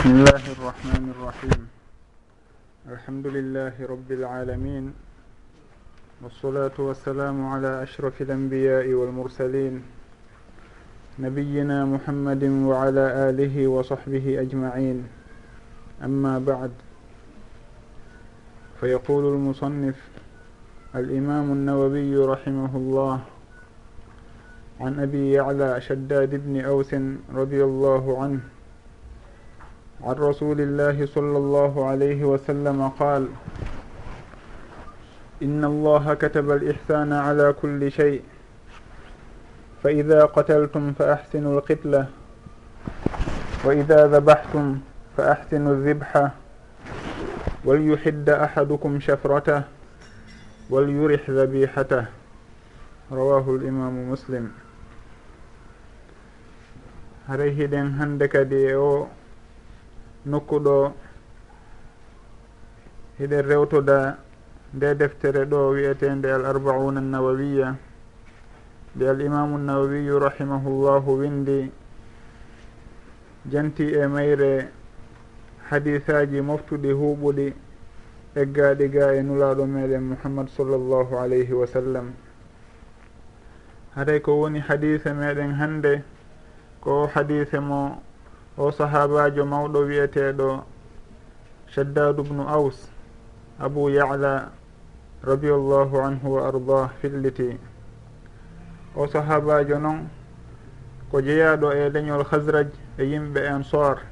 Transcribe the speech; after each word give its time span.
بسم 0.00 0.10
الله 0.10 0.44
الرحمن 0.56 1.04
الرحيم 1.12 1.60
الحمد 2.88 3.26
لله 3.26 3.72
رب 3.84 4.12
العالمين 4.12 4.92
والصلاة 6.22 6.72
والسلام 6.78 7.46
على 7.46 7.82
أشرف 7.82 8.22
الأنبياء 8.22 8.88
والمرسلين 8.92 9.82
نبينا 11.18 11.84
محمد 11.84 12.44
وعلى 12.44 13.04
آله 13.28 13.66
وصحبه 13.68 14.40
أجمعين 14.40 15.04
أما 16.04 16.38
بعد 16.38 16.72
فيقول 18.80 19.24
المصنف 19.34 19.96
الإمام 20.94 21.52
النووي 21.52 22.16
رحمه 22.16 22.76
الله 22.76 23.20
عن 24.80 25.00
أبي 25.00 25.32
يعلى 25.32 25.80
شداد 25.80 26.34
بن 26.34 26.64
أوس 26.64 26.94
رضي 27.34 27.64
الله 27.64 28.22
عنه 28.22 28.40
عن 30.04 30.14
رسول 30.14 30.60
الله 30.60 31.06
صلى 31.06 31.38
الله 31.38 31.86
عليه 31.86 32.24
وسلم 32.24 32.88
قال 32.88 33.28
إن 35.42 35.64
الله 35.64 36.14
كتب 36.14 36.50
الإحسان 36.50 37.12
على 37.12 37.52
كل 37.62 37.92
شيء 37.92 38.22
فإذا 39.82 40.24
قتلتم 40.24 40.92
فأحسنوا 40.92 41.58
القتلة 41.58 42.06
وإذا 43.64 44.06
ذبحتم 44.06 44.78
فأحسنوا 45.16 45.72
الذبحة 45.72 46.30
وليحد 47.64 48.28
أحدكم 48.28 49.00
شفرته 49.00 49.62
وليرح 50.70 51.30
ذبيحته. 51.30 52.04
رواه 53.12 53.46
الإمام 53.56 54.10
مسلم. 54.10 54.48
muslim 54.48 54.70
haray 57.28 57.50
hiɗen 57.54 57.98
hande 57.98 58.28
kadi 58.28 58.74
o 58.74 59.08
nokkuɗo 60.26 60.92
hiɗen 63.18 63.42
rewtoda 63.48 64.18
nde 64.74 64.94
deftere 64.94 65.44
ɗo 65.44 65.70
wiyetende 65.70 66.32
al 66.32 66.44
arbauna 66.44 67.00
nawawiya 67.00 67.76
nde 68.96 69.08
al 69.08 69.20
imamu 69.20 69.58
nawawiyu 69.58 70.18
rahimahullahu 70.18 71.18
windi 71.18 71.70
janti 73.50 73.84
e 73.94 74.06
mayre 74.06 74.68
hadisaji 75.70 76.40
moftuɗi 76.40 76.92
huuɓuɗi 76.92 77.54
eggaɗi 78.34 78.88
ga 78.90 79.12
e 79.14 79.22
nulaɗo 79.22 79.66
meɗen 79.66 80.02
muhammad 80.02 80.48
sallllahu 80.48 81.16
alayhi 81.18 81.52
wa 81.52 81.66
sallam. 81.66 82.12
Haray 83.96 84.20
ko 84.20 84.32
woni 84.40 84.60
hadise 84.60 85.12
meɗen 85.12 85.54
hande 85.58 86.02
ko 86.80 87.06
hadise 87.06 87.58
mo 87.60 88.02
o 88.60 88.68
sahabajo 88.70 89.44
mawɗo 89.46 89.80
wiyeteɗo 89.88 90.64
shaddadu 91.72 92.22
bnu 92.22 92.44
aus 92.44 92.92
abou 93.58 93.88
yala 93.88 94.52
radiallahu 95.24 95.96
anhu 95.96 96.36
wa 96.36 96.48
ardah 96.48 96.92
filliti. 97.00 97.56
O 98.94 99.06
sahabajo 99.06 99.78
noon 99.80 100.10
ko 101.10 101.22
jeeyaɗo 101.22 101.72
e 101.72 101.88
leñol 101.88 102.24
hasraj 102.28 102.68
e 102.98 103.04
yimɓe 103.04 103.48
ansor 103.48 104.04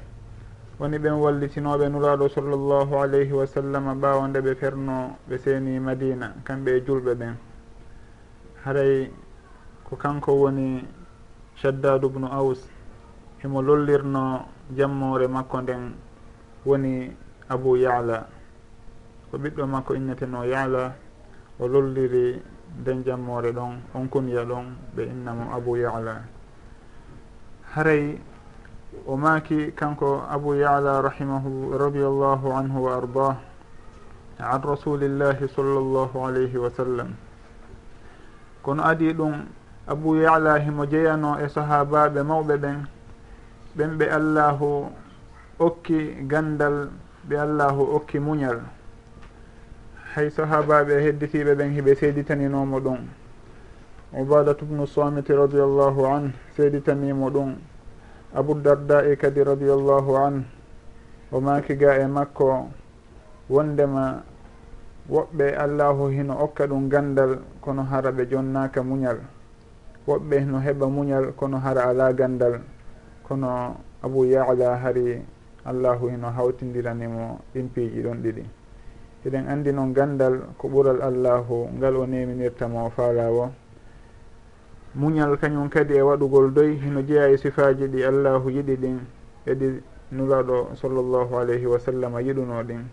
woni 0.79 0.97
ɓen 0.97 1.21
wallitinoɓe 1.21 1.85
nuraɗo 1.89 2.29
sallllahu 2.29 2.97
alayhi 2.97 3.31
wa 3.33 3.45
sallam 3.45 4.01
ɓawo 4.01 4.27
nde 4.27 4.41
ɓe 4.41 4.55
ferno 4.55 5.13
ɓe 5.29 5.37
seeni 5.37 5.79
madina 5.79 6.33
kamɓe 6.43 6.71
e 6.77 6.81
julɓe 6.81 7.13
ɓen. 7.15 7.35
Haray 8.65 9.11
ko 9.83 9.95
kanko 9.95 10.31
woni 10.41 10.87
shaddadu 11.55 12.09
bnu 12.09 12.25
aus 12.33 12.65
himo 13.41 13.61
lollirno 13.61 14.45
jammore 14.75 15.27
makko 15.27 15.61
nden 15.61 15.93
woni 16.65 17.11
abou 17.49 17.75
yala. 17.77 18.27
Ko 19.31 19.37
ɓiɗɗo 19.37 19.63
makko 19.67 19.93
inneteno 19.95 20.43
yala 20.45 20.93
o 21.59 21.67
lolliri 21.67 22.41
nden 22.81 23.03
jammore 23.05 23.51
ɗon 23.51 23.79
on 23.93 24.07
kunya 24.09 24.43
ɗon 24.45 24.65
ɓe 24.95 25.03
innamo 25.03 25.53
abou 25.55 25.75
yala. 25.77 26.21
Haray 27.75 28.19
o 29.07 29.15
maaki 29.17 29.71
kanko 29.71 30.23
abou 30.29 30.53
yala 30.55 31.01
rahimahu 31.01 31.77
radiallahu 31.77 32.51
anhu 32.51 32.79
wa 32.83 32.97
ardah 32.97 33.35
an 34.39 34.61
rasulillahi 34.61 35.47
sallllahu 35.47 36.17
alayhi 36.27 36.57
wa 36.57 36.69
sallam. 36.71 37.15
Kono 38.63 38.83
adi 38.83 39.13
ɗum 39.13 39.45
abou 39.87 40.15
yala 40.15 40.59
himo 40.59 40.85
jeyano 40.85 41.39
e 41.39 41.47
sahabaɓe 41.47 42.23
mawɓe 42.23 42.57
ɓen 42.57 42.87
ɓen 43.79 43.95
ɓe 43.97 44.05
allahu 44.11 44.91
okki 45.59 46.27
gandal 46.27 46.89
ɓe 47.29 47.35
allahu 47.39 47.95
okki 47.95 48.19
muñal. 48.19 48.59
Hay 50.13 50.29
sahabaɓe 50.29 50.99
hedditiɓe 51.05 51.55
ɓen 51.55 51.71
hiɓe 51.71 51.95
seeditaninomo 51.95 52.79
ɗum. 52.79 52.99
Ubadatu 54.11 54.65
bnu 54.65 54.85
samiti 54.85 55.31
radiallahu 55.33 56.05
an 56.05 56.33
seeditanimo 56.57 57.29
ɗum. 57.31 57.55
Aboudarda'i 58.35 59.15
kadi 59.17 59.43
radiallahu 59.43 60.15
an 60.17 60.43
o 61.31 61.39
makiga 61.39 61.95
e 62.03 62.07
makko 62.07 62.67
wondema 63.49 64.23
woɓɓe 65.09 65.55
allahu 65.55 66.09
hino 66.11 66.35
okka 66.43 66.67
ɗum 66.67 66.89
gandal 66.89 67.39
kono 67.61 67.83
hara 67.83 68.11
ɓe 68.11 68.27
jonnaka 68.29 68.83
muñal. 68.83 69.19
Woɓɓe 70.07 70.45
no 70.45 70.59
heɓa 70.59 70.87
muñal 70.87 71.31
kono 71.35 71.57
hara 71.59 71.83
ala 71.87 72.11
gandal. 72.13 72.59
kono 73.29 73.77
abou 74.01 74.25
yala 74.25 74.75
hari 74.81 75.21
allahu 75.63 76.09
hino 76.09 76.31
hawtindiranimo 76.33 77.39
ɗin 77.53 77.69
piiji 77.69 78.01
ɗon 78.01 78.17
ɗiɗi. 78.23 78.43
Eɗen 79.25 79.47
anndi 79.47 79.71
noon 79.71 79.93
ganndal 79.93 80.41
ko 80.57 80.67
ɓural 80.67 81.01
allahu 81.01 81.69
ngal 81.77 81.95
o 81.95 82.05
neminirtamo 82.07 82.89
faalawo 82.89 83.51
muñal 84.95 85.37
kañum 85.37 85.69
kadi 85.69 85.93
e 85.93 86.01
waɗugol 86.01 86.53
doy 86.53 86.75
hino 86.81 87.01
jeeya 87.05 87.29
e 87.29 87.37
sifaji 87.37 87.87
ɗi 87.87 88.03
allahu 88.03 88.49
yiɗi 88.49 88.75
ɗin 88.75 88.99
eɗi 89.45 89.83
nulaɗo 90.11 90.73
sallllahu 90.75 91.35
alayhi 91.37 91.65
wa 91.65 91.79
sallam 91.79 92.17
yiɗuno 92.19 92.63
ɗin 92.63 92.89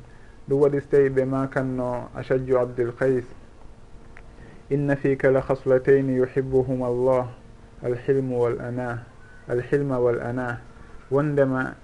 ɗum 0.49 0.61
waɗi 0.61 0.81
so 0.81 0.87
tawi 0.91 1.09
ɓe 1.09 1.25
makanno 1.25 2.09
achadju 2.15 2.59
ashadju 2.59 2.59
abdulkays 2.59 3.25
inna 4.69 4.97
fika 4.97 5.31
la 5.31 5.41
haslatayni 5.41 6.17
yuhibuhuma 6.17 6.87
allah 6.87 7.29
alhilmu 7.83 8.39
wal 8.41 8.61
ana 8.61 9.07
alhilma 9.49 9.99
wal 9.99 10.21
ana 10.21 10.61
wondema 11.11 11.75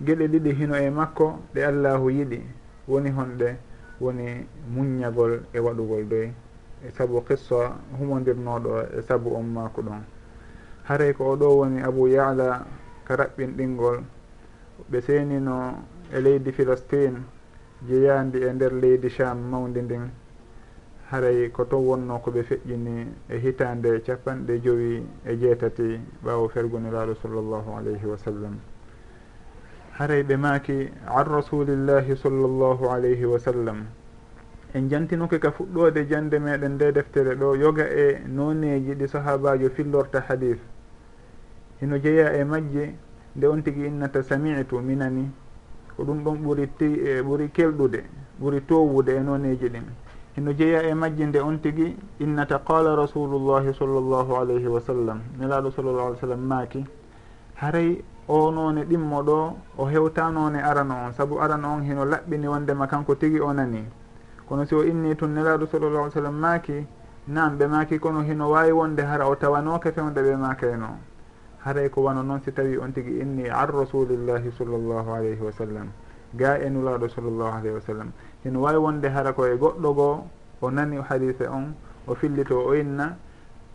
gueɗe 0.00 0.28
ɗiɗi 0.28 0.50
hino 0.54 0.76
e 0.76 0.90
makko 0.90 1.38
ɗe 1.54 1.64
allahu 1.64 2.10
yiɗi. 2.10 2.40
Woni 2.88 3.10
honɗe 3.10 3.56
woni 4.00 4.46
muññagol 4.74 5.42
e 5.52 5.58
waɗugol 5.60 6.08
doy 6.08 6.32
e 6.82 6.90
saabu 6.90 7.22
qissa 7.24 7.76
humodirnoɗo 7.98 8.98
e 8.98 9.02
saabu 9.02 9.34
on 9.36 9.42
mako 9.46 9.82
ɗon. 9.82 10.02
Haray 10.84 11.12
ko 11.14 11.32
oɗo 11.32 11.46
woni 11.58 11.82
abou 11.82 12.06
yala 12.08 12.66
ka 13.04 13.14
raɓɓinɗingol 13.16 14.02
ɓe 14.90 15.00
seenino 15.00 15.84
e 16.12 16.20
leydi 16.20 16.52
philistine 16.52 17.22
jeyandi 17.86 18.38
e 18.42 18.52
nder 18.52 18.72
leydi 18.72 19.08
cham 19.10 19.38
mawdi 19.50 19.82
ndin. 19.82 20.21
haray 21.12 21.50
ko 21.52 21.64
to 21.68 21.76
wonno 21.76 22.18
ko 22.24 22.30
ɓe 22.30 22.42
feƴƴini 22.42 23.06
e 23.28 23.36
hitande 23.38 24.00
capanɗe 24.00 24.62
joyi 24.62 25.06
e 25.26 25.36
jeetati 25.36 26.00
ɓawo 26.24 26.48
ferguniraaɗo 26.48 27.14
sallllahu 27.20 27.76
alayhi 27.76 28.06
wa 28.06 28.16
sallam. 28.16 28.56
Haray 29.98 30.22
ɓe 30.22 30.36
maaki 30.36 30.88
an 31.04 31.24
rasulillahi 31.24 32.16
sallllahu 32.16 32.88
alayhi 32.88 33.24
wa 33.26 33.38
sallam. 33.38 33.84
En 34.72 34.88
jantinoke 34.88 35.38
ka 35.38 35.50
fuɗɗode 35.50 36.08
jande 36.08 36.38
meɗen 36.38 36.72
nde 36.76 36.92
deftere 36.92 37.34
ɗo 37.36 37.56
yoga 37.56 37.84
e 37.90 38.22
noneji 38.26 38.94
ɗi 38.94 39.06
sahabajo 39.06 39.68
fillorta 39.68 40.24
hadis 40.26 40.56
ino 41.82 41.98
jeeya 41.98 42.32
e 42.40 42.44
majje 42.44 42.94
nde 43.36 43.46
on 43.46 43.60
tigui 43.62 43.86
innata 43.86 44.22
samitu 44.22 44.80
minani. 44.80 45.30
Ko 45.94 46.04
ɗum 46.04 46.24
ɗon 46.24 46.40
ɓuuri 46.42 46.68
ti 46.78 46.86
e 47.04 47.20
ɓuuri 47.20 47.50
kelɗude 47.52 48.02
ɓuuri 48.40 48.64
towude 48.64 49.10
e 49.12 49.20
noneji 49.20 49.68
ɗin. 49.68 49.84
hino 50.36 50.52
jeeya 50.52 50.82
e 50.82 50.94
majje 50.94 51.26
nde 51.26 51.40
on 51.40 51.58
tigi 51.60 51.96
innata 52.18 52.58
qala 52.58 52.96
rasulullahi 52.96 53.72
sallllahu 53.74 54.32
alayhi 54.36 54.66
wa 54.66 54.80
sallam. 54.80 55.20
Nelaɗo 55.38 55.70
sallllah 55.70 56.06
alih 56.06 56.16
w 56.16 56.20
sallam 56.20 56.40
maaki 56.40 56.84
haray 57.56 58.02
o 58.28 58.50
noone 58.50 58.84
ɗimmo 58.84 59.22
ɗo 59.22 59.56
o 59.76 59.84
hewtanone 59.84 60.56
arano 60.62 60.94
on. 61.06 61.12
Saabu 61.12 61.38
arano 61.38 61.74
on 61.74 61.82
hino 61.82 62.04
laɓɓini 62.04 62.46
wondema 62.48 62.86
kanko 62.86 63.14
tigi 63.14 63.40
o 63.40 63.52
nani. 63.52 63.84
Kono 64.48 64.64
si 64.64 64.74
o 64.74 64.82
inni 64.82 65.14
tun 65.16 65.34
nelaɗo 65.34 65.66
sallllah 65.66 66.02
alih 66.02 66.12
sallam 66.12 66.38
maaki 66.38 66.86
nan 67.28 67.58
ɓe 67.58 67.66
maaki 67.68 67.98
kono 67.98 68.22
hino 68.22 68.48
wawi 68.48 68.72
wonde 68.72 69.00
hara 69.02 69.28
o 69.28 69.34
tawanoke 69.36 69.92
fewde 69.92 70.16
ɓe 70.22 70.36
makayno 70.36 70.96
haray 71.64 71.90
ko 71.90 72.02
wano 72.02 72.22
noon 72.22 72.40
si 72.42 72.52
tawi 72.52 72.78
on 72.78 72.90
tigi 72.92 73.20
inni 73.20 73.48
an 73.48 73.66
rasulillahi 73.68 74.50
sallllahu 74.58 75.12
alayhi 75.12 75.40
wa 75.40 75.52
sallam 75.52 75.92
ga 76.34 76.56
e 76.58 76.68
nulaɗo 76.70 77.08
sallllahu 77.08 77.52
alayhi 77.52 77.74
wa 77.74 77.80
sallam. 77.80 78.12
ina 78.44 78.58
wawi 78.58 78.78
wonde 78.78 79.08
hara 79.08 79.32
koye 79.32 79.56
goɗɗo 79.56 79.94
goo 79.94 80.24
o 80.60 80.70
nani 80.70 80.96
hadise 81.08 81.46
on 81.48 81.74
o 82.06 82.14
fillito 82.14 82.58
o 82.58 82.74
inna 82.74 83.16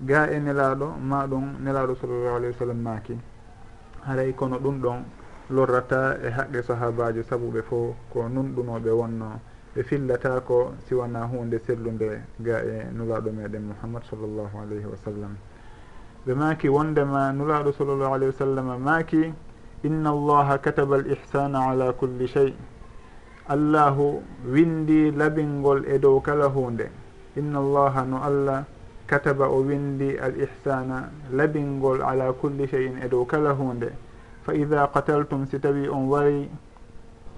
ga 0.02 0.28
e 0.30 0.40
nelaɗo 0.40 0.88
ma 1.02 1.26
ɗum 1.28 1.58
nelaɗo 1.64 1.96
sallllahu 1.96 2.36
alayhi 2.36 2.54
wa 2.54 2.60
sallam 2.60 2.82
maaki. 2.82 3.18
Haray 4.06 4.34
kono 4.34 4.60
ɗum 4.60 4.82
ɗon 4.82 5.04
lorrata 5.50 6.18
e 6.22 6.30
haqqe 6.30 6.62
sahabajo 6.64 7.24
saabu 7.24 7.52
ɓe 7.52 7.62
fof 7.64 7.96
ko 8.12 8.28
nunɗunoɓe 8.30 8.90
wonno 8.92 9.40
ɓe 9.76 9.84
fillata 9.84 10.42
ko 10.42 10.74
siwana 10.88 11.26
hunde 11.26 11.60
sellude 11.66 12.22
ga 12.40 12.60
e 12.64 12.88
nulaɗo 12.94 13.32
meɗen 13.32 13.64
mouhammad 13.72 14.04
sallllahu 14.04 14.58
alayhi 14.62 14.86
wa 14.86 14.98
sallam. 14.98 15.36
Ɓe 16.26 16.34
maaki 16.36 16.68
wondema 16.70 17.32
nulaɗo 17.32 17.72
sallllahu 17.72 18.14
alayhi 18.14 18.34
wa 18.34 18.40
sallam 18.46 18.80
maaki 18.84 19.34
inna 19.84 20.10
allaha 20.10 20.58
kataba 20.58 20.96
al 20.96 21.06
ihsana 21.12 21.72
ala 21.72 21.94
culli 21.94 22.28
chey 22.28 22.54
allahu 23.50 24.22
windi 24.46 25.12
laɓingol 25.12 25.86
e 25.88 26.00
dow 26.00 26.20
kala 26.22 26.48
hunde 26.50 26.90
inna 27.36 27.60
allaha 27.60 28.04
no 28.06 28.18
allah 28.24 28.66
kataba 29.08 29.48
o 29.48 29.64
windi 29.64 30.18
al 30.20 30.36
ihsana 30.36 31.10
laɓingol 31.32 32.02
ala 32.02 32.34
kulli 32.34 32.68
cheyin 32.68 32.98
e 33.04 33.08
dow 33.08 33.26
kala 33.26 33.54
hunde 33.54 33.92
fa 34.44 34.54
ida 34.54 34.88
qataltum 34.94 35.48
si 35.48 35.60
tawi 35.60 35.88
on 35.88 36.08
wari 36.08 36.50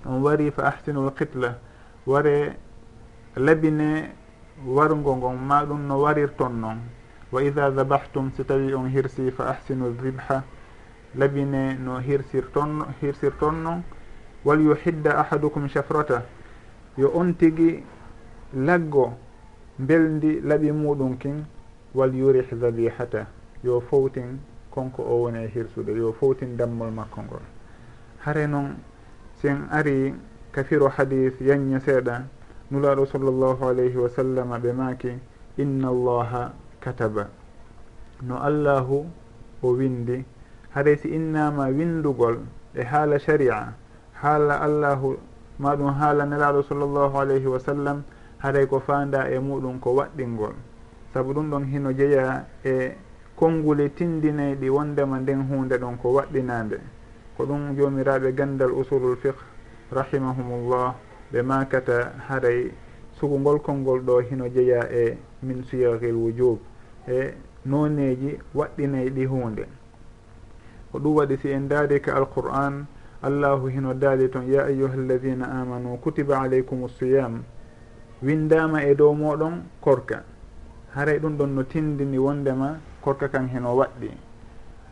on 0.05 0.21
wari 0.21 0.51
fa 0.51 0.63
ahsinu 0.71 1.05
l 1.07 1.11
qitla. 1.13 1.57
Ware 2.05 2.55
labine 3.35 4.09
wargo 4.65 5.15
ngon 5.15 5.37
ma 5.37 5.63
ɗum 5.63 5.85
no 5.85 5.99
warirton 5.99 6.59
noon 6.59 6.79
wa 7.31 7.41
ida 7.43 7.69
dabahtum 7.69 8.31
si 8.35 8.43
tawi 8.43 8.73
on 8.73 8.89
hirsi 8.89 9.29
fa 9.31 9.49
ahsinu 9.51 9.93
dibha 10.01 10.43
labine 11.15 11.77
no 11.77 11.99
hirsirton 11.99 12.85
hirsirton 13.01 13.63
noon 13.63 13.83
wal 14.45 14.59
yuhidda 14.61 15.17
ahadukum 15.19 15.67
chafrata 15.69 16.23
yo 16.97 17.11
on 17.13 17.33
tigi 17.33 17.83
laggo 18.53 19.13
belndi 19.77 20.41
laɓi 20.41 20.71
muɗum 20.71 21.17
kin 21.17 21.45
wal 21.93 22.13
yurih 22.13 22.47
dabihata 22.51 23.27
yo 23.63 23.79
fowtin 23.81 24.39
konko 24.71 25.03
o 25.03 25.23
woni 25.23 25.43
e 25.43 25.47
hirsude 25.47 25.91
yo 25.91 26.13
fowtin 26.13 26.57
dammol 26.57 26.91
makko 26.91 27.21
ngol. 27.21 27.41
Hare 28.19 28.47
noon 28.47 28.75
sen 29.41 29.67
ari 29.71 30.13
kafiro 30.51 30.87
hadis 30.89 31.33
yanña 31.41 31.79
seeɗa 31.79 32.23
nulaɗo 32.71 33.05
sallllahu 33.05 33.65
alayhi 33.65 33.97
wa 33.97 34.09
sallam 34.09 34.49
ɓe 34.61 34.73
maaki 34.73 35.11
inna 35.57 35.87
allaha 35.87 36.53
kataba. 36.79 37.29
No 38.21 38.37
allahu 38.37 39.05
o 39.63 39.73
windi. 39.73 40.23
Haray 40.75 40.97
si 40.97 41.09
innama 41.09 41.67
windugol 41.71 42.45
e 42.75 42.83
haala 42.83 43.19
sharia 43.19 43.73
haala 44.21 44.61
allahu 44.61 45.17
maɗum 45.59 45.93
haala 45.93 46.25
nelaɗo 46.25 46.63
sallllahu 46.63 47.17
alayhi 47.17 47.47
wa 47.47 47.59
sallam 47.59 48.03
haray 48.39 48.65
ko 48.67 48.79
fanda 48.79 49.29
e 49.29 49.39
muɗum 49.39 49.79
ko 49.79 49.95
waɗɗingol. 49.95 50.53
Saabu 51.13 51.33
ɗum 51.33 51.49
ɗon 51.49 51.63
hino 51.65 51.91
jeeya 51.93 52.45
e 52.63 52.95
konnguli 53.35 53.89
tindineyɗi 53.89 54.69
wondema 54.69 55.19
nden 55.19 55.47
hunde 55.47 55.77
ɗon 55.77 55.97
ko 55.97 56.13
waɗɗinande 56.13 56.79
ko 57.37 57.45
ɗum 57.45 57.75
jomiraɓe 57.77 58.33
gandal 58.35 58.71
usulul 58.71 59.15
fiqe 59.15 59.39
rahimahumullah 59.91 60.95
ɓe 61.31 61.41
makata 61.41 62.11
haray 62.27 62.71
sugugol 63.19 63.59
konngol 63.61 64.01
ɗo 64.01 64.19
hino 64.21 64.49
jeeya 64.49 64.91
e 64.91 65.17
min 65.41 65.63
siyahil 65.63 66.15
wujub 66.15 66.59
e 67.07 67.33
noneji 67.65 68.37
waɗɗineyɗi 68.53 69.25
hunde 69.25 69.65
ko 70.91 70.99
ɗum 70.99 71.15
waɗi 71.15 71.37
si 71.37 71.49
en 71.51 71.67
daari 71.67 72.01
ka 72.01 72.15
alqur'an 72.15 72.85
allahu 73.21 73.67
hino 73.67 73.93
daali 73.93 74.29
toon 74.29 74.47
ya 74.51 74.65
ayuha 74.65 74.93
alladina 74.93 75.51
amanu 75.61 75.97
kutiba 75.97 76.41
aleykum 76.41 76.87
siyam. 76.89 77.43
Windama 78.23 78.83
e 78.83 78.95
dow 78.95 79.13
moɗon 79.13 79.63
korka. 79.81 80.23
Haray 80.95 81.19
ɗum 81.19 81.37
ɗon 81.37 81.47
no 81.55 81.63
tindini 81.63 82.17
wondema 82.17 82.79
korka 83.01 83.27
kan 83.29 83.47
heno 83.47 83.75
waɗɗi. 83.75 84.11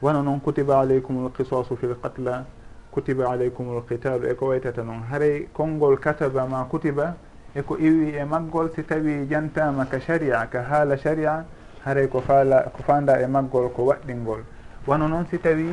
Wona 0.01 0.21
noon 0.21 0.39
kutiba 0.39 0.79
aleykum 0.79 1.25
lqisasu 1.27 1.75
fi 1.75 1.87
lqatla 1.87 2.45
kutiba 2.91 3.29
aleykum 3.31 3.77
lqitalu 3.79 4.27
eko 4.29 4.47
waytata 4.47 4.83
noon. 4.83 5.03
Haray 5.09 5.47
konngol 5.53 5.97
kataba 5.97 6.45
ma 6.45 6.63
kutiba 6.65 7.15
eko 7.55 7.77
iwi 7.77 8.15
e 8.15 8.23
maggol 8.23 8.71
si 8.75 8.83
tawi 8.83 9.27
jantama 9.27 9.85
ka 9.85 9.99
sharia 9.99 10.47
ka 10.51 10.63
haala 10.63 10.97
sharia 10.97 11.45
haray 11.83 12.07
ko 12.07 12.21
faala 12.21 12.71
ko 12.75 12.83
fanda 12.83 13.19
e 13.21 13.27
maggol 13.27 13.71
ko 13.73 13.83
waɗɗingol. 13.85 14.43
Wano 14.85 15.07
noon 15.07 15.25
si 15.29 15.37
tawi 15.39 15.71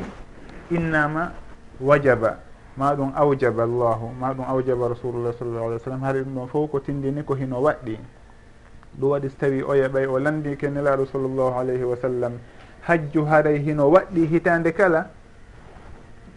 innama 0.71 1.33
wajaba. 1.81 2.44
ma 2.76 2.94
ɗum 2.94 3.12
awjaba 3.15 3.62
allahu 3.62 4.11
ma 4.19 4.35
ɗum 4.35 4.44
awjaba 4.49 4.88
rasulullah 4.88 5.32
sallllahu 5.38 5.65
alih 5.67 5.79
w 5.79 5.85
sallam 5.85 6.03
haɗa 6.03 6.23
ɗum 6.23 6.35
ɗon 6.35 6.49
fof 6.49 6.71
ko 6.71 6.81
tindini 6.81 7.23
ko 7.25 7.35
hino 7.35 7.61
waɗɗi. 7.62 7.99
Ɗum 8.99 9.11
waɗi 9.11 9.29
so 9.31 9.37
tawi 9.38 9.62
o 9.62 9.75
yaɓay 9.75 10.06
o 10.06 10.19
landi 10.19 10.56
ke 10.56 10.67
nelaɗo 10.69 11.06
sallllahu 11.06 11.55
alayhi 11.59 11.85
wa 11.85 11.97
sallam 11.97 12.32
hajju 12.82 13.25
haray 13.26 13.59
hino 13.62 13.91
waɗɗi 13.91 14.26
hitande 14.26 14.73
kala? 14.73 15.11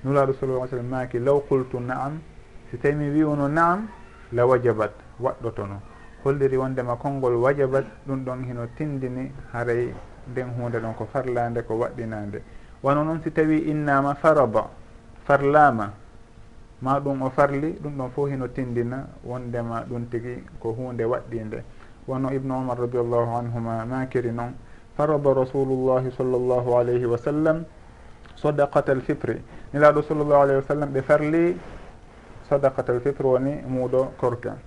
Nulaɗo 0.05 0.33
sallallah 0.39 0.67
sallam 0.69 0.89
maki 0.89 1.19
law 1.19 1.41
qultu 1.49 1.79
naam. 1.79 2.21
Si 2.69 2.77
tawi 2.77 2.95
mi 2.95 3.09
wiwno 3.09 3.47
naam 3.47 3.87
la 4.31 4.45
wajabat 4.45 4.91
waɗɗotono. 5.19 5.81
Holliri 6.23 6.57
wondema 6.57 6.97
konngol 6.97 7.35
wajabat 7.41 7.85
ɗum 8.07 8.23
ɗon 8.25 8.43
hino 8.45 8.67
tindini 8.77 9.31
haray 9.53 9.91
nden 10.29 10.53
hunde 10.53 10.77
ɗon 10.79 10.93
ko 10.95 11.07
farlande 11.11 11.63
ko 11.65 11.75
waɗɗinande. 11.79 12.41
Wano 12.83 13.03
noon 13.03 13.21
si 13.23 13.31
tawi 13.31 13.57
innama 13.71 14.13
faraba 14.13 14.69
farlama 15.25 15.93
ma 16.81 16.99
ɗum 16.99 17.21
o 17.23 17.29
farli 17.29 17.73
ɗum 17.81 17.97
ɗon 17.97 18.09
fof 18.11 18.29
hino 18.29 18.47
tindina 18.47 19.07
wondema 19.23 19.83
ɗum 19.89 20.05
tigi 20.09 20.43
ko 20.59 20.73
hunde 20.73 21.03
waɗɗinde. 21.03 21.63
Wono 22.07 22.29
ibnu 22.31 22.53
omar 22.53 22.77
radiallahu 22.79 23.35
anhuma 23.35 23.85
makiri 23.85 24.31
noon 24.31 24.53
farada 24.95 25.33
rasulullahi 25.33 26.11
sallllahu 26.11 26.75
alayhi 26.77 27.05
wa 27.05 27.17
sallam 27.17 27.65
sadakata 28.35 28.91
al 28.91 29.01
fitre 29.01 29.41
nelaɗo 29.73 30.01
sallllahu 30.03 30.41
alayhi 30.41 30.59
wa 30.61 30.67
sallam 30.67 30.89
ɓe 30.93 31.01
farli 31.01 31.57
sadakata 32.49 32.93
al 32.93 32.99
fitre 33.01 33.23
woni 33.25 33.61
muuɗo 33.67 34.13
korka. 34.17 34.57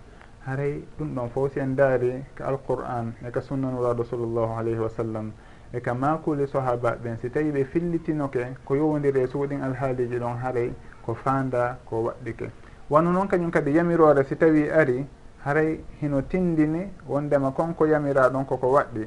Haray 0.47 0.83
ɗum 0.99 1.15
ɗon 1.15 1.29
fof 1.31 1.53
si 1.53 1.61
en 1.61 1.75
daari 1.77 2.25
ka 2.35 2.47
alqur'an 2.49 3.13
e 3.27 3.31
ka 3.31 3.41
sunnanuraɗo 3.41 4.05
sallllahu 4.05 4.59
alayhi 4.59 4.79
wa 4.81 4.89
sallam. 4.89 5.33
E 5.73 5.81
ka 5.81 5.95
makuli 5.95 6.47
sahaba 6.49 6.97
ɓen 7.03 7.19
si 7.21 7.31
tawi 7.31 7.53
ɓe 7.53 7.65
fillitinoke 7.65 8.57
ko 8.65 8.75
yowodiri 8.75 9.21
e 9.23 9.27
suuɗin 9.29 9.63
alhaaliji 9.63 10.19
ɗon 10.19 10.37
haray 10.43 10.73
ko 11.05 11.15
fanda 11.15 11.79
ko 11.85 12.03
waɗɗike. 12.05 12.51
Wanu 12.91 13.13
noon 13.13 13.29
kañum 13.29 13.51
kadi 13.51 13.71
yamirore 13.73 14.25
si 14.25 14.37
tawi 14.37 14.71
ari 14.71 15.07
haray 15.45 15.81
hino 16.01 16.23
tindini 16.23 16.91
wondema 17.09 17.51
konko 17.51 17.87
yamira 17.87 18.29
ɗon 18.29 18.45
koko 18.47 18.67
waɗɗi. 18.73 19.07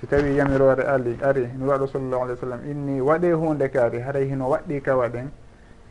Si 0.00 0.06
tawi 0.06 0.34
yamirore 0.36 0.82
ali 0.82 1.16
ari 1.22 1.48
no 1.56 1.66
waɗo 1.66 1.86
sallllahu 1.86 2.22
alih 2.22 2.34
w 2.34 2.40
sallam 2.40 2.60
inni 2.70 3.00
waɗe 3.00 3.32
hunde 3.32 3.68
kaari 3.70 4.00
haray 4.00 4.28
hino 4.28 4.48
waɗɗi 4.50 4.82
kawa 4.82 5.08
ɗen 5.08 5.30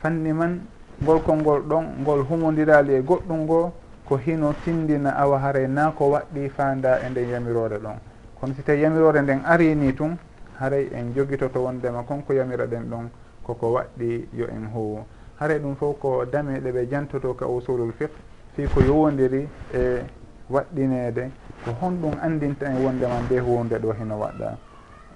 fanni 0.02 0.34
man 0.34 0.62
golkol 1.02 1.38
ngol 1.38 1.62
ɗon 1.62 1.86
ngol 2.01 2.22
humodirali 2.30 2.94
e 2.94 3.01
goɗɗum 3.01 3.39
ngo 3.44 3.74
ko 4.06 4.18
hino 4.18 4.54
tindina 4.63 5.16
awa 5.16 5.39
haray 5.39 5.68
na 5.68 5.92
ko 5.92 6.12
waɗɗi 6.12 6.50
fanda 6.50 7.00
e 7.00 7.10
nden 7.10 7.30
yamirore 7.30 7.80
ɗon. 7.80 7.98
Kono 8.39 8.54
si 8.54 8.62
tawi 8.63 8.82
yamirore 8.82 9.22
nden 9.22 9.42
ari 9.46 9.75
ni 9.75 9.94
tun 9.96 10.18
haray 10.60 10.89
en 10.94 11.13
joguitoto 11.16 11.63
wondema 11.63 12.04
konko 12.04 12.34
yamira 12.34 12.68
ɗen 12.68 12.89
ɗon. 12.89 13.10
koko 13.44 13.74
waɗɗi 13.74 14.28
yo 14.34 14.48
en 14.48 14.68
huwo 14.74 15.06
haray 15.40 15.60
ɗum 15.60 15.76
fof 15.76 16.00
ko 16.00 16.26
dameɗe 16.26 16.72
ɓe 16.72 16.88
jantoto 16.90 17.34
ka 17.34 17.46
usulul 17.48 17.92
fiqe 17.94 18.14
fi 18.56 18.68
ko 18.68 18.82
yowodiri 18.82 19.48
e 19.74 20.02
waɗɗinede 20.50 21.32
ko 21.66 21.72
honɗum 21.82 22.14
andinta 22.22 22.66
en 22.68 22.84
wonde 22.84 23.06
man 23.08 23.24
nde 23.26 23.40
hunde 23.40 23.76
ɗo 23.80 23.92
heno 23.94 24.20
waɗɗa 24.20 24.58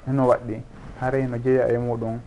heno 0.08 0.28
waɗɗi. 0.28 0.62
Haray 1.00 1.28
no 1.28 1.38
jeeya 1.38 1.68
e 1.70 1.78
muɗum. 1.78 2.20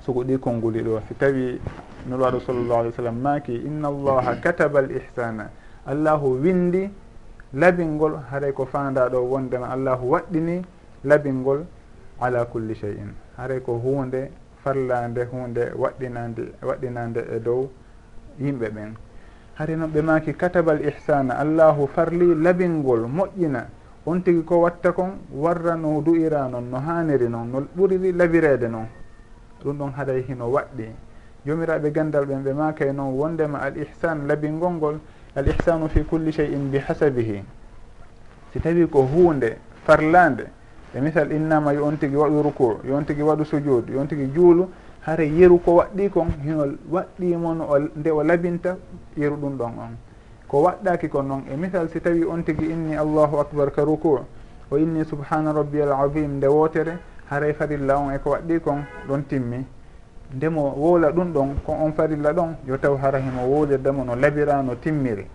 Sugo 0.00 0.24
ɗi 0.24 0.38
konnguli 0.38 0.82
ɗo. 0.82 1.00
Si 1.08 1.14
tawi 1.14 1.60
nulwaɗo 2.06 2.40
sallllahu 2.40 2.80
alih 2.80 2.90
w 2.90 2.96
sallam 2.96 3.20
maki 3.20 3.54
inna 3.54 3.88
allaha 3.88 4.36
kataba 4.40 4.78
al 4.80 4.90
ihsana 4.90 5.50
allahu 5.86 6.40
windi 6.42 6.90
labingol. 7.54 8.18
Haray 8.30 8.52
ko 8.52 8.66
fanda 8.66 9.08
ɗo 9.08 9.18
wondema 9.22 9.70
allahu 9.70 10.10
waɗɗini 10.10 10.62
labingol 11.04 11.64
ala 12.20 12.44
culli 12.46 12.74
chey 12.74 12.96
in 12.98 13.14
haray 13.36 13.60
ko 13.60 13.78
hunde 13.78 14.30
farlande 14.68 15.24
hunde 15.32 15.72
waɗɗinande 15.76 16.42
waɗɗinande 16.62 17.20
e 17.34 17.38
dow 17.40 17.70
yimɓe 18.38 18.68
ɓen. 18.70 18.94
Hari 19.54 19.76
noon 19.76 19.90
ɓe 19.90 20.02
maki 20.02 20.34
katabal 20.34 20.80
ihsana 20.84 21.34
allahu 21.38 21.86
farli 21.94 22.34
labingol 22.34 23.06
moƴƴina. 23.08 23.66
On 24.06 24.20
tigui 24.22 24.44
ko 24.44 24.60
watta 24.60 24.92
kon 24.92 25.18
warra 25.32 25.74
no 25.76 26.00
du'ira 26.00 26.48
noon 26.48 26.70
no 26.70 26.78
haniri 26.78 27.28
noon 27.28 27.50
no 27.50 27.66
ɓuriri 27.76 28.12
labirede 28.12 28.68
noon 28.68 28.86
ɗum 29.64 29.76
ɗon 29.78 29.92
haɗay 29.96 30.22
hino 30.28 30.46
waɗɗi. 30.50 30.88
Jomiraɓe 31.46 31.90
gandal 31.92 32.24
ɓen 32.26 32.42
ɓe 32.44 32.52
makay 32.52 32.88
e 32.88 32.92
noon 32.92 33.14
wondema 33.14 33.58
al 33.60 33.76
ihsan 33.76 34.26
labingol 34.26 34.72
ngol 34.72 34.98
al 35.34 35.46
ihsanu 35.48 35.88
fi 35.88 36.04
culli 36.04 36.32
chey 36.32 36.52
in 36.52 36.70
bihasabihi 36.70 37.42
si 38.52 38.60
tawi 38.60 38.86
ko 38.88 39.02
hunde 39.02 39.56
farlande 39.84 40.46
e 40.94 41.00
misal 41.00 41.30
innama 41.32 41.72
yo 41.72 41.84
on 41.84 41.96
tigui 41.98 42.16
waɗu 42.16 42.42
ruku 42.42 42.78
yo 42.84 42.96
on 42.96 43.04
tigui 43.04 43.22
waɗu 43.22 43.44
sujud 43.44 43.88
yo 43.90 44.00
on 44.00 44.06
tigui 44.06 44.30
juulu 44.34 44.68
hare 45.08 45.24
yeru 45.28 45.58
ko 45.58 45.76
waɗɗi 45.76 46.10
kon 46.10 46.28
hino 46.44 46.64
waɗɗimono 46.90 47.64
nde 47.96 48.10
o 48.10 48.22
labinta 48.22 48.76
yeru 49.16 49.36
ɗum 49.36 49.56
ɗon 49.56 49.72
on. 49.78 49.96
Ko 50.48 50.62
waɗɗaki 50.62 51.08
kon 51.08 51.22
noon 51.26 51.42
e 51.50 51.56
misal 51.56 51.88
si 51.88 52.00
tawi 52.00 52.24
on 52.24 52.42
tigui 52.42 52.70
inni 52.70 52.96
allahu 52.96 53.38
acbar 53.38 53.70
ka 53.70 53.82
ruku 53.84 54.18
o 54.70 54.76
inni 54.76 55.04
subhana 55.04 55.52
rabbi 55.52 55.80
al 55.80 55.92
azim 55.92 56.36
nde 56.36 56.46
wotere 56.46 56.98
haray 57.30 57.52
farilla 57.54 57.98
on 57.98 58.12
eko 58.12 58.30
waɗɗi 58.30 58.60
kon 58.60 58.84
ɗon 59.08 59.22
timmi. 59.28 59.64
Ndemo 60.34 60.74
wowla 60.76 61.10
ɗum 61.10 61.32
ɗon 61.32 61.48
ko 61.64 61.72
on 61.72 61.92
farilla 61.92 62.32
ɗon 62.32 62.56
yo 62.66 62.76
taw 62.78 62.96
hara 62.96 63.18
himo 63.18 63.46
wowlirdemo 63.46 64.04
no 64.04 64.14
labira 64.14 64.62
no 64.62 64.74
timmiri. 64.74 65.26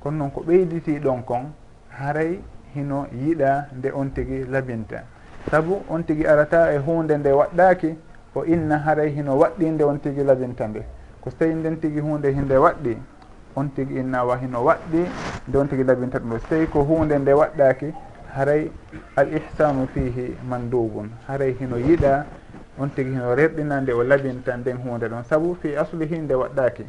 Kono 0.00 0.16
noon 0.18 0.30
ko 0.30 0.42
ɓeyditi 0.46 1.00
ɗon 1.00 1.22
kon 1.24 1.52
haray 1.90 2.38
hino 2.76 3.06
yiɗa 3.12 3.68
nde 3.78 3.90
on 3.92 4.10
tigi 4.14 4.44
labinta. 4.44 5.02
Saabu 5.50 5.82
on 5.88 6.04
tigi 6.04 6.26
arata 6.26 6.72
e 6.72 6.78
hunde 6.78 7.16
nde 7.18 7.30
waɗɗaki 7.32 7.96
o 8.34 8.44
inna 8.44 8.78
haray 8.78 9.10
hino 9.10 9.36
waɗɗi 9.38 9.70
nde 9.70 9.84
on 9.84 9.98
tigi 10.00 10.22
labinta 10.24 10.66
nde. 10.68 10.82
Ko 11.20 11.30
so 11.30 11.36
tawi 11.38 11.54
nden 11.54 11.80
tigi 11.80 12.00
hunde 12.00 12.28
hinde 12.32 12.56
waɗɗi 12.56 12.96
on 13.56 13.68
tigi 13.74 13.98
inna 13.98 14.24
wa 14.24 14.36
hino 14.36 14.58
waɗɗi 14.64 15.00
nde 15.48 15.56
on 15.58 15.68
tigi 15.68 15.84
labinta 15.84 16.18
ɗum. 16.18 16.30
Ɗo 16.30 16.38
so 16.38 16.46
tawi 16.48 16.66
ko 16.66 16.82
hunde 16.84 17.18
nde 17.18 17.32
waɗɗaki 17.32 17.94
haray 18.34 18.70
al 19.16 19.28
ihsanu 19.34 19.86
fihi 19.94 20.36
mandubun. 20.48 21.10
Haray 21.26 21.56
hino 21.58 21.76
yiɗa 21.76 22.24
on 22.78 22.88
tigi 22.90 23.10
hino 23.10 23.34
rerɗina 23.34 23.80
nde 23.80 23.92
o 23.92 24.02
labinta 24.02 24.56
nden 24.56 24.76
hunde 24.76 25.08
ɗon. 25.08 25.24
Saabu 25.24 25.54
fi 25.62 25.76
aslihi 25.76 26.18
nde 26.18 26.34
waɗɗaki 26.34 26.84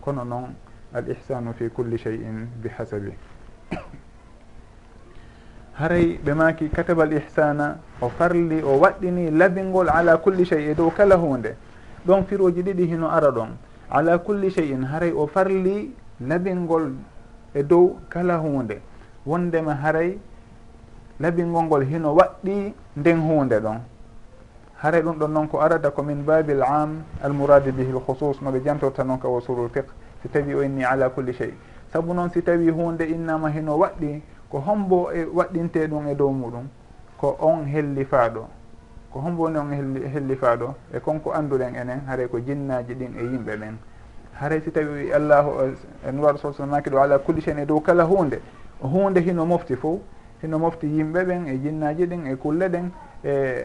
kono 0.00 0.24
noon 0.24 0.54
al 0.94 1.08
ihsanu 1.08 1.52
fi 1.52 1.68
culli 1.68 1.98
shey 1.98 2.14
in 2.14 2.48
bi 2.62 2.68
hasabi. 2.68 3.12
haray 5.78 6.18
ɓe 6.24 6.34
maki 6.34 6.68
katabal 6.70 7.12
ihsana 7.12 7.78
o 8.02 8.08
farli 8.08 8.62
o 8.62 8.78
waɗɗini 8.80 9.30
labingol 9.30 9.88
ala 9.88 10.16
culli 10.18 10.44
chey 10.44 10.70
e 10.70 10.74
dow 10.74 10.90
kala 10.90 11.16
hunde 11.16 11.54
ɗon 12.06 12.24
firoji 12.24 12.62
ɗiɗi 12.62 12.86
hino 12.86 13.08
ara 13.08 13.30
ɗon. 13.30 13.50
Ala 13.90 14.18
culli 14.18 14.50
chey 14.50 14.72
in 14.72 14.82
haray 14.82 15.12
o 15.12 15.26
farli 15.26 15.94
labingol 16.20 16.92
e 17.54 17.62
dow 17.62 17.96
kala 18.08 18.38
hunde 18.38 18.80
wondema 19.24 19.74
haray 19.74 20.18
labingol 21.20 21.64
ngol 21.64 21.84
hino 21.84 22.14
waɗɗi 22.14 22.74
nden 22.96 23.18
hunde 23.20 23.60
ɗon. 23.60 23.78
Haray 24.82 25.02
ɗum 25.02 25.16
ɗon 25.18 25.28
noon 25.32 25.48
ko 25.48 25.60
arata 25.60 25.90
komin 25.90 26.24
babil 26.24 26.62
am 26.62 27.04
almouradi 27.22 27.70
bihi 27.70 27.92
l 27.92 28.00
husus 28.04 28.42
noɓe 28.42 28.64
jantorta 28.64 29.04
noon 29.04 29.18
ka 29.20 29.28
wasulul 29.28 29.68
fiqe 29.70 29.90
si 30.22 30.28
tawi 30.28 30.54
o 30.54 30.62
inni 30.62 30.84
ala 30.84 31.08
culli 31.10 31.32
chey 31.32 31.54
saabu 31.92 32.12
noon 32.14 32.30
si 32.30 32.42
tawi 32.42 32.68
hunde 32.70 33.02
innama 33.06 33.48
hino 33.50 33.78
waɗɗi 33.78 34.22
ko 34.50 34.58
hombo 34.60 35.10
e 35.12 35.24
waɗɗinte 35.24 35.86
ɗum 35.88 36.08
e 36.08 36.14
dow 36.14 36.30
muɗum 36.30 36.68
ko 37.18 37.36
on 37.40 37.66
hellifaɗo 37.66 38.46
ko 39.12 39.20
hombo 39.20 39.42
woni 39.42 39.58
on 39.58 39.70
hellifaɗo 40.12 40.74
e 40.94 41.00
konko 41.00 41.32
anduɗen 41.32 41.74
enen 41.74 42.00
haare 42.06 42.28
ko 42.28 42.38
jinnaji 42.40 42.94
ɗin 42.94 43.12
e 43.18 43.22
yimɓe 43.24 43.56
ɓen 43.56 43.76
haare 44.40 44.60
si 44.60 44.70
tawi 44.70 44.86
wi 45.04 45.12
allahu 45.12 45.50
en 46.06 46.22
sa 46.22 46.36
sol 46.36 46.54
salmaki 46.54 46.90
ɗo 46.90 46.98
ala 46.98 47.18
kulli 47.18 47.42
chen 47.42 47.58
e 47.58 47.66
dow 47.66 47.80
kala 47.80 48.04
hunde 48.04 48.40
hunde 48.80 49.20
hino 49.20 49.44
mofti 49.44 49.76
fo 49.76 50.00
hino 50.42 50.58
mofti 50.58 50.86
yimɓe 50.86 51.24
ɓen 51.24 51.46
e 51.48 51.58
jinnaji 51.58 52.06
ɗin 52.06 52.26
e 52.26 52.36
kulle 52.36 52.68
ɗen 52.68 52.90
e 53.24 53.64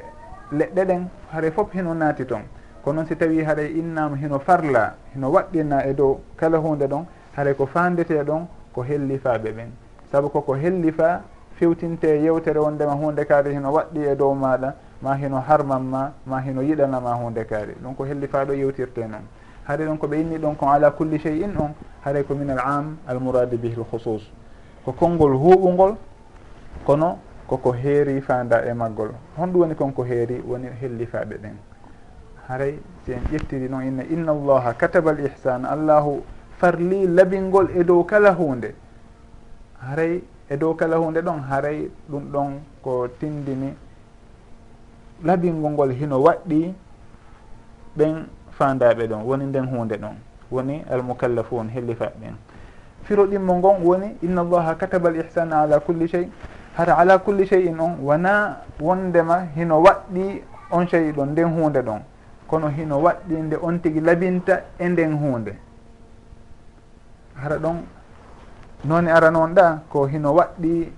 leɗɗe 0.52 0.86
ɗen 0.86 1.08
haare 1.32 1.52
fof 1.52 1.72
hino 1.74 1.94
naati 1.94 2.26
toon 2.26 2.44
ko 2.84 2.92
noon 2.92 3.06
si 3.06 3.16
tawi 3.16 3.44
haɗa 3.44 3.62
innama 3.64 4.18
hino 4.18 4.40
farla 4.40 4.96
hino 5.14 5.32
waɗɗina 5.32 5.86
e 5.86 5.94
dow 5.94 6.20
kala 6.36 6.58
hunde 6.58 6.88
ɗon 6.88 7.06
haɗa 7.38 7.54
ko 7.56 7.66
fandete 7.66 8.24
ɗon 8.24 8.48
ko 8.74 8.82
hellifaɓe 8.84 9.52
ɓen. 9.52 9.83
saabu 10.14 10.30
koko 10.30 10.54
hellifa 10.54 11.22
fewtinte 11.60 12.08
yewtere 12.24 12.60
wondema 12.60 12.92
hunde 12.94 13.26
kaari 13.26 13.54
hino 13.54 13.74
waɗɗi 13.74 14.02
e 14.12 14.16
dow 14.16 14.34
maɗa 14.36 14.74
ma 15.02 15.16
hino 15.16 15.40
harman 15.42 15.82
ma 15.82 16.12
ma 16.26 16.40
hino 16.40 16.62
yiɗanama 16.62 17.14
hunde 17.16 17.44
kaari. 17.46 17.74
Ɗum 17.82 17.96
ko 17.96 18.06
hellifaɗo 18.06 18.54
yewtirte 18.54 19.00
noon 19.08 19.26
haɗa 19.68 19.86
ɗon 19.86 19.98
koɓe 19.98 20.22
inni 20.22 20.38
ɗon 20.38 20.56
ko 20.56 20.68
ala 20.70 20.92
culli 20.92 21.18
chey 21.20 21.42
in 21.42 21.58
on 21.58 21.74
haare 22.06 22.24
ko 22.24 22.36
min 22.36 22.50
al 22.52 22.60
am 22.60 22.98
al 23.08 23.20
mouradi 23.20 23.58
bihi 23.58 23.74
l 23.76 23.86
husus 23.92 24.22
ko 24.86 24.92
konngol 24.92 25.34
huuɓugol 25.34 25.96
kono 26.86 27.18
koko 27.48 27.72
heeri 27.72 28.22
fanda 28.22 28.62
e 28.70 28.74
maggol. 28.74 29.10
Honɗum 29.40 29.62
woni 29.62 29.76
konko 29.76 30.04
heeri 30.04 30.44
woni 30.46 30.68
hellifaɓe 30.80 31.38
ɗen. 31.42 31.58
Haray 32.48 32.78
si 33.04 33.14
en 33.14 33.24
ƴettiri 33.32 33.68
noon 33.68 33.82
inne 33.82 34.04
inna 34.12 34.32
allaha 34.32 34.74
kataba 34.74 35.10
al 35.10 35.26
ihsan 35.26 35.66
allahu 35.66 36.22
farli 36.60 37.08
labingol 37.08 37.70
e 37.76 37.84
dow 37.84 38.04
kala 38.04 38.32
hunde 38.36 38.76
haray 39.88 40.22
e 40.50 40.58
dow 40.58 40.74
kala 40.76 40.98
hunde 40.98 41.22
ɗon 41.22 41.40
haray 41.50 41.90
ɗum 42.10 42.24
ɗon 42.32 42.50
ko 42.84 43.08
tindini. 43.20 43.74
Labingol 45.24 45.72
ngol 45.72 45.92
hino 45.92 46.18
waɗɗi 46.22 46.74
ɓen 47.98 48.26
fandaɓe 48.58 49.08
ɗon 49.08 49.22
woni 49.26 49.46
nden 49.46 49.66
hunde 49.66 49.96
ɗon 49.98 50.16
woni 50.52 50.84
almukallafun 50.92 51.70
hellifaɓe 51.70 52.16
ɓen 52.22 52.36
firo 53.04 53.26
ɗimmo 53.28 53.54
ngon 53.56 53.82
woni 53.84 54.18
inna 54.22 54.42
allaha 54.42 54.76
kataba 54.76 55.10
al 55.10 55.16
ihsana 55.16 55.62
ala 55.62 55.80
culli 55.80 56.08
chey 56.08 56.28
hata 56.76 56.98
ala 56.98 57.18
culli 57.20 57.46
chey 57.48 57.68
in 57.68 57.80
on 57.80 57.98
wona 58.02 58.58
wondema 58.80 59.48
hino 59.56 59.82
waɗɗi 59.82 60.42
on 60.72 60.88
chey 60.88 61.12
ɗon 61.12 61.30
nden 61.32 61.50
hunde 61.54 61.82
ɗon. 61.82 62.02
Kono 62.48 62.68
hino 62.70 63.02
waɗɗi 63.02 63.36
nde 63.42 63.56
on 63.62 63.80
tigui 63.80 64.02
labinta 64.02 64.62
e 64.80 64.88
nden 64.90 65.14
hunde. 65.18 65.54
Hara 67.36 67.58
ɗon 67.58 67.76
noon 68.86 69.08
ara 69.08 69.32
noon 69.32 69.54
ɗa 69.54 69.80
ko 69.90 70.06
hino 70.08 70.34
waɗɗi 70.34 70.92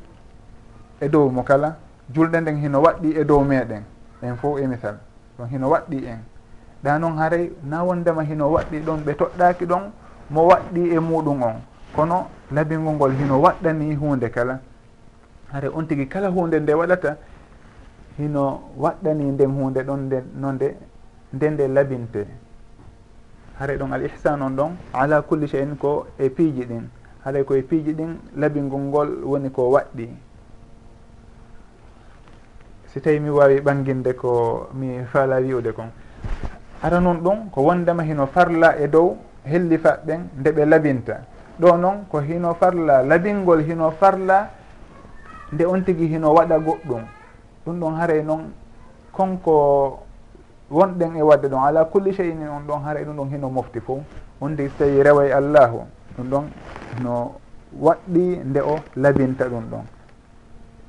e 1.02 1.10
dow 1.10 1.30
mo 1.30 1.44
kala. 1.44 1.76
Julɗe 2.14 2.42
nden 2.42 2.58
hino 2.62 2.82
waɗɗi 2.82 3.10
e 3.18 3.24
dow 3.26 3.44
meɗen. 3.44 3.84
En 4.22 4.36
fof 4.36 4.60
e 4.60 4.68
misal 4.68 4.96
ɗon 5.38 5.48
hino 5.50 5.70
waɗɗi 5.70 6.06
en. 6.06 6.20
Ɗa 6.84 7.00
noon 7.00 7.18
haaray 7.18 7.52
na 7.64 7.84
wondema 7.84 8.24
hino 8.24 8.50
waɗɗi 8.52 8.80
ɗon 8.86 8.98
ɓe 9.06 9.14
toɗɗaki 9.16 9.66
ɗon 9.66 9.92
mo 10.30 10.42
waɗɗi 10.48 10.96
e 10.96 11.00
muɗum 11.00 11.44
on. 11.44 11.56
Kono 11.96 12.28
labingol 12.52 12.94
ngol 12.96 13.12
hino 13.12 13.40
waɗɗani 13.42 13.96
hunde 13.96 14.30
kala. 14.32 14.60
Hare 15.52 15.68
on 15.74 15.84
tigui 15.88 16.08
kala 16.08 16.30
hunde 16.30 16.60
nde 16.60 16.74
waɗata 16.74 17.18
hino 18.18 18.62
waɗɗani 18.78 19.24
nden 19.32 19.52
hunde 19.52 19.84
ɗon 19.84 19.98
nde 20.06 20.24
nonde 20.36 20.76
nde 21.34 21.50
nde 21.50 21.68
labinte. 21.68 22.26
Haare 23.60 23.78
ɗon 23.78 23.94
al 23.94 24.04
ihsan 24.06 24.42
on 24.42 24.50
ɗon 24.56 24.72
ala 24.94 25.22
culli 25.22 25.48
cheyin 25.48 25.76
ko 25.78 26.08
e 26.20 26.30
piiji 26.30 26.66
ɗin. 26.66 26.90
haaɗay 27.26 27.44
koye 27.44 27.62
piiji 27.62 27.94
ɗin 27.94 28.18
labingol 28.38 28.82
ngol 28.82 29.10
woni 29.26 29.50
ko 29.50 29.70
waɗɗi. 29.72 30.10
Si 32.88 33.02
tawi 33.02 33.20
mi 33.20 33.30
wawi 33.30 33.60
ɓanginde 33.62 34.14
ko 34.14 34.70
mi 34.74 35.04
faala 35.12 35.40
wi'ude 35.42 35.72
kon. 35.74 35.90
Ara 36.84 37.00
noon 37.00 37.18
ɗum 37.24 37.50
ko 37.50 37.62
wondema 37.62 38.04
hino 38.04 38.28
farla 38.28 38.78
e 38.78 38.88
dow 38.88 39.18
hellifaɓɓen 39.44 40.20
nde 40.38 40.50
ɓe 40.52 40.66
labinta. 40.66 41.18
Ɗo 41.60 41.78
noon 41.78 42.06
ko 42.12 42.20
hino 42.22 42.54
farla 42.54 43.02
labingol 43.02 43.64
hino 43.66 43.90
farla 43.92 44.50
nde 45.52 45.66
on 45.66 45.82
tigui 45.82 46.08
hino 46.08 46.30
waɗa 46.32 46.60
goɗɗum. 46.60 47.04
Ɗum 47.66 47.80
ɗon 47.80 47.96
haaray 47.96 48.22
noon 48.24 48.54
konko 49.12 50.00
wonɗen 50.70 51.16
e 51.18 51.22
wadde 51.24 51.48
ɗon. 51.50 51.64
Ala 51.66 51.86
kulli 51.86 52.14
cheyni 52.14 52.46
on 52.48 52.68
ɗon 52.68 52.84
haaray 52.86 53.04
ɗum 53.04 53.16
ɗon 53.18 53.30
hino 53.34 53.50
mofti 53.50 53.80
fo 53.82 54.04
on 54.40 54.56
tigui 54.56 54.70
so 54.70 54.86
tawi 54.86 55.02
rewa 55.02 55.26
e 55.26 55.32
allahu. 55.32 55.82
ɗum 56.18 56.30
ɗon 56.30 56.44
no 57.04 57.36
waɗɗi 57.80 58.40
nde 58.46 58.60
o 58.62 58.76
labinta 58.96 59.46
ɗum 59.50 59.64
ɗon. 59.72 59.84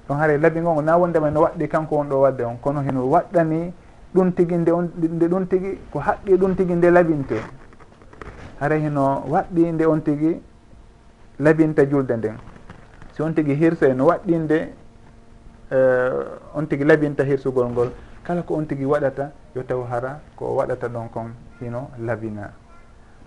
Ɗon 0.09 0.19
haara 0.19 0.39
labingo 0.39 0.73
ngo 0.73 0.83
na 0.83 0.97
wondema 0.97 1.31
no 1.31 1.41
waɗɗi 1.41 1.69
kanko 1.69 1.97
on 1.97 2.09
ɗo 2.09 2.21
wadde 2.21 2.43
on. 2.45 2.57
Kono 2.63 2.81
heno 2.83 3.07
waɗɗani 3.11 3.73
ɗum 4.15 4.33
tigui 4.33 4.57
nde 4.59 4.71
on 4.73 4.89
nde 4.97 5.27
ɗum 5.29 5.47
tigui 5.47 5.79
ko 5.93 5.99
haqqi 5.99 6.37
ɗum 6.37 6.55
tigui 6.57 6.75
nde 6.77 6.91
labinte. 6.91 7.37
Haray 8.61 8.81
heno 8.83 9.23
waɗɗi 9.29 9.73
nde 9.73 9.85
on 9.87 10.01
tigui 10.01 10.41
labinta 11.41 11.85
julde 11.91 12.13
nden. 12.17 12.37
Si 13.13 13.23
on 13.23 13.33
tigui 13.35 13.55
hirsa 13.57 13.93
no 13.95 14.07
waɗɗinde 14.07 14.59
uh, 15.73 15.77
e, 15.77 15.79
on 16.55 16.67
tigui 16.67 16.85
labinta 16.87 17.25
hirsugol 17.25 17.69
ngol. 17.71 17.91
Kala 18.23 18.43
ko 18.43 18.55
on 18.55 18.65
tigui 18.67 18.85
waɗata 18.87 19.31
yo 19.55 19.63
taw 19.63 19.83
hara 19.91 20.21
ko 20.37 20.55
waɗata 20.57 20.89
ɗon 20.89 21.09
kon 21.13 21.31
hino 21.61 21.91
labina. 21.99 22.53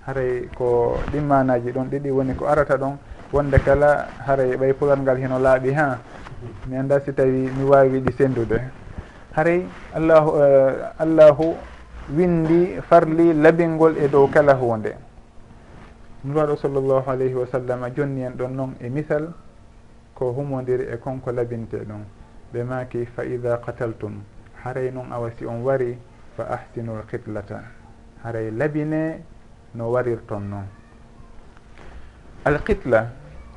haray 0.09 0.49
ko 0.57 0.97
ɗimmanaji 1.13 1.69
ɗon 1.71 1.85
ɗiɗi 1.89 2.09
woni 2.11 2.33
ko 2.33 2.47
arata 2.49 2.77
ɗon 2.77 2.97
wonde 3.31 3.57
kala 3.61 4.09
haray 4.25 4.57
ɓay 4.57 4.73
pulal 4.73 4.99
ngal 5.05 5.17
heno 5.17 5.37
laaɓi 5.39 5.73
ha 5.77 5.99
mi 6.67 6.77
anda 6.77 6.99
si 7.05 7.13
tawi 7.13 7.49
mi 7.53 7.63
wawi 7.63 8.01
ɗi 8.01 8.11
sendude 8.17 8.57
haray 9.37 9.65
allahu 9.93 10.29
uh, 10.33 10.97
allahu 10.97 11.55
windi 12.17 12.81
farli 12.89 13.33
labingol 13.33 13.97
e 14.01 14.07
dow 14.09 14.25
kala 14.27 14.53
hunde 14.57 14.95
nuraɗo 16.25 16.57
sallllahu 16.57 17.05
alayhi 17.09 17.35
wa 17.37 17.45
sallam 17.45 17.85
jonni 17.95 18.23
en 18.25 18.33
ɗon 18.33 18.49
noon 18.55 18.73
e 18.81 18.89
misal 18.89 19.29
ko 20.15 20.33
humodiri 20.33 20.89
e 20.89 20.97
konko 20.97 21.31
labinte 21.31 21.77
ɗon 21.85 22.01
ɓe 22.51 22.63
maki 22.63 23.05
fa 23.05 23.23
ida 23.23 23.61
qataltum. 23.61 24.23
Haray 24.63 24.89
noon 24.91 25.11
awa 25.13 25.29
si 25.37 25.45
on 25.45 25.61
wari 25.61 25.95
fa 26.35 26.43
ahsinu 26.49 26.97
qitlata 27.07 27.61
haray 28.23 28.51
labine 28.51 29.23
no 29.75 29.91
warirton 29.91 30.49
noon 30.49 30.67
alqitla 32.45 33.07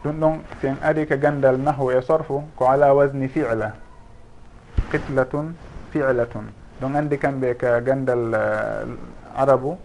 ɗum 0.04 0.20
ɗon 0.20 0.34
si 0.60 0.66
en 0.66 0.76
ari 0.82 1.06
ka 1.06 1.16
gandal 1.16 1.58
nahwu 1.58 1.90
e 1.90 2.02
sorfu 2.02 2.42
ko 2.56 2.66
ala 2.66 2.92
wasni 2.94 3.28
fila. 3.28 3.72
Qitlatun 4.90 5.54
filatun. 5.90 6.50
Ɗon 6.80 6.96
andi 6.96 7.18
kamɓe 7.18 7.56
ka 7.56 7.80
gandal 7.80 8.34
uh, 8.34 9.40
arabu 9.40 9.78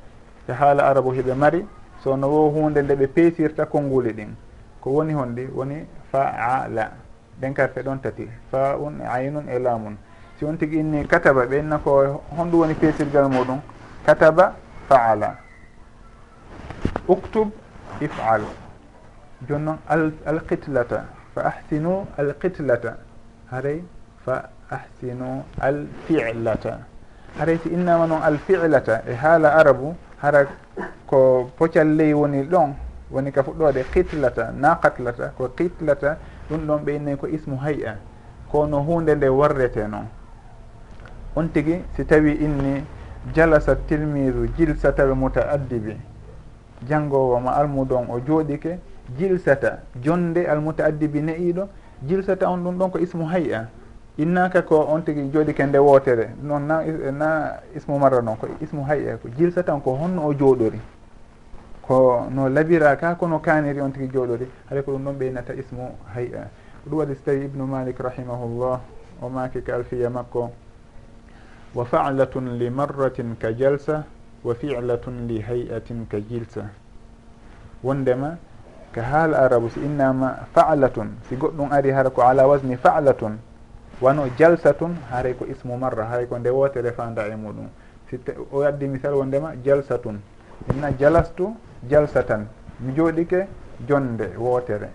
e 0.49 0.51
haala 0.51 0.83
arabu 0.89 1.11
hiɓe 1.11 1.33
mari 1.35 1.65
so 2.03 2.15
no 2.17 2.27
wo 2.27 2.49
hunde 2.49 2.81
nde 2.81 2.95
ɓe 2.95 3.07
peesirta 3.07 3.65
konnguli 3.65 4.13
ɗin. 4.13 4.33
Ko 4.81 4.89
woni 4.89 5.13
honɗi 5.13 5.49
woni 5.53 5.85
faala 6.11 6.91
ɗen 7.39 7.53
karfe 7.53 7.81
ɗon 7.83 8.01
tati 8.01 8.27
fa 8.51 8.75
un 8.77 8.99
aynun 9.01 9.47
e 9.49 9.59
laamun. 9.59 9.97
Si 10.39 10.45
on 10.45 10.57
tigi 10.57 10.79
inni 10.79 11.05
kataba 11.05 11.45
ɓe 11.45 11.59
inna 11.59 11.77
ko 11.77 12.21
honɗum 12.35 12.59
woni 12.61 12.73
peesirgal 12.73 13.29
muɗum. 13.29 13.59
Kataba 14.05 14.55
faala 14.89 15.46
uktub 17.07 17.51
ifal 18.01 18.41
joni 19.47 19.65
noon 19.65 19.77
alqitlata 20.25 21.05
fa 21.33 21.41
ahsinu 21.51 22.05
alqitlata 22.17 22.97
haray 23.51 23.81
fa 24.25 24.49
ahsinu 24.71 25.43
alfilata 25.61 26.79
haray 27.39 27.57
si 27.63 27.69
innama 27.69 28.07
noon 28.07 28.21
alfilata 28.23 29.01
e 29.07 29.13
haala 29.13 29.55
arabu 29.55 29.95
hara 30.21 30.47
ko 31.07 31.49
pocal 31.57 31.87
ley 31.87 32.13
woni 32.13 32.43
ɗon 32.43 32.73
woni 33.11 33.31
ka 33.31 33.43
fuɗɗode 33.43 33.83
qitlata 33.93 34.51
na 34.51 34.75
qatlata 34.75 35.31
ko 35.37 35.49
qitlata 35.55 36.17
ɗum 36.49 36.67
ɗon 36.67 36.79
ɓe 36.85 36.95
innayi 36.95 37.17
ko 37.17 37.27
ismu 37.27 37.57
hay 37.57 37.83
a 37.85 37.95
kono 38.51 38.81
hunde 38.83 39.15
nde 39.15 39.27
warrete 39.29 39.87
noon 39.87 40.07
on 41.35 41.47
tigui 41.53 41.83
si 41.95 42.05
tawi 42.05 42.31
inni 42.41 42.83
jalasa 43.33 43.75
tilmiru 43.75 44.47
jilsa 44.57 44.91
tawi 44.91 45.13
muta 45.15 45.49
addibi 45.49 45.95
janngowo 46.85 47.39
ma 47.39 47.51
almudon 47.55 48.05
o 48.09 48.19
jooɗike 48.19 48.79
jilsata 49.17 49.79
jonde 50.01 50.45
almuta 50.47 50.85
addibi 50.85 51.21
ne'iɗo 51.21 51.67
jilsata 52.03 52.49
on 52.49 52.57
ɗum 52.63 52.77
ɗon 52.77 52.91
ko 52.91 52.99
ismu 52.99 53.25
hay 53.25 53.53
a 53.53 53.67
innaka 54.17 54.61
ko 54.61 54.85
on 54.89 55.01
tigi 55.03 55.29
jooɗike 55.31 55.65
nde 55.65 55.77
wootere 55.77 56.29
noon 56.41 56.65
na 56.67 56.83
na 57.11 57.59
ismu 57.75 57.97
marra 57.99 58.21
noon 58.21 58.37
ko 58.37 58.47
ismu 58.61 58.83
hay 58.83 59.09
a 59.09 59.17
ko 59.17 59.29
jilsata 59.29 59.73
on 59.73 59.79
ko 59.81 59.95
honno 59.95 60.25
o 60.27 60.33
jooɗori 60.33 60.79
ko 61.81 62.27
no 62.29 62.49
labira 62.49 62.95
ka 62.97 63.15
kono 63.15 63.39
kaniri 63.39 63.79
on 63.81 63.91
tigi 63.91 64.07
jooɗori 64.13 64.47
haɗa 64.69 64.81
ko 64.83 64.91
ɗum 64.91 65.03
ɗon 65.05 65.15
ɓeynata 65.17 65.53
ismu 65.53 65.89
hay 66.13 66.25
a 66.35 66.49
ko 66.83 66.89
ɗum 66.89 66.97
waɗi 66.99 67.15
so 67.15 67.21
tawi 67.25 67.45
ibnu 67.45 67.65
malik 67.65 67.97
rahimahullah 67.99 68.79
o 69.21 69.29
maki 69.29 69.61
ka 69.63 69.75
alfiya 69.75 70.09
makko 70.09 70.51
wa 71.73 71.85
falatun 71.85 72.57
li 72.57 72.69
marratin 72.69 73.35
ka 73.39 73.51
jalsa 73.53 74.03
wa 74.43 74.53
fi'latun 74.53 75.27
li 75.27 75.41
hayatin 75.41 76.07
ka 76.07 76.19
jilsa. 76.19 76.69
Wondema 77.83 78.37
ka 78.91 79.01
haal 79.01 79.33
arabu 79.33 79.69
si 79.69 79.79
innama 79.79 80.47
fa'latun. 80.53 81.17
Si 81.29 81.35
goɗɗum 81.35 81.71
ari 81.71 81.91
hara 81.91 82.09
ko 82.09 82.21
ala 82.21 82.47
wasni 82.47 82.75
fa'latun. 82.77 83.37
Wano 84.01 84.27
jalsatun 84.37 84.95
haray 85.09 85.33
ko 85.33 85.45
ismu 85.45 85.77
marra 85.77 86.05
haray 86.05 86.27
ko 86.27 86.37
nde 86.37 86.49
wotere 86.49 86.91
fanda 86.91 87.27
e 87.27 87.35
muɗum. 87.35 87.67
Si 88.09 88.19
o 88.51 88.61
addi 88.61 88.87
misal 88.87 89.13
wondema 89.13 89.53
jalsatun. 89.63 90.19
Inna 90.73 90.91
jalastu 90.97 91.55
jalsatan. 91.89 92.47
Mi 92.79 92.93
jooɗike 92.93 93.47
jonde 93.87 94.35
wotere. 94.37 94.89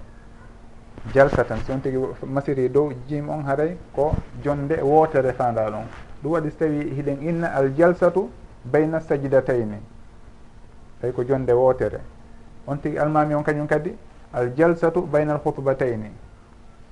Jalsatan 1.14 1.58
si 1.66 1.72
on 1.72 1.80
tigi 1.80 1.98
masiri 2.26 2.68
dow 2.70 2.92
jim 3.08 3.28
on 3.28 3.42
haray 3.44 3.76
ko 3.94 4.14
jonde 4.42 4.78
wotere 4.82 5.32
fanda 5.32 5.68
ɗon 5.70 5.84
ɗum 6.22 6.32
waɗi 6.32 6.50
so 6.50 6.56
tawi 6.58 6.94
hiɗen 6.94 7.22
inna 7.22 7.48
al 7.54 7.74
jalsatu 7.74 8.30
bayna 8.64 9.00
sajidatayni 9.00 9.78
tawi 11.00 11.12
ko 11.12 11.24
jonde 11.24 11.52
wootere 11.52 12.00
on 12.66 12.76
tigi 12.78 12.98
almami 12.98 13.34
on 13.34 13.42
kañum 13.42 13.66
kadi 13.66 13.96
al 14.32 14.52
jalsatu 14.54 15.02
bayna 15.02 15.34
al 15.34 15.40
hutbatayni 15.44 16.10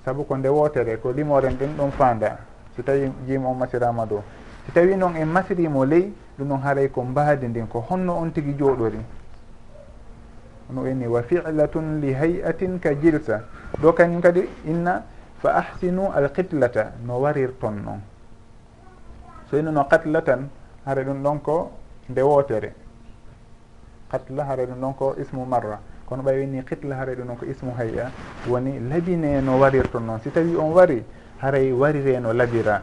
saabu 0.05 0.25
ko 0.25 0.37
nde 0.37 0.49
wootere 0.49 0.97
ko 0.97 1.13
limoren 1.13 1.57
ɗum 1.57 1.77
ɗon 1.77 1.91
faanda 1.91 2.39
so 2.77 2.83
tawi 2.83 3.13
jiima 3.27 3.49
on 3.49 3.55
masirama 3.59 4.07
dow 4.07 4.23
so 4.67 4.73
tawi 4.73 4.97
noon 4.97 5.17
en 5.17 5.27
masirimo 5.29 5.85
ley 5.85 6.13
ɗum 6.39 6.49
noon 6.49 6.61
haaray 6.61 6.89
ko 6.89 7.03
mbaadi 7.03 7.49
ndin 7.49 7.67
ko 7.69 7.85
honno 7.89 8.17
on 8.17 8.31
tigi 8.33 8.55
jooɗori 8.55 8.99
ono 10.71 10.83
wini 10.83 11.07
wa 11.07 11.23
filatun 11.23 12.01
li 12.01 12.13
hayatin 12.15 12.79
ka 12.79 12.95
jilsa. 12.95 13.43
Ɗo 13.83 13.93
kañum 13.93 14.21
kadi 14.23 14.49
inna 14.67 15.03
fa 15.43 15.57
ahsinu 15.57 16.13
al 16.15 16.31
qitlata 16.33 16.93
no 17.05 17.19
warirton 17.21 17.83
noon 17.85 18.01
so 19.51 19.57
inno 19.59 19.71
no 19.73 19.85
qatla 19.85 20.23
tan 20.23 20.49
hare 20.91 21.05
ɗum 21.05 21.23
ɗon 21.23 21.39
ko 21.43 21.71
nde 22.11 22.21
wootere 22.23 22.75
katla 24.11 24.45
hare 24.45 24.67
ɗum 24.67 24.81
ɗon 24.81 24.95
ko 24.95 25.15
ismu 25.21 25.47
marra. 25.47 25.79
Kono 26.07 26.23
ɓay 26.23 26.39
winni 26.39 26.65
qitla 26.65 26.97
hare 26.97 27.15
ɗum 27.15 27.27
ɗon 27.27 27.37
ko 27.39 27.47
ismu 27.47 27.73
hayya. 27.79 28.11
Woni 28.49 28.81
labine 28.81 29.41
no 29.41 29.59
warirton 29.59 30.01
noon. 30.07 30.19
Si 30.21 30.31
tawi 30.31 30.57
on 30.57 30.73
wari 30.73 31.05
haray 31.39 31.73
warire 31.73 32.19
no 32.21 32.33
labira. 32.33 32.83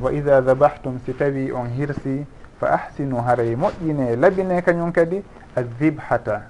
Wa 0.00 0.12
ida 0.12 0.40
dabahtum 0.40 1.00
si 1.04 1.12
tawi 1.12 1.50
on 1.50 1.66
hirsi 1.74 2.24
fa 2.60 2.66
ahsinu 2.78 3.16
haray 3.26 3.56
moƴƴine. 3.56 4.16
Labine 4.16 4.62
kañum 4.62 4.92
kadi 4.92 5.22
azibhata 5.56 6.42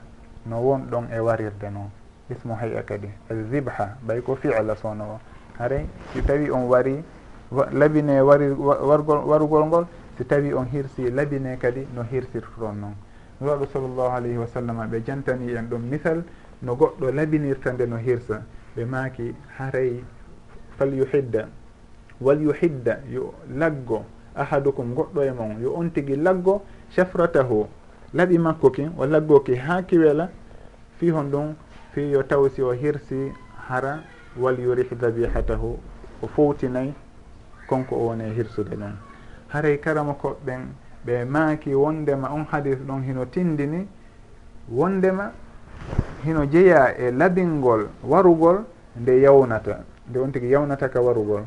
no 0.45 0.61
won 0.61 0.87
ɗon 0.91 1.09
e 1.13 1.19
warirde 1.19 1.71
noon 1.73 1.91
ismu 2.31 2.55
hayya 2.55 2.83
kadi 2.83 3.09
azibha 3.31 3.97
ɓay 4.07 4.21
ko 4.23 4.35
fi'la 4.35 4.77
sowno 4.77 5.05
o 5.05 5.21
haray 5.59 5.87
si 6.13 6.23
tawi 6.23 6.51
on 6.51 6.67
wari 6.69 7.03
labine 7.73 8.21
wari 8.21 8.51
wargol 8.51 9.23
warugol 9.27 9.65
ngol 9.67 9.87
si 10.17 10.25
tawi 10.25 10.53
on 10.53 10.67
hirsi 10.67 11.11
labine 11.11 11.57
kadi 11.59 11.87
no 11.95 12.03
hirsirtoon 12.03 12.81
noon. 12.81 12.95
Nuraɗo 13.41 13.67
sallllahu 13.73 14.17
alayhi 14.17 14.39
wa 14.39 14.47
sallam 14.47 14.77
ɓe 14.91 15.05
jantani 15.05 15.53
en 15.53 15.69
ɗum 15.69 15.83
misal 15.91 16.25
no 16.63 16.75
goɗɗo 16.75 17.13
labinirta 17.13 17.73
nde 17.73 17.87
no 17.87 17.97
hirsa 17.97 18.43
ɓe 18.77 18.85
maaki 18.85 19.35
haray 19.59 20.03
falyuhidda 20.79 21.49
walyuhidda 22.21 23.01
yo 23.11 23.35
laggo 23.55 24.05
ahadukum 24.35 24.95
goɗɗo 24.95 25.23
e 25.23 25.33
mon 25.33 25.61
yo 25.61 25.75
on 25.75 25.91
tigui 25.91 26.17
laggo 26.17 26.63
chafratahu 26.95 27.67
laaɓi 28.15 28.39
makko 28.39 28.71
ki 28.71 28.89
o 28.97 29.07
laggoki 29.07 29.55
ha 29.57 29.83
kiwela 29.83 30.31
fi 30.99 31.11
hon 31.11 31.31
ɗum 31.31 31.55
fi 31.93 32.11
yo 32.11 32.23
tawsi 32.23 32.63
o 32.63 32.73
hirsi 32.73 33.33
hara 33.69 34.01
walyurih 34.39 34.89
dabihatahu 34.99 35.79
o 36.23 36.27
fowtinayi 36.27 36.95
konko 37.67 37.97
o 37.97 38.07
woni 38.09 38.33
hirsude 38.35 38.77
ɗum 38.77 39.06
haray 39.57 39.79
karama 39.81 40.13
koɓɓen 40.13 40.61
ɓe 41.07 41.25
maaki 41.25 41.75
wondema 41.75 42.29
on 42.29 42.45
hadis 42.53 42.77
ɗon 42.87 43.03
hino 43.03 43.25
tindini 43.25 43.87
wondema 44.69 45.33
hino 46.25 46.45
jeeya 46.47 46.99
e 46.99 47.11
labingol 47.11 47.89
warugol 48.05 48.65
nde 49.01 49.21
yawnata 49.23 49.81
nde 50.09 50.19
on 50.19 50.33
tigui 50.33 50.51
yawnata 50.51 50.89
ka 50.89 51.01
warugol. 51.01 51.43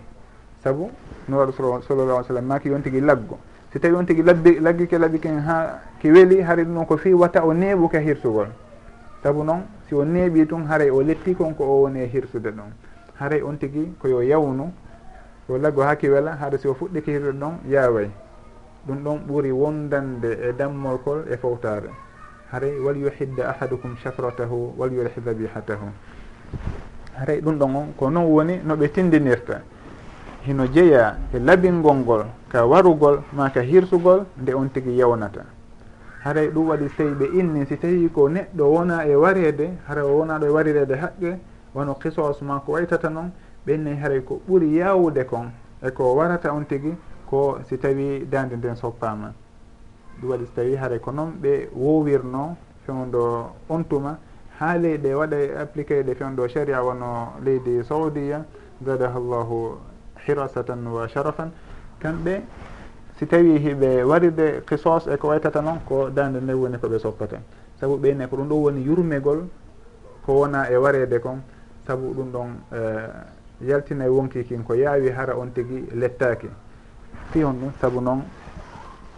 Saabu 0.63 0.89
no 1.27 1.37
waɗu 1.37 1.51
sallallah 1.87 2.15
alih 2.17 2.27
sallam 2.27 2.45
maaki 2.45 2.71
on 2.71 2.81
tigui 2.81 3.01
laggo 3.01 3.37
si 3.71 3.79
tawi 3.79 3.95
on 3.95 4.05
tigui 4.05 4.23
labbi 4.23 4.59
laggike 4.59 4.97
labbi 4.97 5.19
ken 5.19 5.39
ha 5.39 5.79
ki 5.99 6.09
weeli 6.11 6.41
haray 6.41 6.65
ɗum 6.65 6.73
noon 6.73 6.85
ko 6.85 6.97
fi 6.97 7.13
watta 7.13 7.45
o 7.45 7.53
neeɓuka 7.53 7.99
hirsugol. 7.99 8.47
Saabu 9.21 9.43
noon 9.43 9.61
si 9.87 9.93
o 9.95 10.03
neeɓi 10.03 10.47
tun 10.47 10.65
haray 10.65 10.89
o 10.89 11.01
letti 11.01 11.35
kon 11.35 11.53
ko 11.53 11.63
o 11.63 11.81
woni 11.83 11.99
e 11.99 12.07
hirsude 12.07 12.49
ɗum 12.49 12.71
haray 13.19 13.41
on 13.43 13.57
tigui 13.57 13.93
koyo 13.99 14.21
yawnu 14.23 14.71
so 15.49 15.57
laggo 15.57 15.81
haaki 15.81 16.09
wela 16.09 16.37
haɗa 16.37 16.57
si 16.57 16.67
o 16.67 16.73
fuɗɗiki 16.73 17.05
kihirude 17.05 17.39
ɗon 17.39 17.57
yaway 17.65 18.09
ɗum 18.85 19.03
ɗon 19.03 19.17
ɓuuri 19.27 19.51
wondande 19.51 20.37
e 20.45 20.53
dammolkol 20.53 21.25
e 21.27 21.37
fowtare 21.37 21.89
haray 22.51 22.77
wal 22.79 22.95
yuhidda 22.95 23.49
ahadukum 23.49 23.97
chafratahu 23.97 24.75
wal 24.77 24.93
yurih 24.93 25.17
dabihatahu 25.25 25.89
haray 27.17 27.41
ɗum 27.41 27.57
ɗon 27.57 27.75
on 27.75 27.93
ko 27.97 28.09
noon 28.11 28.25
woni 28.25 28.61
no 28.63 28.75
ɓe 28.75 28.91
tindinirta. 28.91 29.61
Hino 30.45 30.67
jeeya 30.67 31.17
e 31.33 31.39
labingol 31.39 31.95
ngol 31.97 32.25
ka 32.47 32.65
warugol 32.65 33.23
ma 33.33 33.49
ka 33.49 33.61
hirsugol 33.61 34.25
nde 34.37 34.53
on 34.53 34.69
tigi 34.69 34.91
yewnata. 34.91 35.45
Haray 36.23 36.49
ɗum 36.49 36.67
waɗi 36.69 36.89
so 36.89 37.03
tawi 37.03 37.13
ɓe 37.15 37.25
inni 37.39 37.65
si 37.65 37.75
tawi 37.75 38.07
ko 38.13 38.29
neɗɗo 38.29 38.63
wona 38.63 39.03
e 39.07 39.15
warede 39.15 39.71
hara 39.87 40.05
o 40.05 40.19
wonaɗo 40.19 40.45
e 40.45 40.49
warirede 40.49 40.95
haqqe 40.95 41.39
wono 41.73 41.95
kisos 41.95 42.41
ma 42.41 42.59
ko 42.59 42.73
waytata 42.73 43.09
noon 43.09 43.31
ɓenni 43.65 43.95
haray 43.99 44.21
ko 44.23 44.41
ɓuuri 44.47 44.75
yawude 44.77 45.25
kon 45.25 45.51
eko 45.81 46.15
warata 46.15 46.53
on 46.53 46.65
tigui 46.65 46.95
ko 47.25 47.59
si 47.67 47.77
tawi 47.77 48.25
dande 48.29 48.55
nden 48.55 48.75
soppama 48.75 49.33
ɗum 50.21 50.29
waɗi 50.29 50.45
so 50.45 50.51
tawi 50.55 50.75
haray 50.75 50.99
ko 50.99 51.11
noon 51.11 51.31
ɓe 51.41 51.69
wowirno 51.75 52.55
fewdo 52.85 53.51
on 53.69 53.83
tuma 53.83 54.17
ha 54.59 54.77
leyɗe 54.77 55.13
waɗa 55.13 55.37
appliqué 55.61 56.03
ɗe 56.03 56.15
fewdo 56.15 56.47
sharia 56.47 56.83
wono 56.83 57.33
leydi 57.43 57.83
saudia 57.83 58.45
zadaha 58.83 59.19
llahu 59.19 59.77
hirasatan 60.25 60.87
wa 60.87 61.07
sharafan. 61.07 61.51
Kamɓe 61.99 62.41
si 63.17 63.25
tawi 63.25 63.57
hiɓe 63.59 64.03
warirde 64.03 64.61
kisos 64.67 65.07
e 65.07 65.17
ko 65.17 65.27
waytata 65.27 65.61
noon 65.61 65.79
ko 65.87 66.09
dande 66.09 66.39
nde 66.41 66.53
woni 66.53 66.77
koɓe 66.77 66.99
soppata. 66.99 67.37
Saabu 67.79 67.97
ɓenne 67.97 68.27
ko 68.29 68.35
ɗum 68.37 68.47
ɗo 68.47 68.55
woni 68.55 68.81
yurmegol 68.83 69.47
ko 70.25 70.33
wona 70.33 70.69
e 70.69 70.75
warede 70.75 71.19
kon. 71.19 71.41
Saabu 71.87 72.13
ɗum 72.13 72.31
ɗon 72.31 72.49
uh, 72.71 73.07
yaltina 73.61 74.05
e 74.05 74.07
wonki 74.07 74.43
kin 74.45 74.63
ko 74.63 74.73
yaawi 74.73 75.09
hara 75.11 75.35
on 75.35 75.51
tigi 75.53 75.87
lettaki 75.93 76.49
fi 77.31 77.43
on 77.43 77.53
ɗum 77.53 77.71
saabu 77.79 78.01
noon 78.01 78.23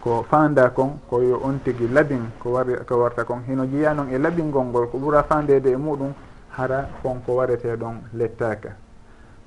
ko 0.00 0.24
fanda 0.28 0.70
kon 0.70 0.98
koyo 1.08 1.40
on 1.44 1.60
tigi 1.62 1.88
labin 1.88 2.30
ko 2.38 2.50
war 2.50 2.66
ko 2.84 2.96
warta 2.98 3.24
kon. 3.24 3.42
Hino 3.46 3.64
jeeya 3.66 3.94
noon 3.94 4.08
e 4.10 4.18
labingol 4.18 4.64
ngol 4.64 4.88
ko 4.90 4.98
ɓuura 4.98 5.22
fandede 5.22 5.70
e 5.70 5.76
muɗum 5.76 6.12
hara 6.50 6.88
kon 7.02 7.22
ko 7.24 7.34
warete 7.36 7.76
ɗon 7.76 8.00
lettaka 8.14 8.76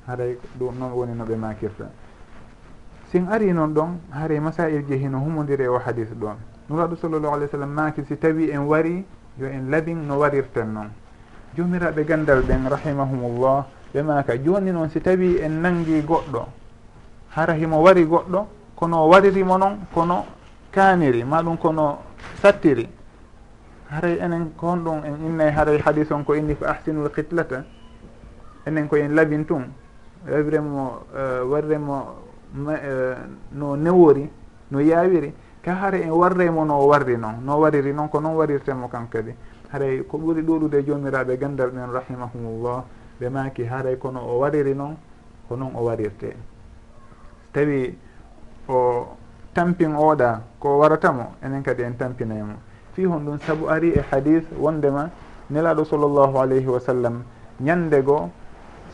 haray 0.08 0.38
ɗum 0.58 0.77
noon 0.79 0.91
woni 0.93 1.13
no 1.13 1.25
ɓe 1.25 1.36
makirta 1.36 1.89
sin 3.12 3.27
ari 3.27 3.51
noon 3.53 3.73
ɗon 3.73 3.89
haray 4.12 4.39
masail 4.39 4.86
je 4.88 4.95
hino 4.95 5.19
humodiri 5.19 5.63
e 5.63 5.67
o 5.67 5.77
hadis 5.77 6.10
ɗon. 6.13 6.36
Nuraɗo 6.69 6.95
sallllahu 6.95 7.34
alih 7.34 7.45
w 7.47 7.51
sallam 7.51 7.73
maki 7.73 8.03
si 8.05 8.17
tawi 8.17 8.49
en 8.49 8.65
wari 8.65 9.05
yo 9.38 9.47
en 9.47 9.69
labin 9.69 10.08
no 10.08 10.17
warirten 10.17 10.73
noon. 10.73 10.89
Jomiraɓe 11.55 12.05
gandal 12.05 12.41
ɓen 12.41 12.69
rahimahumullah 12.69 13.65
ɓe 13.95 14.01
maka 14.03 14.36
joni 14.38 14.71
noon 14.71 14.89
si 14.89 14.99
tawi 14.99 15.39
en 15.41 15.62
nangi 15.62 16.01
goɗɗo. 16.01 16.45
Hara 17.29 17.53
himo 17.53 17.81
wari 17.81 18.03
goɗɗo 18.05 18.45
kono 18.75 19.08
waririmo 19.08 19.58
noon 19.58 19.77
kono 19.93 20.25
kaniri 20.71 21.23
maɗum 21.23 21.58
kono 21.58 21.99
sattiri. 22.41 22.89
Haray 23.89 24.17
enen 24.19 24.51
ko 24.58 24.67
honɗum 24.67 25.05
en 25.05 25.15
innay 25.25 25.51
haray 25.51 25.79
hadis 25.79 26.12
on 26.12 26.23
ko 26.25 26.34
inni 26.36 26.55
ko 26.58 26.65
ahsinul 26.65 27.10
kitlata 27.10 27.63
enen 28.67 28.88
koyen 28.89 29.15
labin 29.15 29.45
tun. 29.45 29.71
Wawiremo 30.27 31.05
uh, 31.13 31.19
e, 31.19 31.41
warremo 31.45 32.05
uh, 32.67 32.73
e, 32.73 33.15
no 33.53 33.75
newori 33.77 34.29
no 34.71 34.79
yawiri. 34.79 35.31
Ka 35.63 35.73
hara 35.75 35.97
en 35.97 36.10
warremo 36.12 36.65
no 36.65 36.86
warri 36.86 37.15
noon 37.17 37.45
no 37.45 37.60
wariri 37.60 37.93
noon 37.93 38.10
ko 38.10 38.19
noon 38.19 38.36
warirtemo 38.36 38.89
kan 38.89 39.08
kadi 39.08 39.31
haray 39.71 40.03
ko 40.03 40.17
ɓuuri 40.17 40.41
ɗuɗude 40.41 40.84
jomiraɓe 40.86 41.38
gandal 41.38 41.71
men 41.71 41.91
rahimahumullah. 41.93 42.84
ɓe 43.19 43.30
maki 43.30 43.63
haaray 43.65 43.95
kono 43.97 44.19
o 44.19 44.39
wariri 44.39 44.73
noon 44.75 44.95
ko 45.47 45.56
noon 45.56 45.71
o 45.75 45.84
warirte. 45.84 46.30
So 46.32 46.36
tawi 47.54 47.97
o 48.67 49.08
tampin 49.54 49.95
oɗa 49.95 50.41
ko 50.60 50.78
waratamo 50.80 51.36
enen 51.43 51.63
kadi 51.63 51.84
en 51.84 51.95
tampinaymo 51.97 52.54
fi 52.93 53.06
hon 53.06 53.19
ɗum 53.25 53.39
saabu 53.39 53.69
ari 53.69 53.89
e 53.95 54.01
hadis 54.12 54.43
wondema 54.60 55.10
nelaɗo 55.49 55.86
sallllahu 55.86 56.38
alayhi 56.39 56.67
wa 56.67 56.80
sallam 56.80 57.23
ñandego 57.62 58.30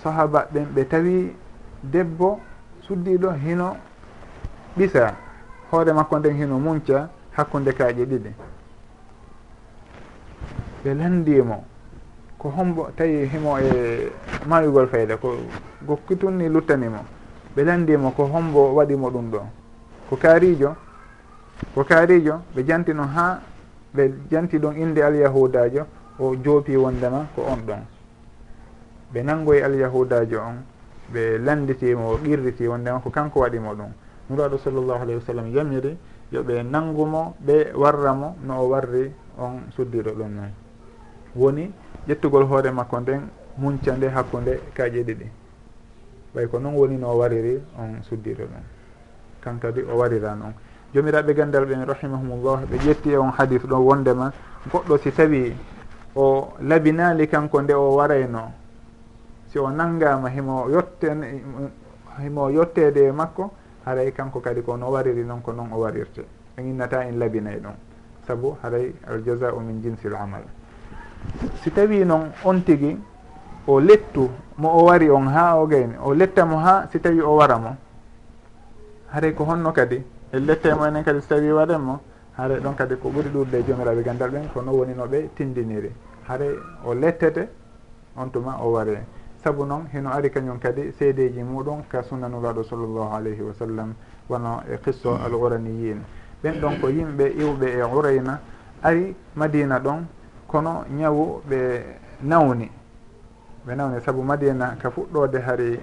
sahaba 0.03 0.47
ɓen 0.53 0.65
ɓe 0.75 0.87
tawi 0.87 1.35
debbo 1.83 2.39
suddiɗo 2.81 3.31
hino 3.33 3.75
ɓisa. 4.77 5.15
Hoore 5.71 5.93
makko 5.93 6.19
nden 6.19 6.35
hino 6.37 6.59
munca 6.59 7.09
hakkude 7.31 7.71
kaaƴe 7.73 8.05
ɗiɗi. 8.05 8.31
Ɓe 10.83 10.93
landimo 10.93 11.63
ko 12.41 12.49
hombo 12.49 12.89
tawi 12.97 13.27
himo 13.29 13.59
e 13.59 14.09
mayugol 14.49 14.87
fayda 14.89 15.17
ko 15.17 15.37
gokkitunni 15.85 16.49
luttanimo 16.49 17.05
ɓe 17.55 17.63
landimo 17.63 18.11
ko 18.11 18.25
hombo 18.25 18.73
waɗimo 18.73 19.09
ɗum 19.11 19.29
ɗo. 19.31 19.41
Ko 20.09 20.15
kaarijo 20.15 20.75
ko 21.75 21.83
kaarijo 21.83 22.41
ɓe 22.55 22.63
janti 22.65 22.91
jantino 22.91 23.03
ha 23.03 23.41
ɓe 23.93 24.13
janti 24.31 24.57
ɗon 24.57 24.75
inde 24.75 25.03
alyahudajo 25.03 25.85
o 26.19 26.35
joopi 26.35 26.75
wondema 26.75 27.27
ko 27.35 27.41
on 27.45 27.61
ɗon. 27.67 27.81
Ɓe 29.13 29.23
nangoye 29.23 29.63
alyahudajo 29.63 30.39
on 30.39 30.57
ɓe 31.13 31.37
landitimo 31.45 32.09
o 32.13 32.17
qirriti 32.17 32.67
wondema 32.67 32.99
ko 32.99 33.09
kanko 33.11 33.39
waɗimo 33.41 33.75
ɗum. 33.75 33.91
Nuraɗo 34.29 34.57
sallllahu 34.57 35.01
alayhi 35.01 35.19
wa 35.19 35.25
sallam 35.25 35.47
yamiri 35.53 35.97
yoɓe 36.33 36.63
nangumo 36.63 37.35
ɓe 37.45 37.73
warramo 37.75 38.35
no 38.47 38.61
o 38.63 38.67
warri 38.69 39.11
on 39.37 39.69
suddiɗo 39.75 40.11
ɗum 40.17 40.31
noon. 40.33 40.51
Woni 41.35 41.71
ƴettugol 42.07 42.43
hoore 42.43 42.71
makko 42.71 42.99
nden 42.99 43.21
munca 43.57 43.91
nde 43.95 44.09
hakkunde 44.09 44.59
kaaƴe 44.73 45.03
ɗiɗi. 45.03 45.27
Ɓay 46.35 46.47
ko 46.47 46.59
noon 46.59 46.75
woni 46.75 46.97
no 46.97 47.11
o 47.11 47.17
wariri 47.17 47.61
on 47.77 48.01
suddiro 48.03 48.45
ɗum. 48.45 48.63
Kan 49.41 49.59
kadi 49.59 49.81
o 49.81 49.97
warira 49.97 50.35
noon 50.35 50.53
jomiraɓe 50.93 51.33
gandal 51.33 51.65
ɓen 51.65 51.85
rahimahumullah 51.85 52.65
ɓe 52.69 52.77
ƴetti 52.77 53.09
e 53.11 53.17
on 53.17 53.31
hadis 53.37 53.61
ɗo 53.63 53.77
wondema 53.77 54.31
goɗɗo 54.71 54.97
si 54.97 55.11
tawi 55.11 55.55
o 56.15 56.53
labinali 56.61 57.27
kanko 57.27 57.61
nde 57.61 57.73
o 57.73 57.95
warayno 57.95 58.51
si 59.47 59.59
o 59.59 59.69
nanngama 59.69 60.29
himo 60.29 60.69
yotten 60.69 61.23
himo 62.19 62.49
yottede 62.49 63.07
e 63.07 63.11
makko 63.11 63.51
haray 63.85 64.11
kanko 64.11 64.39
kadi 64.41 64.61
ko 64.61 64.75
no 64.75 64.91
wariri 64.91 65.23
noon 65.23 65.41
ko 65.41 65.51
noon 65.53 65.71
o 65.73 65.79
warirte. 65.79 66.25
En 66.57 66.65
innata 66.65 67.03
en 67.05 67.17
labinay 67.17 67.59
ɗum. 67.59 67.73
Saabu 68.27 68.57
haray 68.61 68.93
aljasau 69.07 69.59
min 69.59 69.81
jinsi 69.81 70.07
l 70.07 70.15
amal. 70.15 70.43
si 71.61 71.71
tawi 71.71 72.05
noon 72.05 72.31
on 72.43 72.63
tigi 72.63 72.97
o 73.67 73.79
lettu 73.79 74.29
mo 74.57 74.69
o 74.69 74.85
wari 74.85 75.09
on 75.09 75.27
ha 75.27 75.57
o 75.57 75.67
gayni 75.67 75.95
o 76.01 76.13
lettamo 76.13 76.57
ha 76.57 76.87
si 76.91 76.99
tawi 76.99 77.21
o 77.21 77.35
wara 77.35 77.57
mo. 77.57 77.75
Haray 79.11 79.33
ko 79.33 79.43
honno 79.43 79.71
kadi 79.71 80.03
e 80.31 80.39
lettemo 80.39 80.85
enen 80.85 81.03
kadi 81.03 81.21
so 81.21 81.27
tawi 81.35 81.51
waɗenmo 81.51 81.99
haray 82.37 82.59
ɗon 82.59 82.75
kadi 82.75 82.95
ko 82.95 83.09
ɓuuri 83.09 83.29
ɗurde 83.29 83.55
e 83.59 83.63
jomiraɓe 83.63 84.03
gandal 84.03 84.31
ɓen 84.31 84.49
ko 84.53 84.61
non 84.61 84.75
woni 84.75 84.93
no 84.93 85.05
ɓe 85.05 85.29
tindiniri. 85.35 85.91
Haray 86.27 86.55
o 86.85 86.93
lettete 86.93 87.49
on 88.15 88.29
tuma 88.31 88.57
o 88.61 88.71
ware. 88.71 89.05
Saabu 89.43 89.65
noon 89.65 89.87
heno 89.91 90.09
ari 90.11 90.29
kañum 90.29 90.59
kadi 90.59 90.91
seedeji 90.97 91.43
muɗum 91.43 91.83
ka 91.89 92.03
sunnanulaɗo 92.03 92.63
sallllahu 92.63 93.13
alayhi 93.13 93.41
wa 93.41 93.53
sallam 93.53 93.93
wono 94.29 94.61
e 94.69 94.77
qisso 94.77 95.15
al 95.15 95.33
uraniyin 95.33 96.01
ɓen 96.43 96.59
ɗon 96.61 96.79
ko 96.79 96.87
yimɓe 96.89 97.33
iwɓe 97.37 97.67
e 97.77 97.83
urayna 97.83 98.39
ari 98.83 99.15
madina 99.35 99.79
ɗon 99.79 100.05
kono 100.51 100.83
ñawu 100.91 101.41
ɓe 101.49 101.59
nawni. 102.23 102.69
Ɓe 103.65 103.75
nawni 103.75 104.01
saabu 104.01 104.21
madina 104.23 104.75
ka 104.81 104.89
fuɗɗode 104.91 105.39
hari 105.39 105.79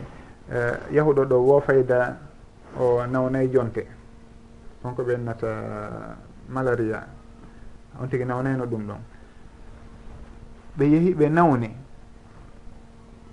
e, 0.52 0.58
yahuɗo 0.92 1.24
ɗo 1.24 1.36
wo 1.46 1.60
fayda 1.60 2.16
o 2.78 3.06
nawnayi 3.06 3.48
jonte. 3.50 3.86
Wonko 4.84 5.02
ɓe 5.02 5.14
ennata 5.14 5.46
e, 5.46 6.52
malaria. 6.52 7.06
On 8.00 8.06
tigui 8.08 8.26
nawnayno 8.26 8.66
ɗum 8.66 8.86
ɗon. 8.86 9.00
Ɓe 10.76 10.84
yeehi 10.84 11.14
ɓe 11.14 11.28
nawni. 11.30 11.70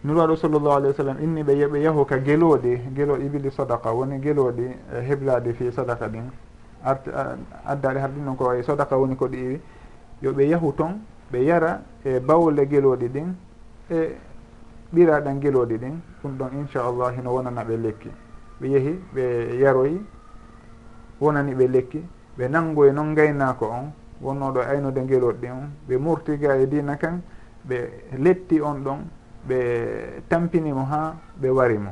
Nuraɗo 0.05 0.35
sallllahu 0.35 0.75
alayhi 0.77 0.87
wa 0.87 0.97
sallam 0.97 1.17
inni 1.21 1.43
ɓe 1.43 1.53
yoɓe 1.57 1.81
yahu 1.81 2.05
ka 2.05 2.17
gelooɗi 2.19 2.93
gelooɗi 2.95 3.25
ibili 3.25 3.51
sodaka 3.51 3.91
woni 3.91 4.19
gelooɗi 4.19 4.65
e, 4.93 5.01
heblaɗi 5.01 5.53
fi 5.53 5.71
sodaka 5.71 6.07
ɗin. 6.07 6.29
Art 6.83 7.07
addaɗe 7.65 7.99
har 7.99 8.09
ɗin 8.11 8.23
ɗon 8.25 8.35
ko 8.37 8.45
wayi 8.45 8.63
sodaka 8.63 8.95
woni 8.97 9.15
ko 9.17 9.27
ɗi 9.27 9.37
iwi 9.37 9.61
yoɓe 10.21 10.47
yahu 10.49 10.71
toon 10.77 11.01
ɓe 11.31 11.39
yara 11.45 11.81
e 12.03 12.19
bawle 12.19 12.65
geloɗi 12.67 13.07
ɗin 13.09 13.35
e 13.89 14.15
ɓiraɗan 14.93 15.39
geloɗi 15.41 15.77
ɗin 15.77 15.99
ɗum 16.21 16.37
ɗon 16.37 16.49
inchallah 16.59 17.13
hino 17.15 17.31
wonana 17.33 17.63
ɓe 17.63 17.77
lekki. 17.77 18.11
Ɓe 18.61 18.67
yeehi 18.67 18.99
ɓe 19.13 19.23
yaroyi 19.59 20.01
wonani 21.19 21.53
ɓe 21.55 21.67
lekki. 21.67 22.01
Ɓe 22.37 22.47
nangoye 22.49 22.91
noon 22.91 23.13
gaynako 23.15 23.65
on 23.65 23.91
wonnoɗo 24.21 24.59
aynude 24.61 25.01
ngeloɗi 25.01 25.37
ɗin 25.41 25.51
on. 25.51 25.69
Ɓe 25.87 25.97
murtiga 25.97 26.55
e 26.57 26.67
dina 26.67 26.95
kan 26.97 27.21
ɓe 27.67 27.77
letti 28.17 28.61
on 28.61 28.75
ɗon 28.83 28.99
ɓe 29.47 29.57
tampinimo 30.29 30.83
ha 30.85 31.15
ɓe 31.41 31.49
warimo 31.49 31.91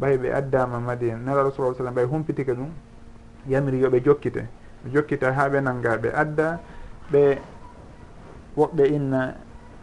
ɓay 0.00 0.16
ɓe 0.18 0.32
addama 0.32 0.78
madina 0.80 1.16
nelaɗo 1.16 1.50
sa 1.50 1.74
sallam 1.74 1.94
ɓay 1.94 2.04
humpitike 2.04 2.52
ɗum 2.54 2.70
yamiri 3.46 3.78
yoɓe 3.80 4.00
jokkite. 4.04 4.44
Ɓe 4.84 4.90
jokkita 4.92 5.32
ha 5.32 5.48
ɓe 5.48 5.60
nanga 5.60 5.96
ɓe 5.96 6.12
adda 6.14 6.60
ɓe 7.10 7.38
woɓɓe 8.58 8.84
inna 8.96 9.20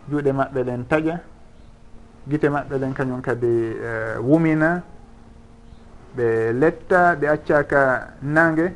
juuɗe 0.10 0.32
maɓɓe 0.32 0.64
ɗen 0.64 0.86
taƴa 0.90 1.16
gite 2.30 2.48
maɓɓe 2.50 2.76
ɗen 2.80 2.94
kañum 2.94 3.22
kadi 3.22 3.48
uh, 3.80 4.20
wumina 4.22 4.82
ɓe 6.18 6.52
letta 6.54 7.16
ɓe 7.16 7.28
accaka 7.28 8.14
nangue 8.22 8.74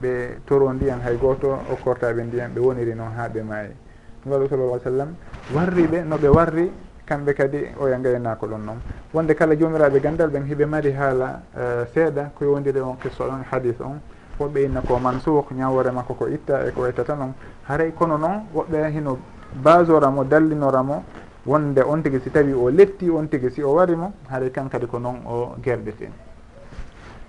ɓe 0.00 0.40
toro 0.46 0.72
ndiyan 0.72 1.00
hay 1.04 1.16
goto 1.16 1.58
okkortaɓe 1.72 2.22
ndiyan 2.24 2.50
ɓe 2.54 2.60
woniri 2.60 2.94
noon 2.94 3.12
ha 3.16 3.28
ɓe 3.28 3.42
maayi. 3.42 3.70
Ngaalu 4.26 4.48
sallallah 4.48 4.80
sallam 4.82 5.14
warriɓe 5.54 6.04
noɓe 6.04 6.28
warri 6.28 6.70
kamɓe 7.06 7.34
kadi 7.34 7.58
oya 7.80 7.98
gaynako 7.98 8.46
ɗon 8.46 8.58
noon. 8.64 8.78
Wonde 9.12 9.34
kala 9.34 9.54
jomiraɓe 9.56 10.00
gandal 10.00 10.30
ɓen 10.30 10.44
hiɓe 10.46 10.64
mari 10.66 10.92
haala 10.92 11.42
uh, 11.56 11.84
seeɗa 11.94 12.30
ko 12.34 12.44
yowdiri 12.44 12.80
on 12.80 12.96
qissa 12.96 13.24
on 13.24 13.42
hadis 13.50 13.80
on. 13.80 14.00
fof 14.40 14.50
ɓeynna 14.52 14.80
ko 14.80 14.98
mansuk 14.98 15.52
ñawore 15.52 15.90
makko 15.92 16.14
ko 16.14 16.26
itta 16.28 16.64
e 16.66 16.70
ko 16.72 16.86
ettata 16.86 17.14
noon 17.14 17.34
haray 17.68 17.92
kono 17.92 18.16
noon 18.16 18.46
woɓɓe 18.54 18.90
hino 18.90 19.18
basoramo 19.62 20.24
dallinoramo 20.24 21.04
wonde 21.44 21.80
on 21.82 22.00
tigui 22.02 22.20
si 22.20 22.30
tawi 22.30 22.52
o 22.54 22.70
letti 22.70 23.10
on 23.10 23.26
tigui 23.28 23.50
si 23.50 23.62
o 23.62 23.74
warimo 23.74 24.12
haray 24.30 24.50
kan 24.50 24.68
kadi 24.70 24.86
ko 24.86 24.98
noon 24.98 25.20
o 25.26 25.54
guerɗeten 25.62 26.12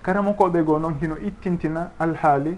karamo 0.01 0.31
koɓe 0.33 0.63
goo 0.63 0.79
noon 0.79 0.95
hino 1.01 1.15
ittintina 1.17 1.91
alhaali 1.99 2.57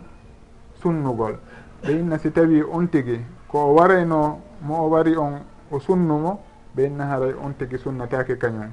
sunnugol. 0.81 1.35
Ɓeynna 1.83 2.17
si 2.19 2.31
tawi 2.31 2.61
on 2.61 2.87
tigui 2.87 3.19
ko 3.47 3.57
o 3.57 3.73
warayno 3.73 4.39
mo 4.61 4.75
o 4.85 4.89
wari 4.89 5.15
on 5.17 5.41
o 5.71 5.79
sunnumo 5.79 6.39
ɓeynna 6.77 7.03
haray 7.09 7.33
on 7.43 7.53
tigui 7.57 7.79
sunnatake 7.79 8.37
kañum. 8.37 8.69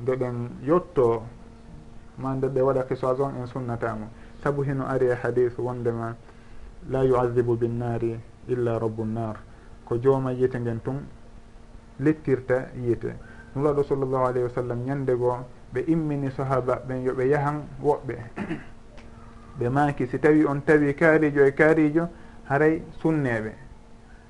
Nde 0.00 0.16
ɗen 0.16 0.48
yetto 0.62 1.22
ma 2.16 2.32
nde 2.34 2.46
ɓe 2.48 2.60
waɗa 2.62 2.82
kesage 2.88 3.20
on 3.20 3.34
en 3.40 3.46
sunnatamo 3.46 4.06
saabu 4.48 4.62
heno 4.64 4.88
ari 4.88 5.06
e 5.12 5.14
hadis 5.14 5.52
wondema 5.58 6.14
la 6.90 7.02
yuadibu 7.04 7.56
binnari 7.56 8.18
illa 8.48 8.78
rabbu 8.78 9.04
nnar 9.04 9.36
ko 9.84 9.98
jooma 9.98 10.32
yiite 10.32 10.60
ngen 10.60 10.80
tun 10.82 11.04
lettirta 12.00 12.68
yiite. 12.80 13.12
Nulaɗo 13.54 13.82
sallllahu 13.84 14.24
alayhi 14.24 14.44
wa 14.48 14.54
sallam 14.54 14.84
ñande 14.86 15.12
goo 15.16 15.36
ɓe 15.74 15.80
immini 15.86 16.30
sahaba 16.30 16.80
ɓen 16.88 17.04
yoɓe 17.04 17.28
yahan 17.28 17.62
woɓɓe. 17.82 18.14
Ɓe 19.58 19.68
maaki 19.68 20.06
si 20.06 20.18
tawi 20.18 20.44
on 20.46 20.60
tawi 20.64 20.94
kaarijo 20.94 21.44
e 21.44 21.52
kaarijo 21.52 22.08
haray 22.48 22.82
sunneɓe 23.02 23.52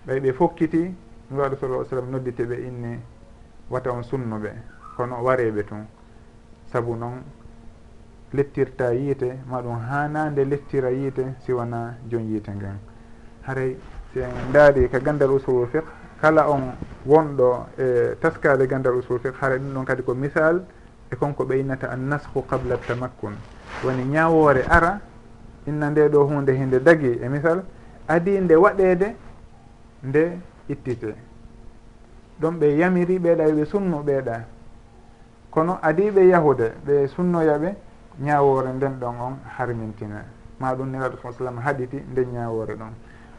ɓay 0.06 0.20
ɓe 0.20 0.32
fokkiti 0.32 0.94
nulaɗo 1.30 1.56
sallah 1.60 1.86
sallam 1.86 2.10
noddite 2.10 2.42
ɓe 2.42 2.56
inni 2.66 2.98
wata 3.70 3.92
on 3.92 4.02
sunnuɓe 4.02 4.50
kono 4.96 5.22
wareɓe 5.22 5.62
tun. 5.64 5.86
Saabu 6.72 6.96
noon 6.96 7.22
lettirta 8.32 8.92
yiite 8.92 9.38
maɗum 9.50 9.78
hanande 9.90 10.44
lettira 10.44 10.90
yiite 10.90 11.34
siwana 11.44 11.94
wona 12.10 12.24
yiite 12.28 12.48
ngen 12.50 12.78
haray 13.42 13.76
si 14.12 14.20
en 14.20 14.52
daari 14.52 14.88
ka 14.88 14.98
gandal 15.00 15.30
usulul 15.30 15.66
fiq 15.68 15.84
kala 16.20 16.48
on 16.48 16.72
wonɗo 17.06 17.66
e 17.78 18.16
taskade 18.20 18.66
gandal 18.66 18.96
usulul 18.96 19.20
fiq 19.20 19.34
haray 19.40 19.58
ɗum 19.58 19.72
ɗon 19.74 19.84
kadi 19.84 20.02
ko 20.02 20.14
misal 20.14 20.64
e 21.10 21.16
konko 21.16 21.44
ɓeynata 21.44 21.88
an 21.90 22.08
nasku 22.08 22.42
qabla 22.46 22.76
tamakkun. 22.76 23.32
Woni 23.84 24.04
ñawore 24.04 24.62
ara 24.68 25.00
inna 25.66 25.90
nde 25.90 26.08
ɗo 26.08 26.24
hunde 26.26 26.50
hinde 26.52 26.80
dagi 26.82 27.18
e 27.22 27.28
misal 27.28 27.64
adi 28.06 28.38
nde 28.40 28.54
waɗede 28.54 29.14
nde 30.02 30.38
ittite. 30.68 31.14
Ɗon 32.40 32.58
ɓe 32.58 32.76
yamiri 32.76 33.18
ɓeeɗa 33.18 33.44
ɓe 33.54 33.64
sunnu 33.64 34.02
ɓeeɗa. 34.04 34.44
Kono 35.50 35.78
adiɓe 35.82 36.28
yahude 36.28 36.72
ɓe 36.86 37.06
sunnoyaɓe 37.08 37.74
ñawore 38.20 38.72
nden 38.72 38.98
ɗon 38.98 39.14
on 39.20 39.34
harmintina 39.56 40.24
ma 40.60 40.74
ɗum 40.74 40.90
neraɗo 40.90 41.16
sa 41.22 41.32
sallam 41.32 41.58
haɗiti 41.58 42.02
nde 42.10 42.26
ñawore 42.26 42.74
ɗon. 42.74 42.92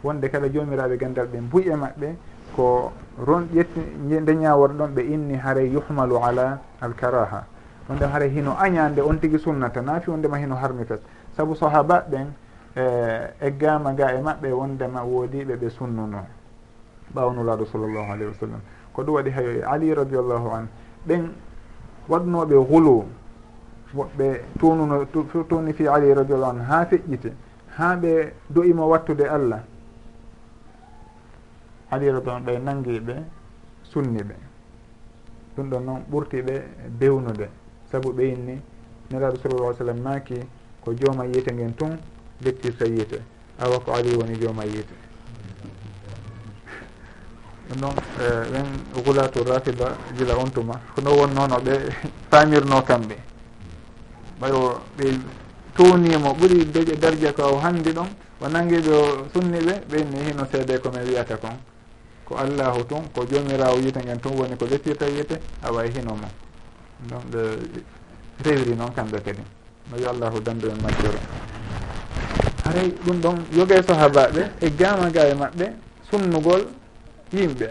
Wonde 0.03 0.29
kala 0.29 0.47
jomiraɓe 0.49 0.97
gandal 0.97 1.27
ɓe 1.27 1.39
mbuye 1.41 1.75
maɓɓe 1.75 2.15
ko 2.55 2.91
ron 3.25 3.47
ƴetti 3.53 3.79
nde 4.21 4.31
ñawore 4.35 4.73
ɗon 4.73 4.87
ɓe 4.95 5.01
inni 5.01 5.35
haare 5.35 5.63
yuhmalu 5.67 6.15
ala 6.23 6.59
alkaraha. 6.81 7.43
Wonde 7.89 8.03
haare 8.05 8.29
hino 8.29 8.55
añande 8.57 9.01
on 9.01 9.17
tigui 9.19 9.39
sunnata. 9.39 9.81
Naafi 9.81 10.09
wondema 10.09 10.37
hino 10.37 10.55
harmi 10.55 10.85
fes 10.85 10.99
saabu 11.35 11.55
sahaba 11.55 12.05
ɓen 12.09 12.27
e, 12.75 12.83
e 13.41 13.51
gama 13.57 13.91
ga 13.93 14.13
e 14.13 14.21
maɓɓe 14.21 14.51
wondema 14.53 15.03
woodiɓe 15.03 15.55
ɓe 15.57 15.69
sunnuno. 15.69 16.23
Ɓawnulaɗo 17.13 17.65
sallllahu 17.65 18.11
alayhi 18.11 18.25
wa 18.31 18.33
sallam. 18.39 18.61
Ko 18.93 19.03
ɗum 19.03 19.13
waɗi 19.15 19.29
hayo 19.31 19.69
ali 19.69 19.93
radiallahu 19.93 20.49
an. 20.53 20.67
Ɓen 21.05 21.31
waɗnoɓe 22.07 22.55
hulu 22.55 23.03
woɓɓe 23.95 24.41
tununo 24.59 25.05
tuni 25.49 25.73
fi 25.73 25.87
ali 25.87 26.13
radiallahu 26.13 26.51
anu 26.51 26.63
ha 26.63 26.85
feƴƴite 26.85 27.31
ha 27.77 27.95
ɓe 27.95 28.33
do'imo 28.49 28.87
wattude 28.87 29.25
allah. 29.27 29.61
Ali 31.91 32.11
radiallahu 32.11 32.45
ɓe 32.45 32.59
nangiɓe 32.59 33.15
sunni 33.83 34.21
ɓe 34.23 34.35
ɗum 35.55 35.69
ɗon 35.69 35.83
noon 35.85 36.01
ɓurtiɓe 36.11 36.53
bewnude 36.99 37.49
saabu 37.91 38.09
ɓe 38.13 38.15
ɓeynni 38.17 38.61
nelaɗo 39.11 39.37
sallallah 39.41 39.75
sallam 39.77 39.99
maaki 40.01 40.35
ko 40.83 40.93
jooma 40.93 41.25
yiite 41.25 41.51
ngen 41.53 41.75
tun 41.75 41.97
lettirta 42.43 42.85
yiite. 42.85 43.19
Awa 43.59 43.79
ko 43.79 43.91
ali 43.93 44.15
woni 44.15 44.35
jooma 44.39 44.63
yiite. 44.65 44.93
Ɗum 47.69 47.79
noon 47.81 47.95
ɓen 48.51 48.67
gulatu 49.03 49.43
rafida 49.43 49.97
gila 50.15 50.35
on 50.37 50.49
tuma 50.51 50.79
kono 50.95 51.09
won 51.17 51.33
noon 51.33 51.49
ɓe 51.65 51.73
famirno 52.31 52.81
kamɓe. 52.83 53.15
ɓayo 54.39 54.81
ɓe 54.97 55.05
townimo 55.75 56.33
ɓuuri 56.33 56.65
deƴe 56.73 56.95
dardia 56.99 57.33
ko 57.33 57.57
hannde 57.59 57.91
ɗon 57.91 58.07
o 58.41 58.47
nangiɗo 58.47 59.27
sunni 59.33 59.59
ɓe 59.59 59.73
ɓenni 59.89 60.17
hino 60.27 60.43
seede 60.51 60.79
komin 60.79 61.03
wiyata 61.03 61.37
kon. 61.37 61.55
Ko 62.25 62.35
allahu 62.37 62.83
tun 62.85 63.03
ko 63.13 63.25
jomirawo 63.25 63.77
yiite 63.79 63.99
ngen 64.03 64.19
tun 64.19 64.33
woni 64.37 64.55
ko 64.55 64.65
lettirta 64.65 65.05
yiite 65.07 65.39
awa 65.63 65.83
hino 65.83 66.13
mon 66.15 66.31
ɗon 67.09 67.21
ɓe 67.31 67.41
rewri 68.43 68.75
noon 68.75 68.91
kamɓe 68.93 69.21
kadi. 69.21 69.41
No 69.91 69.97
yo 69.97 70.09
allahu 70.09 70.39
dandu 70.41 70.67
en 70.69 70.77
majjoro 70.81 71.19
haray 72.69 72.93
ɗum 73.05 73.21
ɗon 73.21 73.35
yoge 73.57 73.81
sahabaɓe 73.87 74.41
e 74.61 74.69
gama 74.77 75.09
ga 75.09 75.27
e 75.27 75.33
maɓɓe 75.33 75.65
sunnugol 76.09 76.61
yimɓe. 77.33 77.67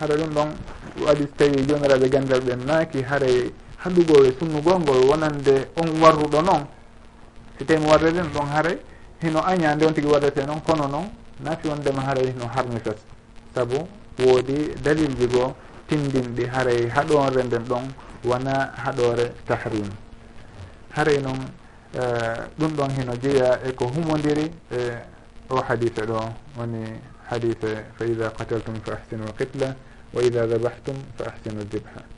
Hara 0.00 0.14
ɗum 0.16 0.30
ɗon 0.34 0.48
waɗi 1.06 1.22
so 1.24 1.32
tawi 1.36 1.66
jomiraɓe 1.68 2.08
gandal 2.08 2.40
ɓe 2.40 2.54
naaki 2.66 3.02
haray 3.02 3.52
haɗugol 3.82 4.26
e 4.26 4.34
sunnugol 4.38 4.78
ngol 4.80 5.08
wonande 5.10 5.68
on 5.76 5.88
warruɗo 6.00 6.40
noon 6.42 6.66
si 7.58 7.64
tawi 7.64 7.80
mi 7.80 7.86
warrede 7.86 8.22
no 8.22 8.30
ɗon 8.30 8.46
haray 8.54 8.78
hino 9.22 9.40
aña 9.42 9.74
nde 9.74 9.84
on 9.86 9.92
tigui 9.94 10.10
warrete 10.10 10.46
noon 10.46 10.60
kono 10.62 10.86
noon 10.88 11.06
nafi 11.40 11.68
wondema 11.68 12.02
haray 12.02 12.26
hino 12.32 12.46
harmitat 12.54 12.96
saabu 13.54 13.86
woodi 14.18 14.74
dalilji 14.82 15.26
goo 15.26 15.54
tindinɗi 15.88 16.44
haray 16.46 16.88
haɗore 16.88 17.42
nden 17.44 17.64
ɗon 17.64 17.84
wona 18.24 18.72
haɗore 18.84 19.32
tahrim. 19.46 19.88
Haray 20.94 21.18
noon 21.20 21.38
e, 21.94 22.00
ɗum 22.58 22.72
ɗon 22.76 22.90
hino 22.96 23.12
jeeya 23.22 23.60
eko 23.68 23.86
humodiri 23.86 24.50
e 24.70 24.78
o 25.48 25.56
hadise 25.68 26.02
ɗo 26.06 26.18
woni 26.58 26.84
hadise 27.30 27.84
fa 27.96 28.04
ida 28.04 28.30
qataltum 28.30 28.74
fa 28.84 28.92
ahsinu 28.92 29.24
lqitla 29.24 29.74
wa 30.12 30.22
ida 30.22 30.46
dabahtum 30.46 30.96
fa 31.16 31.24
ahsinu 31.30 31.64
dibha. 31.64 32.17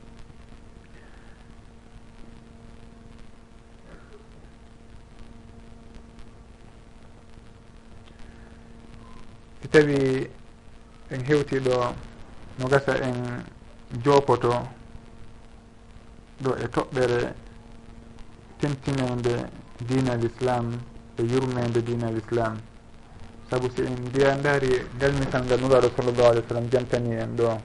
tawi 9.71 10.27
en 11.09 11.21
hewti 11.25 11.59
ɗo 11.59 11.93
no 12.59 12.67
gasa 12.67 12.93
en 13.01 13.43
jopoto 14.03 14.51
ɗo 16.43 16.51
e 16.63 16.67
toɓɓere 16.67 17.33
tentinede 18.59 19.49
dina 19.87 20.13
l' 20.15 20.25
islam 20.25 20.77
e 21.17 21.21
yurmede 21.23 21.81
dina 21.83 22.09
l' 22.09 22.17
islam 22.17 22.57
saabu 23.49 23.69
si 23.75 23.81
en 23.81 23.95
mbiya 24.07 24.35
daari 24.35 24.71
galmital 24.99 25.43
ngal 25.45 25.59
nuraɗo 25.61 25.89
sallllahu 25.95 26.29
alih 26.31 26.43
w 26.43 26.47
sallam 26.47 26.67
jantani 26.69 27.11
en 27.15 27.35
ɗo 27.35 27.57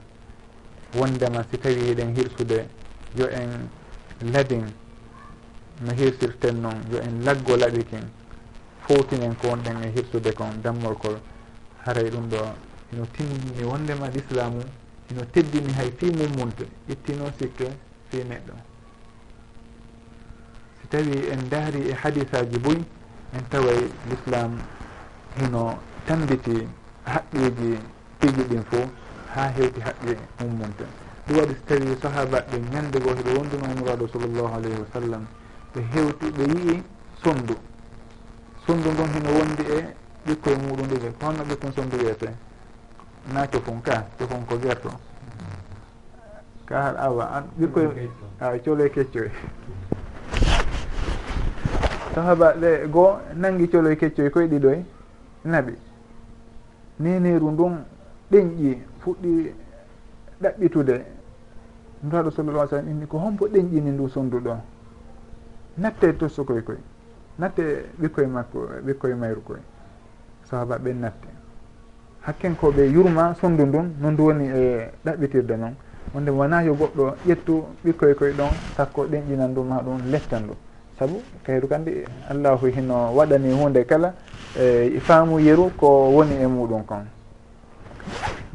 wondema 0.95 1.43
si 1.51 1.57
tawi 1.59 1.89
eɗen 1.91 2.15
hirsude 2.15 2.67
yo 3.15 3.27
en 3.29 3.69
ladin 4.31 4.65
no 5.81 5.91
hirsirten 5.93 6.61
noon 6.61 6.79
yo 6.91 6.99
en 6.99 7.23
laggo 7.23 7.55
laɓikin 7.57 8.03
fowtinen 8.87 9.35
ko 9.35 9.47
wonɗen 9.49 9.83
e 9.83 9.91
hirsude 9.95 10.33
kon 10.33 10.61
dammolkol 10.63 11.19
haray 11.87 12.09
ɗum 12.09 12.27
ɗo 12.29 12.37
ino 12.91 13.05
timmini 13.15 13.63
wondema 13.63 14.07
l' 14.07 14.17
islamu 14.17 14.61
ino 15.09 15.23
teddini 15.31 15.71
hay 15.73 15.89
fi 15.97 16.11
mummunte 16.11 16.67
ittino 16.87 17.31
sikke 17.39 17.67
fi 18.09 18.17
neɗɗo. 18.23 18.53
Si 20.81 20.87
tawi 20.89 21.27
en 21.31 21.47
daari 21.49 21.87
e 21.89 21.93
hadisaji 21.93 22.57
boyi 22.59 22.83
en 23.33 23.43
taway 23.49 23.79
l' 24.09 24.13
islam 24.13 24.59
hino 25.39 25.79
tambiti 26.05 26.67
haqqiji 27.05 27.79
piiji 28.19 28.43
ɗin 28.49 28.63
fo 28.69 28.79
ha 29.33 29.47
hewti 29.55 29.79
haqqi 29.79 30.11
mummunte 30.39 30.83
ɗum 31.27 31.37
waɗi 31.39 31.53
so 31.55 31.63
tawi 31.67 31.97
sahabaɓe 32.01 32.57
ñande 32.71 32.99
goto 32.99 33.15
heɓe 33.23 33.31
wonduno 33.37 33.65
umraɗo 33.73 34.07
sallllahu 34.11 34.53
alayhi 34.55 34.79
wa 34.79 34.87
sallam 34.93 35.25
ɓe 35.73 35.79
hewti 35.93 36.25
ɓe 36.31 36.43
yii 36.43 36.83
sondu. 37.23 37.55
Sondu 38.65 38.89
ngon 38.91 39.07
hino 39.13 39.29
wondi 39.31 39.63
e 39.63 39.95
ɓikkoye 40.27 40.55
muɗumɗiri 40.55 41.09
honno 41.21 41.43
ɓikkon 41.43 41.71
sondu 41.73 41.97
wiyete 41.97 42.29
na 43.33 43.47
cofon 43.47 43.81
ka 43.81 44.05
cofon 44.17 44.45
ko 44.45 44.57
guerto 44.57 44.89
ka 46.65 46.81
har 46.81 46.95
awa 46.97 47.23
an 47.35 47.43
ɓikkoye 47.59 48.09
a 48.39 48.57
coloye 48.59 48.89
keccoye 48.89 49.31
sahaba 52.17 52.53
ɗe 52.53 52.87
goo 52.89 53.19
nangi 53.35 53.67
coloye 53.69 53.95
keccoye 53.95 54.29
koye 54.29 54.47
ɗiɗoye 54.47 54.83
naɓi. 55.45 55.73
Neneru 56.99 57.51
ndun 57.51 57.85
ɗenƴi 58.31 58.81
fuɗɗi 59.01 59.53
ɗaɓɓitude. 60.41 61.05
Nuraɗo 62.03 62.31
sallallah 62.31 62.61
ai 62.63 62.67
sallam 62.69 62.89
inni 62.89 63.05
ko 63.07 63.17
hompo 63.17 63.47
ɗenƴini 63.47 63.91
ndun 63.91 64.09
sonduɗo. 64.09 64.57
Natte 65.77 66.17
tosso 66.17 66.43
koye 66.43 66.61
koye 66.63 66.79
natte 67.37 67.85
ɓikkoye 68.01 68.27
makko 68.27 68.59
ɓikkoye 68.85 69.15
mayru 69.15 69.41
koye 69.43 69.61
sahaba 70.49 70.77
ɓe 70.77 70.91
sahabaɓe 70.91 70.93
natti 70.93 71.27
hakkenkoɓe 72.21 72.83
yurma 72.93 73.35
sondu 73.41 73.65
ndun 73.65 73.95
no 74.01 74.11
ndu 74.11 74.23
woni 74.25 74.45
e 74.47 74.91
ɗaɓɓitirde 75.05 75.55
noon 75.57 75.75
wonde 76.13 76.29
wona 76.31 76.61
yo 76.63 76.73
goɗɗo 76.73 77.15
ƴettu 77.27 77.63
ɓikkoye 77.83 78.13
koye 78.15 78.33
ɗon 78.33 78.49
sakko 78.77 79.05
ɗenƴinan 79.07 79.53
ɗum 79.53 79.69
ha 79.71 79.81
ɗum 79.81 79.97
lettan 80.11 80.43
ɗum 80.47 80.55
saabu 80.99 81.21
kayru 81.43 81.67
kandi 81.67 82.03
allahu 82.29 82.67
hino 82.67 83.13
waɗani 83.15 83.51
hunde 83.53 83.85
kala 83.85 84.13
e 84.59 84.99
faamu 84.99 85.39
yeru 85.39 85.71
ko 85.77 85.87
woni 86.15 86.35
e 86.35 86.47
muɗum 86.47 86.83
kon 86.85 87.05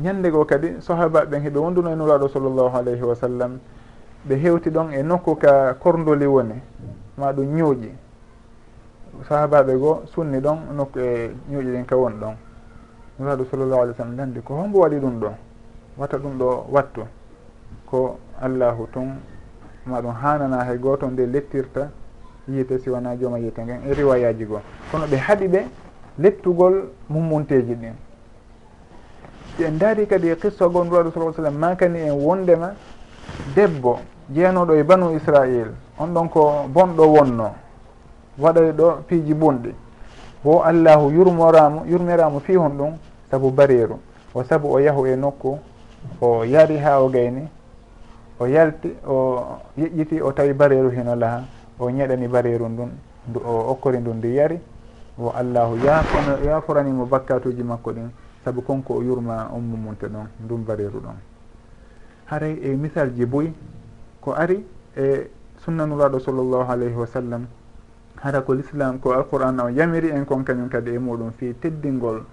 ñande 0.00 0.30
go 0.30 0.44
kadi 0.44 0.80
sahaba 0.80 1.24
ɓen 1.24 1.42
heɓe 1.42 1.58
wonduno 1.58 1.90
e 1.92 1.94
nuraɗo 1.94 2.28
sallllahu 2.28 2.76
alayhi 2.76 3.02
wa 3.02 3.14
sallam 3.14 3.58
ɓe 4.28 4.34
hewti 4.36 4.70
ɗon 4.70 4.92
e 4.92 5.02
nokku 5.02 5.36
ka 5.36 5.74
korndoli 5.74 6.26
woni 6.26 6.54
ma 7.18 7.32
ɗum 7.32 7.46
ñooƴi. 7.56 8.01
sahabaɓe 9.28 9.76
goo 9.76 10.02
sunni 10.06 10.40
ɗon 10.40 10.58
nokku 10.76 10.98
e 10.98 11.30
ñuuƴi 11.50 11.70
ɗin 11.72 11.84
ka 11.84 11.96
woni 11.96 12.16
ɗon. 12.18 12.34
Nuraɗo 13.18 13.44
sallllahu 13.50 13.80
alih 13.82 13.92
w 13.92 13.96
sallam 13.96 14.16
landi 14.16 14.40
ko 14.40 14.54
hombo 14.54 14.78
waɗi 14.80 14.98
ɗum 14.98 15.20
ɗo 15.20 15.30
watta 15.96 16.18
ɗum 16.18 16.38
ɗo 16.38 16.66
wattu. 16.70 17.02
Ko 17.86 18.18
allahu 18.40 18.88
tun 18.92 19.20
ma 19.86 20.00
ɗum 20.00 20.14
hanana 20.22 20.64
hay 20.64 20.78
goto 20.78 21.06
nde 21.10 21.26
lettirta 21.26 21.90
yiite 22.48 22.78
si 22.78 22.90
wona 22.90 23.16
jooma 23.16 23.38
yiite 23.38 23.58
ngen 23.62 23.80
e 23.86 23.94
riwayaji 23.94 24.44
goo 24.44 24.60
kono 24.90 25.06
ɓe 25.06 25.16
haaɗi 25.16 25.48
ɓe 25.48 25.64
lettugol 26.18 26.88
mummunteji 27.08 27.74
ɗin. 27.74 27.92
E 27.92 27.94
si 29.56 29.64
en 29.64 29.78
daari 29.78 30.06
kadi 30.06 30.28
e 30.30 30.36
qissa 30.36 30.66
goo 30.68 30.84
nuraɗo 30.84 31.10
sa 31.12 31.32
sallam 31.32 31.56
makani 31.58 32.00
en 32.00 32.12
wondema 32.12 32.74
debbo 33.54 33.98
jeeyanoɗo 34.30 34.74
e 34.74 34.82
banu 34.82 35.14
israil 35.14 35.72
on 35.98 36.08
ɗon 36.14 36.28
ko 36.28 36.66
bonɗo 36.68 37.04
wonno. 37.06 37.61
waɗoy 38.38 38.72
ɗo 38.72 39.02
piiji 39.06 39.34
bunɗi 39.34 39.74
wo 40.44 40.62
allahu 40.62 41.10
yurmoramo 41.10 41.84
yurmiramo 41.86 42.40
fi 42.40 42.56
hon 42.56 42.70
ɗum 42.76 42.92
saabu 43.30 43.50
bariru 43.50 43.98
o 44.34 44.42
saabu 44.44 44.68
o 44.72 44.78
yahu 44.80 45.06
e 45.06 45.16
nokku 45.16 45.58
o 46.20 46.44
yari 46.44 46.78
ha 46.78 47.00
o 47.02 47.08
gayni 47.08 47.48
o 48.40 48.46
yalti 48.46 48.94
o 49.06 49.44
yeƴƴiti 49.78 50.20
o 50.22 50.32
tawi 50.32 50.52
bariru 50.52 50.90
hino 50.90 51.14
laaha 51.14 51.44
o 51.78 51.90
ñeɗani 51.90 52.28
bariru 52.28 52.68
ndun 52.68 52.90
ndu 53.28 53.40
o 53.44 53.70
okkori 53.70 53.98
ndun 53.98 54.16
ndi 54.16 54.34
yari. 54.34 54.58
Wo 55.18 55.30
allahu 55.30 55.76
yafono 55.84 56.38
yaforanimo 56.44 57.06
bakkatuji 57.06 57.62
makko 57.62 57.92
ɗin 57.92 58.08
saabu 58.44 58.62
konko 58.62 58.94
o 58.94 59.02
yurma 59.02 59.48
on 59.54 59.60
mumunte 59.62 60.06
ɗon 60.08 60.26
ndun 60.44 60.64
bariru 60.64 61.00
ɗon. 61.00 61.16
Haray 62.26 62.58
e 62.62 62.74
misal 62.76 63.10
ji 63.14 63.26
boyi 63.26 63.52
ko 64.20 64.32
ari 64.32 64.64
e 64.96 65.30
sunnanuraɗo 65.64 66.18
sallllahu 66.18 66.70
alayhi 66.72 66.94
wa 66.96 67.06
sallam 67.06 67.46
hara 68.22 68.40
ko 68.42 68.54
l'islam 68.54 68.98
ko 69.00 69.12
alqouran 69.12 69.58
o 69.60 69.68
yamiri 69.68 70.10
en 70.10 70.24
kon 70.24 70.44
kañum 70.44 70.68
kadi 70.68 70.94
e 70.94 70.98
muɗum 70.98 71.32
fi 71.32 71.54
teddingol 71.58 72.24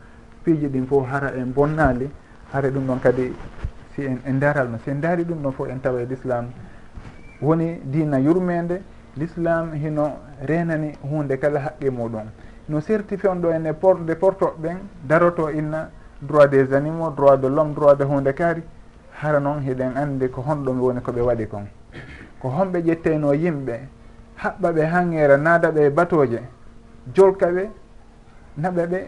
piiji 0.44 0.68
ɗin 0.68 0.86
fof 0.86 1.08
hara 1.10 1.34
en 1.36 1.52
bonnali. 1.52 2.10
Hara 2.52 2.70
ɗum 2.70 2.86
ɗon 2.86 3.00
kadi 3.00 3.34
si 3.94 4.06
en 4.06 4.20
en 4.26 4.40
daral 4.40 4.70
no 4.70 4.78
si 4.84 4.90
en 4.92 5.00
daari 5.00 5.24
ɗum 5.24 5.42
ɗon 5.42 5.52
fof 5.52 5.68
en 5.70 5.80
tawa 5.80 6.02
e 6.02 6.06
l'islam. 6.06 6.46
Woni 7.42 7.80
dina 7.84 8.20
yurmede 8.20 8.82
l'islam 9.18 9.74
hino 9.74 10.20
renani 10.42 10.94
hunde 11.02 11.38
kala 11.40 11.60
haqqe 11.60 11.90
muɗum. 11.90 12.30
No 12.68 12.80
serti 12.82 13.18
on 13.28 13.42
ɗo 13.42 13.50
ene 13.52 13.74
por 13.74 13.98
porde 13.98 14.16
portoɓeɓen 14.16 14.78
daroto 15.08 15.50
inna 15.50 15.90
droit 16.22 16.48
des 16.48 16.72
animaux 16.74 17.12
droit 17.16 17.38
de 17.38 17.48
l'homme 17.48 17.74
droit 17.74 17.96
de 17.96 18.04
hunde 18.04 18.32
kaari. 18.34 18.62
Hara 19.22 19.40
noon 19.40 19.62
hiɗen 19.62 19.98
andi 19.98 20.30
ko 20.30 20.42
honɗum 20.42 20.80
woni 20.80 21.02
koɓe 21.02 21.22
waɗi 21.22 21.48
kon. 21.48 21.66
Ko 22.40 22.50
honɓe 22.50 22.82
ƴetteno 22.84 23.34
yimɓe 23.34 23.80
haɓɓa 24.44 24.72
ɓe 24.72 24.84
hangera 24.86 25.38
naada 25.38 25.72
ɓe 25.72 25.90
batoje 25.90 26.40
jolka 27.14 27.48
ɓe 27.52 27.70
naɓa 28.58 28.86
ɓe 28.88 29.00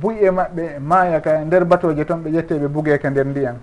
buy 0.00 0.16
e 0.20 0.30
maɓɓe 0.30 0.78
maaya 0.80 1.20
ka 1.20 1.44
nder 1.44 1.64
batoje 1.64 2.04
toon 2.04 2.22
ɓe 2.22 2.30
ƴette 2.30 2.54
ɓe 2.60 2.68
bugeke 2.68 3.10
nder 3.10 3.26
ndiyan 3.26 3.56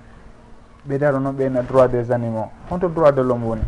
ɓe 0.87 0.97
daro 0.97 1.19
noon 1.19 1.33
ɓeyna 1.35 1.61
droit 1.63 1.87
des 1.87 2.11
animaux. 2.11 2.49
Honto 2.69 2.87
droit 2.89 3.11
de 3.11 3.21
l'homme 3.21 3.45
woni? 3.45 3.61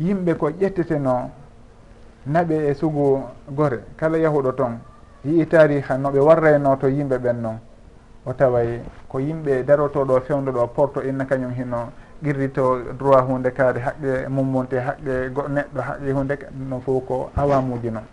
Yimɓe 0.00 0.34
ko 0.36 0.50
ƴetteteno 0.50 1.30
naɓe 2.26 2.68
e 2.70 2.74
sugu 2.74 3.20
gore. 3.50 3.80
Kala 3.96 4.18
yahuɗo 4.18 4.52
toon 4.52 4.78
yii 5.24 5.46
tariha 5.46 5.96
noɓe 5.96 6.18
warrayno 6.18 6.76
to 6.78 6.88
yimɓe 6.88 7.18
ɓen 7.18 7.40
noon 7.40 7.58
o 8.24 8.32
taway 8.32 8.80
ko 9.08 9.18
yimɓe 9.18 9.64
darotoɗo 9.64 10.20
fewdoɗo 10.20 10.66
porto 10.74 11.00
inna 11.02 11.24
kañum 11.24 11.52
hino 11.52 11.90
qirrito 12.22 12.92
droit 12.98 13.22
hunde 13.22 13.50
kaade 13.52 13.78
haqqe 13.80 14.28
mummonte 14.28 14.74
haqqe 14.78 15.30
go 15.32 15.48
neɗɗo 15.48 15.80
haqqe 15.80 16.12
hunde 16.12 16.38
no 16.68 16.80
fof 16.80 17.04
ko 17.06 17.30
awamuji 17.36 17.90
noon 17.90 18.04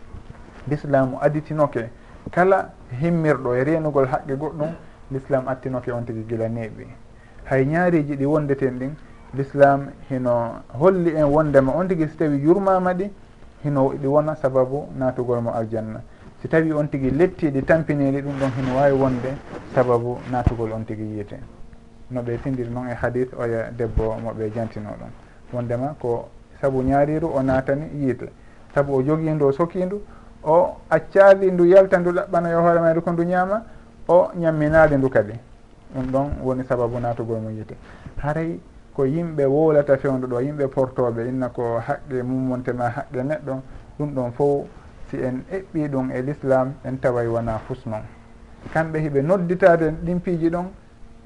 l'islamu 0.67 1.17
additinoke 1.21 1.89
kala 2.31 2.71
himmirɗo 3.01 3.55
e 3.55 3.63
renugol 3.63 4.07
haqqe 4.07 4.35
goɗɗum 4.35 4.71
l'islam 5.11 5.47
attinoke 5.47 5.91
on 5.91 6.03
tigi 6.05 6.25
gila 6.27 6.47
neeɓi. 6.49 6.87
Hay 7.45 7.65
ñaariji 7.65 8.15
ɗi 8.15 8.25
wondeten 8.25 8.79
ɗin 8.79 8.93
l'islam 9.33 9.91
hino 10.09 10.61
holli 10.79 11.11
en 11.15 11.25
wondema 11.25 11.73
on 11.75 11.87
tigi 11.87 12.07
so 12.07 12.17
tawi 12.17 12.37
yurmama 12.37 12.93
ɗi 12.93 13.11
hino 13.63 13.93
ɗi 13.93 14.07
wona 14.07 14.35
sababu 14.35 14.87
natugol 14.97 15.41
mo 15.41 15.51
aljanna. 15.51 16.01
Si 16.41 16.47
tawi 16.47 16.71
on 16.71 16.87
tigi 16.87 17.11
lettiɗi 17.11 17.63
tampiniɗi 17.63 18.21
ɗum 18.21 18.33
ɗon 18.39 18.51
hino 18.57 18.75
wawi 18.75 18.91
wonde 18.91 19.29
sababu 19.73 20.17
natugol 20.31 20.71
on 20.71 20.85
tigi 20.85 21.03
yiyete 21.03 21.37
no 22.11 22.21
ɓe 22.21 22.37
tindiri 22.41 22.69
noon 22.69 22.87
e 22.89 22.93
hadis 22.93 23.27
oya 23.37 23.71
debbo 23.71 24.15
moɓe 24.23 24.51
jantino 24.53 24.89
ɗum. 24.99 25.09
Wondema 25.53 25.95
ko 25.99 26.29
saabu 26.61 26.81
ñaariru 26.83 27.27
o 27.27 27.41
naatani 27.41 27.85
yiite. 27.95 28.29
Saabu 28.73 28.93
o 28.95 29.01
jogindu 29.03 29.45
o 29.47 29.51
sokindu 29.51 30.01
o 30.43 30.77
accaadi 30.89 31.51
ndu 31.51 31.65
yalta 31.65 31.97
ndu 31.99 32.11
ɗaɓɓanoyo 32.11 32.61
hoore 32.61 32.79
mayru 32.79 33.01
ko 33.01 33.11
ndu 33.11 33.23
ñaama 33.23 33.63
o 34.07 34.31
ñamminaade 34.35 34.97
ndu 34.97 35.09
kadi. 35.09 35.33
Ɗum 35.95 36.05
ɗon 36.11 36.27
woni 36.43 36.63
sababu 36.63 36.99
naatugol 36.99 37.39
mum 37.39 37.51
yiite. 37.51 37.75
Haray 38.17 38.59
ko 38.93 39.05
yimɓe 39.05 39.45
wowlata 39.45 39.97
fewndu 39.97 40.27
ɗo 40.27 40.39
yimɓe 40.41 40.67
portoɓe 40.67 41.27
inna 41.27 41.49
ko 41.49 41.79
haqqe 41.79 42.21
mummontema 42.23 42.89
haqqe 42.89 43.23
neɗɗo 43.23 43.61
ɗum 43.97 44.13
ɗon 44.13 44.31
fof 44.31 44.65
si 45.09 45.17
en 45.17 45.43
eɓɓi 45.51 45.87
ɗum 45.89 46.11
e 46.11 46.21
l'islam 46.21 46.73
en 46.85 46.97
taway 46.99 47.27
wona 47.27 47.57
fus 47.67 47.85
noon 47.85 48.03
kamɓe 48.73 48.99
hiɓe 48.99 49.21
nodditade 49.21 49.91
ɗin 50.03 50.19
piiji 50.19 50.49
ɗon 50.49 50.65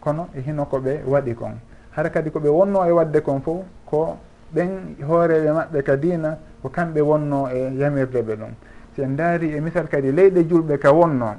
kono 0.07 0.29
e 0.33 0.41
hino 0.41 0.65
ko 0.65 0.79
ɓe 0.79 1.03
waɗi 1.05 1.33
kon. 1.35 1.59
Hara 1.91 2.09
kadi 2.09 2.29
koɓe 2.29 2.47
wonno 2.49 2.85
e 2.85 2.91
wadde 2.91 3.21
kon 3.21 3.41
fof 3.41 3.65
ko 3.85 4.17
ɓen 4.55 4.95
hooreɓe 5.03 5.51
maɓɓe 5.51 5.83
ka 5.83 5.91
kadina 5.91 6.37
ko 6.61 6.69
kamɓe 6.69 7.01
wonno 7.01 7.49
e 7.49 7.73
yamirde 7.75 8.21
ɓe 8.21 8.35
ɗum. 8.35 8.51
Si 8.95 9.01
en 9.01 9.15
daari 9.15 9.53
e 9.53 9.59
misal 9.59 9.87
kadi 9.87 10.11
leyɗe 10.11 10.47
julɓe 10.47 10.77
ka 10.77 10.91
wonno 10.93 11.35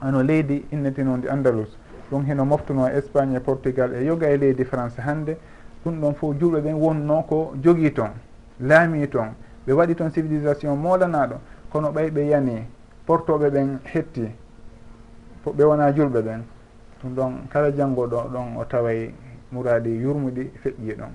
ano 0.00 0.22
leydi 0.22 0.66
innetinodi 0.70 1.26
andalus. 1.28 1.78
Ɗum 2.10 2.24
hino 2.26 2.44
moftuno 2.44 2.86
e 2.86 2.98
espagne 2.98 3.36
e 3.36 3.40
portugal 3.40 3.94
e 3.94 4.04
yoga 4.04 4.28
e 4.28 4.36
leydi 4.36 4.64
france 4.64 5.00
hannde. 5.00 5.38
Ɗum 5.82 5.98
ɗon 6.00 6.14
fof 6.14 6.36
julɓe 6.36 6.60
ɓen 6.60 6.74
wonno 6.74 7.22
ko 7.22 7.54
jogii 7.62 7.92
toon 7.92 8.10
laami 8.60 9.08
toon 9.08 9.32
ɓe 9.66 9.72
waɗi 9.72 9.94
toon 9.94 10.10
civilisation 10.10 10.76
molanaɗo 10.76 11.36
kono 11.70 11.92
ɓay 11.92 12.10
ɓe 12.10 12.26
yani 12.28 12.66
portoɓe 13.06 13.48
ɓen 13.50 13.78
hetti 13.84 14.28
ɓe 15.46 15.64
wona 15.64 15.90
julɓe 15.92 16.20
ɓen. 16.22 16.42
ɗum 17.06 17.14
ɗon 17.14 17.48
kala 17.50 17.70
janngoɗo 17.70 18.28
ɗon 18.32 18.56
o 18.58 18.64
taway 18.64 19.14
muradi 19.52 19.90
yurmuɗi 19.90 20.50
feƴƴi 20.62 20.94
ɗon. 20.96 21.12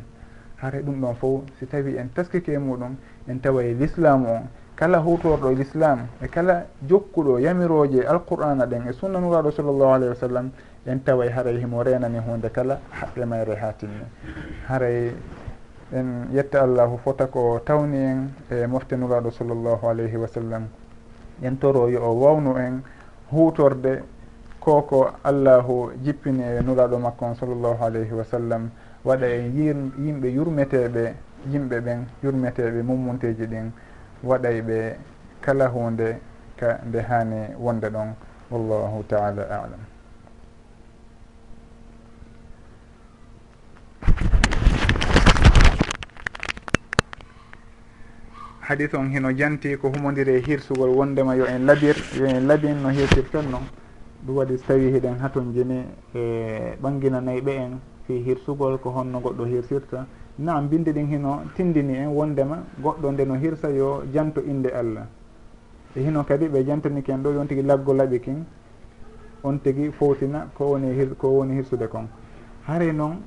Hare 0.58 0.82
ɗum 0.82 1.02
ɗon 1.02 1.16
fof 1.16 1.42
si 1.60 1.66
tawi 1.68 1.98
en 1.98 2.08
taskike 2.14 2.58
muɗum 2.58 2.96
en 3.28 3.40
taway 3.40 3.74
l'islam 3.74 4.26
o 4.26 4.40
kala 4.76 5.00
hutorɗo 5.00 5.52
l'islam 5.52 6.08
e 6.22 6.28
kala 6.28 6.66
jokkuɗo 6.88 7.40
yamiroje 7.40 8.06
alqur'ana 8.06 8.66
ɗen 8.66 8.88
e 8.88 8.94
sunna 8.94 9.20
nuraɗo 9.20 9.52
sallllahu 9.52 9.94
alayhi 9.94 10.10
wa 10.10 10.16
sallam 10.16 10.52
en 10.86 10.98
taway 11.04 11.30
haray 11.30 11.60
himo 11.60 11.84
renani 11.84 12.20
hunde 12.20 12.50
kala 12.52 12.80
haqqe 12.90 13.26
mayre 13.26 13.56
ha 13.56 13.74
timmi 13.74 14.06
haray 14.68 15.14
en 15.94 16.28
yetta 16.32 16.62
allahu 16.64 16.98
fota 17.04 17.28
ko 17.28 17.60
tawni 17.66 17.98
en 17.98 18.30
e 18.50 18.66
mofte 18.68 18.94
nuraɗo 18.96 19.32
sallllahu 19.32 19.88
alayhi 19.88 20.16
wa 20.16 20.28
sallam. 20.28 20.68
En 21.44 21.58
toro 21.58 21.88
yo 21.90 22.02
o 22.04 22.14
wawnu 22.14 22.56
en 22.58 22.82
hutorde 23.32 24.04
koko 24.62 25.10
allahu 25.24 25.92
jippini 26.06 26.44
e 26.44 26.62
nuraɗo 26.62 27.00
makko 27.00 27.26
on 27.26 27.36
sallllahu 27.36 27.84
alayhi 27.84 28.14
wa 28.14 28.24
sallam 28.24 28.70
waɗa 29.04 29.26
e 29.26 29.50
yir 29.50 29.76
yimɓe 29.98 30.28
yurmeteɓe 30.30 31.14
yimɓe 31.50 31.80
ɓen 31.82 32.06
yurmeteɓe 32.24 32.84
mummunteji 32.84 33.48
ɗin 33.48 33.72
waɗay 34.24 34.58
e 34.58 34.62
ɓe 34.62 34.98
kala 35.42 35.68
hunde 35.68 36.22
ka 36.56 36.80
nde 36.86 37.02
hani 37.02 37.56
wonde 37.58 37.90
ɗon 37.90 38.14
wallahu 38.52 39.04
taala 39.08 39.42
alam. 39.50 39.82
Hadis 48.60 48.94
on 48.94 49.10
hino 49.10 49.34
janti 49.34 49.76
ko 49.78 49.90
humodiri 49.90 50.36
e 50.38 50.42
hirsugol 50.46 50.94
wondema 50.96 51.36
yo 51.36 51.46
en 51.46 51.66
labir 51.66 51.96
yo 52.16 52.26
en 52.26 52.46
labin 52.48 52.78
no 52.84 52.90
hirsirton 52.90 53.50
noon 53.50 53.81
ɗum 54.26 54.36
waɗi 54.38 54.58
so 54.58 54.66
tawi 54.68 54.92
hiɗen 54.92 55.18
haton 55.20 55.54
joni 55.54 55.86
e 56.14 56.76
ɓanginanayi 56.82 57.42
ɓe 57.42 57.52
en 57.56 57.80
fi 58.06 58.22
hirsugol 58.24 58.78
ko 58.80 58.90
honno 58.92 59.20
goɗɗo 59.20 59.46
hirsirta. 59.46 60.06
Nam 60.38 60.68
binde 60.70 60.92
ɗin 60.94 61.08
hino 61.08 61.42
tindini 61.56 61.96
en 61.98 62.10
wondema 62.10 62.64
goɗɗo 62.82 63.12
nde 63.12 63.26
no 63.26 63.36
hirsa 63.36 63.70
yo 63.70 64.04
janto 64.14 64.42
inde 64.42 64.70
allah. 64.72 65.08
E 65.96 66.02
hino 66.02 66.24
kadi 66.24 66.48
ɓe 66.48 66.64
jantaniki 66.66 67.12
en 67.12 67.22
ɗo 67.24 67.32
yon 67.34 67.48
tigui 67.48 67.64
laggo 67.64 67.94
laaɓi 67.94 68.20
kin 68.20 68.46
on 69.44 69.58
tigui 69.60 69.92
fowtina 69.92 70.50
ko 70.54 70.66
woni 70.72 70.94
hir 70.94 71.16
ko 71.18 71.28
woni 71.30 71.56
hirsude 71.56 71.88
kon. 71.90 72.08
Haare 72.68 72.92
noon 72.94 73.22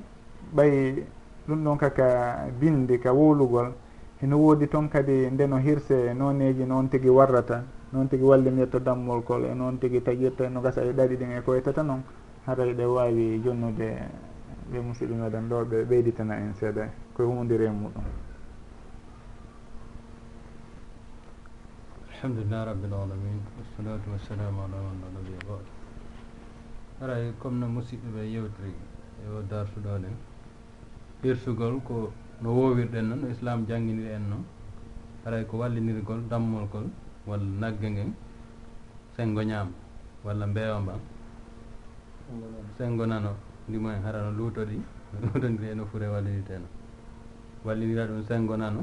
ɓayi 0.55 1.03
ɗum 1.47 1.63
ɗon 1.63 1.77
kaka 1.77 2.47
binde 2.59 2.99
ka 2.99 3.11
wowlugol 3.11 3.73
hino 4.21 4.37
woodi 4.37 4.67
toon 4.67 4.87
kadi 4.87 5.29
ndeno 5.29 5.57
hirse 5.57 6.13
noneji 6.15 6.65
noon 6.65 6.87
tigui 6.89 7.09
warrata. 7.09 7.63
noon 7.95 8.07
tigui 8.07 8.27
wallidirta 8.27 8.79
dammol 8.79 9.23
kol 9.23 9.45
e 9.45 9.53
noon 9.53 9.79
tigui 9.79 10.01
taƴirta 10.01 10.45
e 10.45 10.49
no 10.49 10.61
gasa 10.61 10.83
e 10.83 10.91
ɗaɗi 10.91 11.15
ɗin 11.15 11.31
e 11.31 11.41
koytata 11.41 11.81
e 11.81 11.85
noon 11.85 12.03
haray 12.45 12.73
ɗe 12.73 12.85
wawi 12.85 13.41
jonnude 13.43 13.87
ɓe 14.71 14.79
musidɓe 14.81 15.15
meɗen 15.15 15.47
ɗo 15.49 15.65
ɓe 15.65 15.77
ɓeyditana 15.89 16.35
en 16.35 16.53
seeɗa 16.53 16.83
e 16.83 16.89
koye 17.15 17.27
humodiri 17.29 17.65
e 17.65 17.69
muɗum. 17.69 18.03
Alhamdulillah 22.11 22.65
rabbil 22.65 22.93
alamin 22.93 23.39
wassalatu 23.57 24.09
wassalamu 24.11 24.59
ala 24.65 24.77
man 24.83 24.95
la 25.01 25.07
nabiya 25.15 25.39
bad. 25.47 25.65
Haray 26.99 27.33
comme 27.39 27.59
no 27.59 27.67
musidɓe 27.67 28.09
ɓe 28.13 28.21
yewtiri 28.27 28.73
yo 29.23 29.41
darsuɗo 29.49 29.97
ɗen 30.03 30.15
hirsugol 31.23 31.79
ko 31.83 32.11
no 32.41 32.49
wowirɗen 32.51 33.07
noon 33.07 33.21
no 33.21 33.27
islam 33.29 33.65
jangguiniri 33.67 34.11
en 34.13 34.29
noon 34.29 34.43
haray 35.23 35.45
ko 35.45 35.57
wallinirgol 35.57 36.21
dammolgol 36.29 36.89
walla 37.27 37.45
nagge 37.61 37.87
ngen 37.91 38.11
sengo 39.15 39.41
ñaama 39.49 39.71
walla 40.25 40.45
mbeewa 40.47 40.79
mba 40.81 40.93
sengo 42.77 43.05
nano 43.05 43.31
ndimoen 43.67 44.01
harano 44.05 44.31
luutoɗi 44.37 44.77
luutondiri 45.21 45.67
e 45.71 45.75
no 45.75 45.85
fure 45.85 46.07
walliriteeno 46.13 46.67
wallinira 47.65 48.03
ɗum 48.09 48.21
sengo 48.29 48.55
nano 48.57 48.81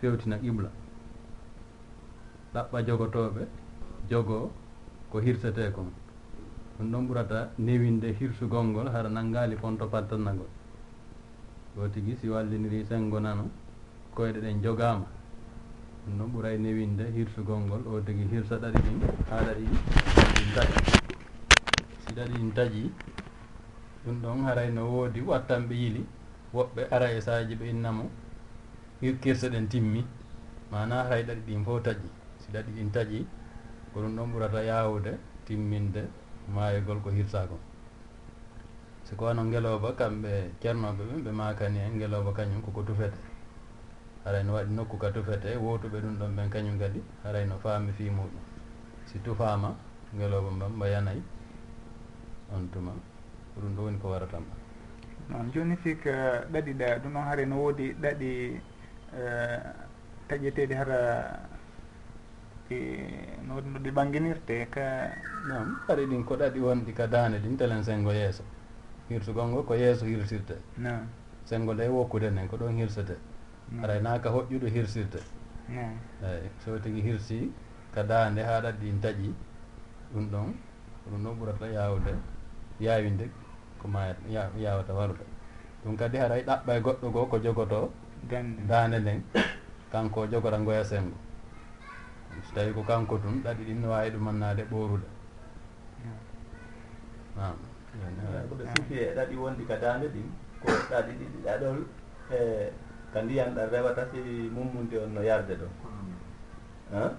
fewtina 0.00 0.36
qibla 0.42 0.70
ɗaɓɓa 2.54 2.78
jogotooɓe 2.86 3.42
jogoo 4.10 4.46
ko 5.10 5.16
hirsete 5.20 5.72
kon 5.74 5.88
ɗum 6.78 6.90
ɗon 6.92 7.06
ɓurata 7.08 7.38
newinde 7.58 8.08
hirsugol 8.18 8.64
ngol 8.70 8.88
hara 8.94 9.08
nanngaali 9.08 9.56
fonto 9.56 9.84
pattannagol 9.92 10.48
goo 11.76 11.88
tigi 11.92 12.14
si 12.20 12.28
wallindiri 12.28 12.84
sengo 12.88 13.18
nano 13.20 13.44
koyɗe 14.14 14.40
ɗen 14.40 14.62
jogaama. 14.62 15.06
ɗum 16.04 16.16
noon 16.18 16.30
ɓuray 16.32 16.56
newinde 16.58 17.04
hirtugol 17.14 17.60
ngol 17.66 17.82
o 17.88 18.00
tigi 18.06 18.24
hirsa 18.30 18.56
ɗaɗi 18.62 18.78
ɗin 18.84 18.98
ha 19.30 19.36
ɗaɗi 19.46 19.64
ɗin 20.34 20.48
daƴa 20.54 20.80
si 22.02 22.10
ɗaɗi 22.16 22.32
ɗin 22.38 22.52
taƴi 22.54 22.82
ɗum 24.04 24.16
ɗon 24.22 24.44
haray 24.44 24.70
no 24.70 24.82
woodi 24.92 25.20
wattanɓe 25.20 25.74
yili. 25.74 26.02
Woɓɓe 26.54 26.82
ara 26.94 27.06
e 27.10 27.20
saji 27.20 27.54
ɓe 27.56 27.64
innamo 27.70 28.04
hirkirta 29.00 29.48
ɗen 29.48 29.66
timmi. 29.68 30.04
Mana 30.70 31.02
haray 31.04 31.22
ɗaɗi 31.24 31.40
ɗin 31.46 31.64
fof 31.64 31.82
taƴi. 31.82 32.08
Si 32.38 32.52
ɗaɗi 32.52 32.70
ɗin 32.76 32.90
taƴi 32.92 33.26
ko 33.92 34.00
ɗum 34.02 34.16
ɗon 34.16 34.28
ɓurata 34.32 34.60
yawude 34.62 35.18
timminde 35.46 36.02
mayogol 36.54 37.00
ko 37.02 37.10
hirtagol 37.10 37.58
siko 39.04 39.24
wano 39.24 39.44
ngelooba 39.44 39.92
kamɓe 39.96 40.50
ceernoɓe 40.60 41.02
ɓe 41.10 41.16
ɓe 41.24 41.30
makani 41.32 41.78
en 41.78 41.92
ngelooba 41.96 42.32
kañum 42.36 42.60
koko 42.62 42.82
tufete. 42.82 43.33
haray 44.24 44.42
no 44.44 44.52
waɗi 44.54 44.70
nokku 44.74 44.96
ka 44.98 45.10
tufete 45.10 45.56
wotuɓe 45.56 46.00
ɗum 46.00 46.18
ɗon 46.18 46.36
ɓen 46.36 46.48
kañum 46.50 46.78
kadi. 46.78 47.02
Haray 47.22 47.44
no 47.46 47.56
faami 47.58 47.92
fi 47.92 48.10
muɗum. 48.10 48.40
Si 49.06 49.18
tufaama 49.22 49.74
ngelooba 50.14 50.50
mbam 50.50 50.72
mba 50.76 50.86
yanayi 50.88 51.22
on 52.52 52.68
tuma. 52.72 52.92
Ko 53.54 53.60
ɗum 53.60 53.74
ɗo 53.76 53.82
woni 53.82 53.98
ko 53.98 54.08
waratama 54.10 54.64
noon 55.28 55.50
jooni 55.52 55.76
si 55.82 55.94
ɗaɗi 56.52 56.72
ɗa 56.74 56.98
ɗum 57.02 57.12
noon 57.12 57.24
haray 57.24 57.46
no 57.46 57.56
woodi 57.56 57.92
ɗaɗi 57.94 58.60
e, 59.14 59.22
taƴeteeɗi 60.28 60.74
hara 60.74 60.98
ɗi 62.68 62.76
no 63.46 63.54
woodi 63.54 63.68
no 63.70 63.78
ɗi 63.78 63.90
ɓanginirte 63.90 64.68
ka 64.70 65.10
nam 65.48 65.80
hari 65.88 66.06
ɗin 66.06 66.24
ko 66.24 66.36
ɗaɗi 66.36 66.60
wonɗi 66.60 66.92
ka 66.94 67.06
daane 67.06 67.38
ɗin 67.38 67.56
telen 67.56 67.82
sengo 67.84 68.12
yeeso. 68.12 68.42
Hirsugol 69.08 69.48
ngo 69.48 69.62
ko 69.62 69.74
yeeso 69.74 70.04
hirsirte. 70.06 70.56
Non. 70.76 71.08
Sengo 71.44 71.72
e 71.72 71.88
wokkude 71.88 72.30
nden 72.30 72.48
ko 72.48 72.56
ɗon 72.56 72.76
hirsete. 72.76 73.16
aɗa 73.82 73.94
mm. 73.96 74.02
naaka 74.02 74.28
hoƴƴuɗo 74.30 74.66
hirsirta 74.74 75.18
eyi 76.22 76.48
so 76.64 76.78
tigi 76.78 77.00
hirsi 77.02 77.52
ka 77.94 78.02
daande 78.02 78.42
ha 78.42 78.60
ɗaɗ 78.60 78.76
ɗin 78.80 79.00
taƴi 79.00 79.34
ɗum 80.12 80.30
ɗon 80.30 80.54
ɗum 81.10 81.22
ɗon 81.24 81.34
ɓurata 81.38 81.66
yawde 81.66 82.12
yawinde 82.80 83.30
ko 83.78 83.88
ma 83.88 84.00
yawata 84.58 84.92
warude. 84.94 85.24
Ɗum 85.84 85.96
kadi 85.96 86.18
haray 86.18 86.42
ɗaɓɓa 86.44 86.76
e 86.76 86.80
goɗɗo 86.80 87.10
goo 87.12 87.26
ko 87.26 87.38
jogotoo 87.38 87.90
daande. 88.68 88.98
nden 89.00 89.22
kanko 89.92 90.26
jogora 90.26 90.58
ngoya 90.58 90.84
sengo 90.84 91.16
so 92.42 92.50
tawi 92.54 92.72
ko 92.74 92.82
kanko 92.82 93.18
tun 93.22 93.42
ɗaɗi 93.44 93.62
ɗin 93.64 93.80
no 93.80 93.88
wawi 93.90 94.10
ɗumannade 94.10 94.62
ɓorude 94.70 95.06
nam 97.36 97.54
koɗo 98.48 98.64
sifi 98.74 98.94
e 98.98 99.14
ɗaɗi 99.16 99.34
wondi 99.36 99.64
ka 99.66 99.76
daande 99.76 100.08
ɗin 100.08 100.28
ko 100.62 100.68
ɗaɗi 100.90 101.12
ɗiɗi 101.18 101.38
ɗaɗol 101.46 101.78
e 102.30 102.38
ko 103.14 103.22
ndiyan 103.22 103.54
ɗan 103.54 103.70
rewata 103.70 104.02
si 104.10 104.18
mummunde 104.50 104.98
on 104.98 105.14
no 105.14 105.22
yarde 105.22 105.54
ɗon. 105.54 105.70
Hmm. 106.90 107.10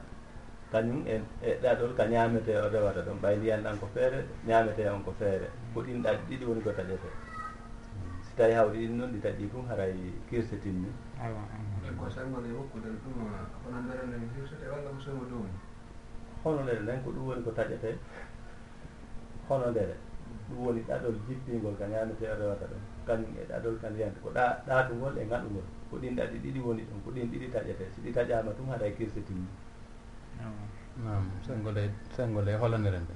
Kañum 0.71 1.07
e 1.07 1.21
e 1.41 1.55
ɗaɗol 1.63 1.95
ka 1.95 2.03
ñaamete 2.05 2.51
o 2.59 2.67
rewata 2.69 2.99
ɗon. 3.01 3.17
Ɓay 3.23 3.35
ndiyan 3.37 3.63
ɗan 3.63 3.79
ko 3.79 3.87
feere 3.93 4.19
ñaamete 4.45 4.83
on 4.91 5.03
ko 5.03 5.11
feere. 5.17 5.47
Hmm. 5.47 5.73
Ko 5.73 5.79
ɗin 5.81 6.03
ɗa 6.03 6.11
ɗiɗi 6.27 6.43
woni 6.45 6.61
ko 6.61 6.71
taƴete. 6.71 7.09
Si 8.27 8.35
tawi 8.35 8.53
hawri 8.53 8.77
ɗin 8.79 8.97
noon 8.97 9.11
ɗi 9.13 9.19
taƴi 9.23 9.47
fum 9.47 9.65
haray 9.69 9.95
kirsitinni 10.29 10.91
ko 11.97 12.09
sangone 12.11 12.51
wokkude 12.51 12.89
ɗum 12.91 13.15
hono 13.63 13.79
nder 13.87 13.99
nden 14.07 14.27
hirsete 14.35 14.67
walla 14.67 14.89
ko 14.91 14.99
somo 14.99 15.23
ɗum 15.31 15.47
hono 16.43 16.61
ndere 16.63 16.81
nden 16.83 17.03
ko 17.03 17.09
ɗum 17.11 17.23
woni 17.27 17.41
ko 17.43 17.51
taƴete. 17.55 17.95
Hono 19.47 19.71
ndere. 19.71 19.95
Hmm. 19.95 20.55
Ɗum 20.55 20.65
woni 20.65 20.81
ɗaɗol 20.83 21.15
jippingol 21.27 21.77
ka 21.79 21.85
ñaamete 21.87 22.27
o 22.27 22.35
rewata 22.35 22.65
ɗon. 22.67 22.83
Kañum 23.07 23.31
e 23.39 23.43
ɗaɗol 23.47 23.79
ka 23.79 23.87
ndiyante 23.89 24.19
ko 24.19 24.29
ɗa 24.35 24.45
ɗatugol 24.67 25.15
e 25.17 25.23
ngaɗugol. 25.25 25.63
ko 25.95 26.01
ɗin 26.01 26.15
ɗaɗi 26.15 26.37
ɗiɗi 26.43 26.59
woni 26.59 26.83
ɗon 26.83 26.99
ko 27.03 27.11
ɗin 27.11 27.31
ɗiɗi 27.31 27.47
taƴete 27.51 27.85
si 27.95 28.01
ɗi 28.03 28.11
taƴama 28.11 28.51
tum 28.51 28.67
haɗa 28.67 28.85
e 28.85 28.93
kirse 28.95 29.23
timmi. 29.23 29.47
Nam 30.99 31.31
sengoɗe 31.41 31.89
sengoɗe 32.11 32.51
holondiren 32.59 33.05
de 33.07 33.15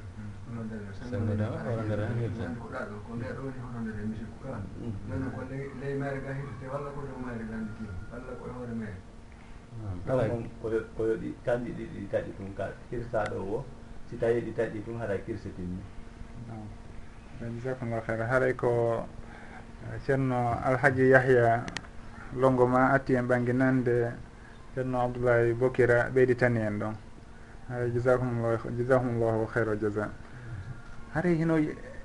sengoɗe 0.95 1.43
holondiren 1.43 2.15
hirte 2.19 2.43
ko 2.55 2.67
ɗa 2.71 2.79
ɗo 2.87 2.95
ko 3.03 3.11
ndeɗo 3.19 3.39
woni 3.43 3.59
holondire 3.59 3.99
e 3.99 4.05
musique 4.07 4.39
ka 4.43 4.55
mm. 4.79 4.93
nonno 5.09 5.27
ko 5.35 5.41
ley 5.51 5.93
maire 5.99 6.19
ga 6.23 6.31
hirtete 6.33 6.65
walla 6.71 6.89
ko 6.95 6.99
dow 7.03 7.19
maire 7.19 7.43
gandi 7.51 7.71
ki 7.75 7.83
walla 8.11 8.31
koye 8.39 8.51
hoore 8.55 8.73
maire 8.79 8.99
kala 10.07 10.23
koyo 10.95 11.13
ɗi 11.19 11.29
kanji 11.43 11.71
ɗiɗi 11.75 11.99
ɗi 11.99 12.07
taƴi 12.07 12.31
tum 12.37 12.47
ka 12.55 12.71
hirsaɗo 12.89 13.37
o 13.43 13.65
si 14.07 14.15
tawi 14.17 14.39
ɗi 14.41 14.53
taƴi 14.55 14.83
tum 14.85 14.95
haɗa 14.99 15.15
e 15.19 15.23
kirse 15.27 15.51
timmi. 15.51 15.83
Jasakumllah 17.59 18.03
hera 18.07 18.25
haaray 18.25 18.53
ko 18.55 19.03
eh, 19.83 19.99
ceerno 19.99 20.55
alhaji 20.63 21.09
yahya 21.11 21.65
longo 22.35 22.65
ma 22.67 22.91
atti 22.93 23.13
en 23.15 23.23
ɓangi 23.27 23.53
nande 23.53 24.13
ceerno 24.73 24.99
abdoulaye 25.01 25.53
bokira 25.53 26.09
ɓeyditani 26.13 26.59
en 26.59 26.79
ɗon. 26.79 26.93
Hay 27.69 27.91
jasakumllah 27.93 28.59
jasakumllahu 28.77 29.47
hayre 29.53 29.77
jasa 29.79 30.09
haray 31.13 31.35
hino 31.35 31.57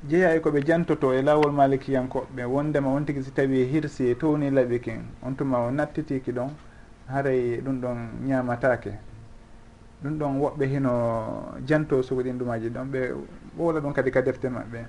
jeeya 0.08 0.34
e 0.36 0.40
koɓe 0.40 0.62
jantoto 0.64 1.12
e 1.12 1.22
lawol 1.22 1.52
malikiyankoɓe 1.52 2.44
wondema 2.44 2.88
on 2.90 3.04
tigui 3.04 3.22
si 3.22 3.30
tawi 3.32 3.64
hirsi 3.64 4.10
e 4.10 4.14
towni 4.16 4.50
laaɓi 4.50 4.80
kin 4.80 5.00
on 5.22 5.34
tuma 5.34 5.58
o 5.66 5.70
nattitiki 5.70 6.32
ɗon 6.32 6.50
haray 7.08 7.60
ɗum 7.62 7.80
ɗon 7.80 7.98
ñamatake 8.26 8.92
ɗum 10.02 10.18
ɗon 10.18 10.38
woɓɓe 10.40 10.64
hino 10.66 10.92
janto 11.66 12.02
sugo 12.02 12.22
ɗin 12.22 12.38
ɗumaji 12.38 12.68
ɗon 12.70 12.84
ɓe 12.90 13.14
ɓoola 13.56 13.80
ɗum 13.80 13.92
kadi 13.92 14.10
ka 14.10 14.20
defte 14.22 14.48
maɓɓe. 14.48 14.84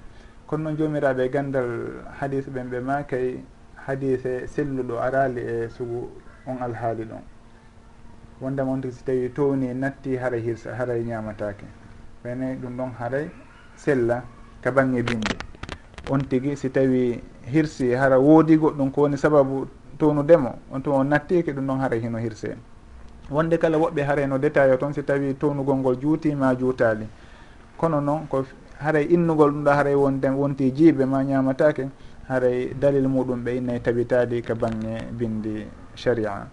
Kono 0.48 0.64
noon 0.64 0.78
jomiraɓe 0.78 1.24
e 1.26 1.30
gandal 1.30 2.04
hadis 2.20 2.46
ɓen 2.50 2.70
ɓe 2.70 2.80
makay 2.82 3.44
hadise 3.88 4.48
selluɗo 4.48 5.00
arali 5.00 5.42
e 5.42 5.70
sugu 5.70 6.10
on 6.48 6.58
alhaali 6.62 7.04
ɗon. 7.06 7.22
Wondema 8.42 8.72
on 8.72 8.82
tigi 8.82 8.94
si 8.94 9.04
tawi 9.04 9.30
towni 9.30 9.74
natti 9.74 10.18
haray 10.18 10.42
hirsa 10.42 10.76
haray 10.76 11.04
ñamatake. 11.04 11.66
Ɓene 12.24 12.56
ɗum 12.62 12.78
ɗon 12.78 12.92
haray 13.00 13.30
sella 13.76 14.24
ka 14.62 14.72
bangge 14.72 15.04
binde. 15.04 15.36
On 16.08 16.20
tigi 16.20 16.56
si 16.56 16.70
tawi 16.70 17.22
hirsi 17.46 17.94
hara 17.94 18.20
woodi 18.20 18.58
goɗɗum 18.58 18.92
ko 18.92 19.02
woni 19.02 19.18
sababu 19.18 19.68
townudemo 19.98 20.56
on 20.72 20.82
tuma 20.82 20.98
on 20.98 21.06
nattike 21.08 21.54
ɗum 21.54 21.66
ɗon 21.68 21.80
haray 21.80 22.00
hino 22.00 22.18
hirse. 22.18 22.58
Wonde 23.30 23.58
kala 23.58 23.78
woɓɓe 23.78 24.02
haray 24.06 24.28
no 24.28 24.38
détail 24.38 24.74
o 24.74 24.78
toon 24.78 24.94
si 24.94 25.04
tawi 25.04 25.34
townugol 25.36 25.76
ngol 25.78 25.96
juutima 26.00 26.56
juutali. 26.56 27.08
Kono 27.78 28.02
noon 28.02 28.28
ko 28.28 28.44
haray 28.80 29.06
innugol 29.10 29.52
ɗum 29.52 29.64
ɗo 29.64 29.72
haray 29.72 29.96
wonde 29.96 30.26
wonti 30.30 30.72
jiibe 30.72 31.06
ma 31.06 31.24
ñamatake 31.24 31.88
haray 32.28 32.74
dalil 32.74 33.08
muɗum 33.08 33.44
ɓe 33.44 33.52
innayi 33.58 33.80
tabitali 33.82 34.42
ka 34.42 34.56
bange 34.56 35.12
bindi 35.14 35.66
sharia. 35.96 36.48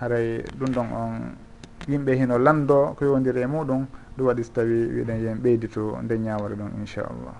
Haray 0.00 0.42
ɗum 0.58 0.70
ɗon 0.74 0.88
on 0.92 1.36
yimɓe 1.88 2.12
hino 2.18 2.38
lando 2.38 2.94
ko 2.98 3.04
yowdiri 3.04 3.42
e 3.42 3.46
muɗum 3.46 3.86
ɗum 4.16 4.26
waɗi 4.26 4.42
so 4.44 4.52
tawi 4.52 4.86
wiɗen 4.94 5.22
yen 5.22 5.38
ɓeydito 5.38 6.02
nde 6.02 6.18
ñawore 6.18 6.54
ɗon 6.56 6.70
inchallah. 6.78 7.34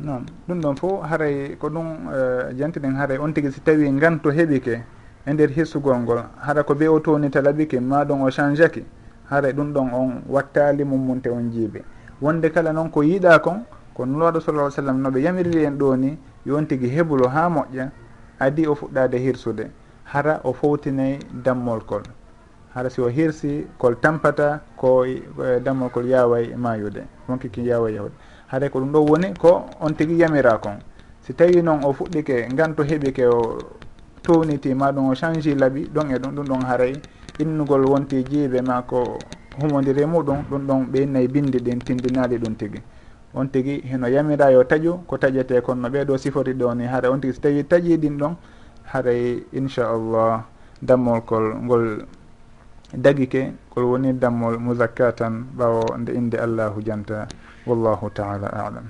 Noon 0.00 0.24
ɗum 0.48 0.60
ɗon 0.60 0.76
fof 0.76 1.04
haray 1.04 1.56
ko 1.58 1.68
ɗum 1.68 2.08
eh, 2.14 2.54
jantiɗen 2.56 2.96
haray 2.96 3.18
on 3.18 3.32
tigui 3.32 3.52
si 3.52 3.60
tawi 3.60 3.90
nganto 3.90 4.30
heeɓike 4.30 4.82
e 5.28 5.32
nder 5.32 5.50
hissugol 5.50 5.98
ngol. 5.98 6.22
Hara 6.40 6.62
ko 6.62 6.74
be 6.74 6.88
o 6.88 7.00
townita 7.00 7.40
laɓiki 7.42 7.80
ma 7.80 8.04
ɗon 8.04 8.22
o 8.22 8.30
change 8.30 8.60
aki 8.64 8.84
hara 9.30 9.52
ɗum 9.52 9.72
ɗon 9.72 9.92
on 9.92 10.22
wattali 10.28 10.84
mummunte 10.84 11.28
on 11.28 11.50
jiibe 11.50 11.84
wonde 12.20 12.50
kala 12.50 12.72
noon 12.72 12.90
ko 12.90 13.02
yiiɗa 13.02 13.38
kon 13.42 13.64
ko 13.94 14.06
nulwaɗo 14.06 14.40
sallah 14.40 14.70
sallam 14.70 15.02
noɓe 15.02 15.20
yamiriri 15.20 15.64
en 15.64 15.76
ɗo 15.78 15.96
ni 15.96 16.18
yon 16.46 16.66
tigui 16.66 16.88
heɓulo 16.88 17.28
ha 17.28 17.48
moƴƴa 17.48 17.90
adi 18.38 18.66
o 18.66 18.74
fuɗɗade 18.74 19.18
hirsude. 19.18 19.70
Hara 20.04 20.40
o 20.44 20.52
fowtinayi 20.52 21.18
dammol 21.44 21.84
kol. 21.84 22.02
Hara 22.74 22.88
si 22.88 23.00
o 23.00 23.08
hirsi 23.08 23.66
kol 23.78 23.96
tampata 24.00 24.60
ko 24.76 25.04
e, 25.04 25.22
dammol 25.62 25.90
kol 25.90 26.06
yaway 26.06 26.52
e 26.52 26.56
mayude 26.56 27.02
wonkiki 27.28 27.62
yaway 27.66 27.94
yahude 27.94 28.14
haara 28.46 28.70
ko 28.70 28.80
ɗum 28.80 28.92
ɗo 28.92 29.00
woni 29.04 29.34
ko 29.34 29.66
on 29.80 29.92
tigui 29.92 30.16
yamira 30.16 30.58
kon. 30.58 30.78
Si 31.20 31.34
tawi 31.34 31.62
noon 31.62 31.84
o 31.84 31.92
fuɗɗike 31.92 32.48
ngan 32.52 32.74
to 32.74 32.82
heeɓi 32.82 33.12
ke 33.12 33.26
o 33.26 33.58
towniti 34.22 34.74
ma 34.74 34.92
ɗum 34.92 35.08
o 35.10 35.14
changé 35.14 35.54
laaɓi 35.54 35.88
ɗon 35.94 36.10
e 36.10 36.18
ɗum 36.18 36.34
ɗum 36.34 36.46
ɗon 36.46 36.62
haray 36.64 36.92
innugol 37.38 37.84
wonti 37.86 38.22
jeeɓe 38.24 38.60
ma 38.66 38.82
ko 38.82 39.18
humodiri 39.60 40.04
muɗum 40.06 40.38
ɗum 40.50 40.66
ɗon 40.66 40.80
ɓe 40.92 40.98
innayi 41.02 41.28
binde 41.28 41.58
ɗin 41.58 41.78
tindinali 41.78 42.38
ɗum 42.38 42.54
tigui 42.56 42.80
on 43.34 43.46
tigui 43.48 43.80
heno 43.84 44.06
yamira 44.08 44.50
yo 44.52 44.62
taƴu 44.64 45.04
ko 45.06 45.16
taƴete 45.18 45.60
kono 45.62 45.82
no 45.82 45.88
ɓeɗo 45.88 46.16
sifori 46.18 46.52
ɗo 46.54 46.74
ni 46.74 46.84
haara 46.86 47.10
on 47.10 47.20
tigui 47.20 47.34
so 47.34 47.40
tawi 47.40 47.62
taƴi 47.64 47.96
ɗin 47.98 48.16
ɗon 48.18 48.34
haray 48.92 49.42
inchallah 49.52 50.44
dammol 50.82 51.20
kol 51.24 51.54
ngol 51.62 52.06
dagike 52.94 53.52
kol 53.70 53.84
woni 53.84 54.12
dammol 54.18 54.58
mouzakka 54.58 55.12
tan 55.16 55.44
ɓawo 55.56 55.96
nde 55.98 56.12
inde 56.12 56.36
allahu 56.38 56.80
janta 56.82 57.26
wallahu 57.66 58.10
taala 58.14 58.48
alam 58.48 58.86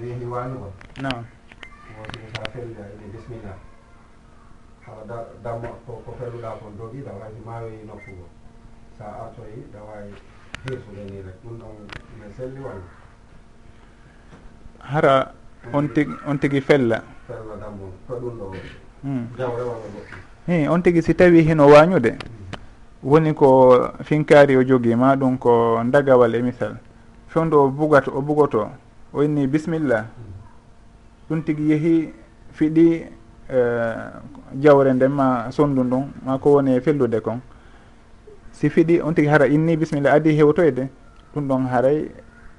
reeni 0.00 0.24
waani 0.26 0.56
on 0.56 0.72
nam 1.02 1.24
wosini 1.98 2.28
so 2.34 2.42
a 2.42 2.50
fellude 2.50 2.80
a 2.82 2.86
ene 2.92 3.06
bisimilla 3.12 3.54
haɗa 4.86 5.16
damma 5.42 5.68
ko 5.86 6.14
felluɗa 6.18 6.50
kon 6.60 6.78
dogi 6.78 7.00
ɗa 7.02 7.12
wawi 7.12 7.40
maayoyi 7.46 7.86
nokku 7.86 8.10
ngo 8.10 8.26
artoyi 9.00 9.64
ɗa 9.72 9.80
wawi 9.88 10.12
heesude 10.64 11.02
ni 11.10 11.22
rek 11.22 11.36
ɗum 11.44 11.58
ɗon 11.58 11.74
ne 12.20 12.32
selli 12.36 12.60
walla 12.60 12.86
hara 14.78 15.32
on 15.72 15.88
tigi 15.88 16.12
on 16.26 16.38
tigi 16.38 16.60
fella. 16.60 17.02
fella 17.26 17.56
dammo 17.60 17.92
ko 18.08 18.14
ɗum 18.14 18.38
ɗo 18.38 18.54
hmm. 19.02 19.26
jawre 19.38 19.62
walla 19.62 19.86
goɗɗum 19.94 20.18
hi 20.46 20.68
on 20.68 20.82
tigi 20.82 21.02
si 21.02 21.14
tawi 21.14 21.42
hino 21.42 21.66
wañude 21.68 22.10
hmm. 22.10 23.10
woni 23.10 23.34
ko 23.34 23.88
finkaari 24.04 24.56
o 24.56 24.62
jogiima 24.64 25.16
ɗum 25.16 25.38
ko 25.38 25.82
dagawal 25.84 26.34
e 26.34 26.42
misal. 26.42 26.76
Fewndo 27.28 27.64
o 27.64 27.68
bugat 27.70 28.08
o 28.08 28.22
bugoto 28.22 28.70
o 29.12 29.22
inni 29.22 29.46
bisimilla 29.46 30.06
ɗum 31.28 31.42
tigi 31.42 31.70
yeehi 31.70 32.12
fiɗi 32.52 33.06
eh, 33.50 33.96
jawre 34.60 34.92
nden 34.94 35.12
ma 35.12 35.50
sondu 35.50 35.82
ndun 35.84 36.04
ma 36.24 36.38
ko 36.38 36.50
woni 36.54 36.76
e 36.76 36.80
fellude 36.80 37.20
kon. 37.20 37.40
Si 38.52 38.68
fiɗi 38.70 39.00
on 39.02 39.12
tigi 39.14 39.28
hara 39.28 39.46
inni 39.46 39.76
bisimilla 39.76 40.12
adi 40.12 40.36
hewtoyde. 40.36 40.88
Ɗum 41.34 41.48
ɗon 41.48 41.66
haray 41.66 42.08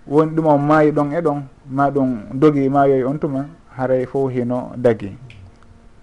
woni 0.08 0.32
ɗum 0.36 0.46
on 0.48 0.58
maayi 0.62 0.92
ɗon 0.92 1.12
e 1.14 1.22
ɗon 1.22 1.42
ma 1.70 1.90
ɗum 1.90 2.10
dogi 2.34 2.70
maayoy 2.70 3.04
on 3.04 3.18
tuma 3.20 3.46
haray 3.78 4.06
fof 4.06 4.32
hino 4.32 4.72
dagi. 4.78 5.18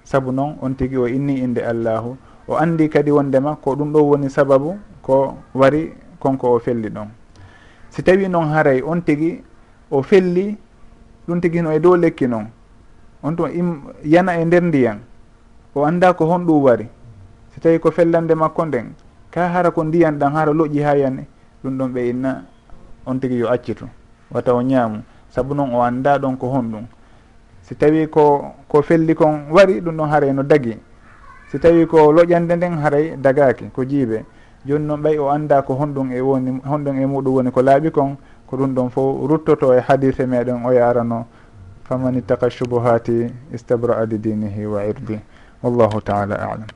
Saabu 0.05 0.33
noon 0.33 0.57
on 0.63 0.75
tigi 0.75 0.97
o 0.97 1.07
inni 1.07 1.41
inde 1.41 1.59
allahu. 1.61 2.17
O 2.49 2.57
andi 2.57 2.89
kadi 2.89 3.11
wondema 3.11 3.57
ko 3.57 3.75
ɗum 3.77 3.93
ɗo 3.93 4.01
woni 4.03 4.31
sababu 4.31 4.77
ko 5.03 5.37
wari 5.55 5.93
konko 6.19 6.55
o 6.55 6.59
felli 6.59 6.89
ɗon. 6.91 7.09
Si 7.91 8.03
tawi 8.03 8.29
noon 8.29 8.49
haray 8.49 8.83
on 8.83 9.01
tigi 9.03 9.43
o 9.95 10.03
felli 10.03 10.57
ɗum 11.29 11.41
tigi 11.41 11.63
no 11.63 11.71
e 11.71 11.79
dow 11.79 11.95
lekki 11.97 12.27
noon 12.27 12.47
on 13.23 13.37
tuma 13.37 13.49
yana 14.05 14.35
e 14.41 14.45
nder 14.45 14.63
ndiyan 14.63 14.99
o 15.75 15.85
annda 15.85 16.13
ko 16.13 16.27
honɗum 16.27 16.63
wari. 16.63 16.87
So 17.55 17.61
tawi 17.61 17.79
ko 17.79 17.91
fellande 17.91 18.35
makko 18.35 18.67
nden 18.67 18.95
ka 19.31 19.49
hara 19.49 19.71
ko 19.71 19.85
ndiyan 19.85 20.19
ɗan 20.19 20.33
hara 20.35 20.53
loƴƴi 20.53 20.83
ha 20.83 20.97
yane 20.97 21.27
ɗum 21.63 21.79
ɗon 21.79 21.89
ɓe 21.95 22.09
inna 22.11 22.45
on 23.07 23.19
tigi 23.21 23.39
yo 23.39 23.49
accitu 23.49 23.87
wata 24.31 24.55
o 24.55 24.63
ñaamu 24.63 25.03
saabu 25.31 25.55
noon 25.55 25.75
o 25.75 25.83
annda 25.83 26.19
ɗon 26.19 26.37
ko 26.37 26.47
honɗum 26.49 26.87
si 27.63 27.75
tawi 27.75 28.07
ko 28.11 28.53
ko 28.69 28.83
felli 28.83 29.15
kon 29.15 29.47
wari 29.51 29.81
ɗum 29.81 29.97
ɗon 29.97 30.09
haray 30.11 30.33
no 30.33 30.43
dagi. 30.43 30.77
Si 31.51 31.59
tawi 31.59 31.87
ko 31.87 32.11
loƴande 32.13 32.57
nden 32.57 32.79
haray 32.83 33.17
dagaki 33.17 33.71
ko 33.73 33.85
jiibe 33.85 34.25
joni 34.67 34.85
noon 34.87 35.01
ɓay 35.03 35.19
o 35.19 35.31
annda 35.31 35.63
ko 35.63 35.75
honɗum 35.75 36.11
e 36.13 36.21
woni 36.21 36.61
honɗum 36.67 36.99
e 36.99 37.07
muɗum 37.07 37.35
woni 37.35 37.51
ko 37.51 37.63
laaɓi 37.63 37.91
kon 37.91 38.17
ko 38.55 38.61
ɗum 38.61 38.75
ɗon 38.75 38.91
fof 38.91 39.29
ruttoto 39.29 39.75
e 39.75 39.81
hadise 39.81 40.27
meɗen 40.27 40.65
o 40.65 40.71
yarano 40.73 41.27
faman 41.85 42.15
ittaka 42.15 42.49
subuhati 42.51 43.27
istabra 43.53 43.97
adi 43.99 44.19
dinihi 44.19 44.67
wa 44.67 44.81
irdi. 44.87 45.19
Wallahu 45.63 46.01
taala 46.01 46.35
alam. 46.37 46.67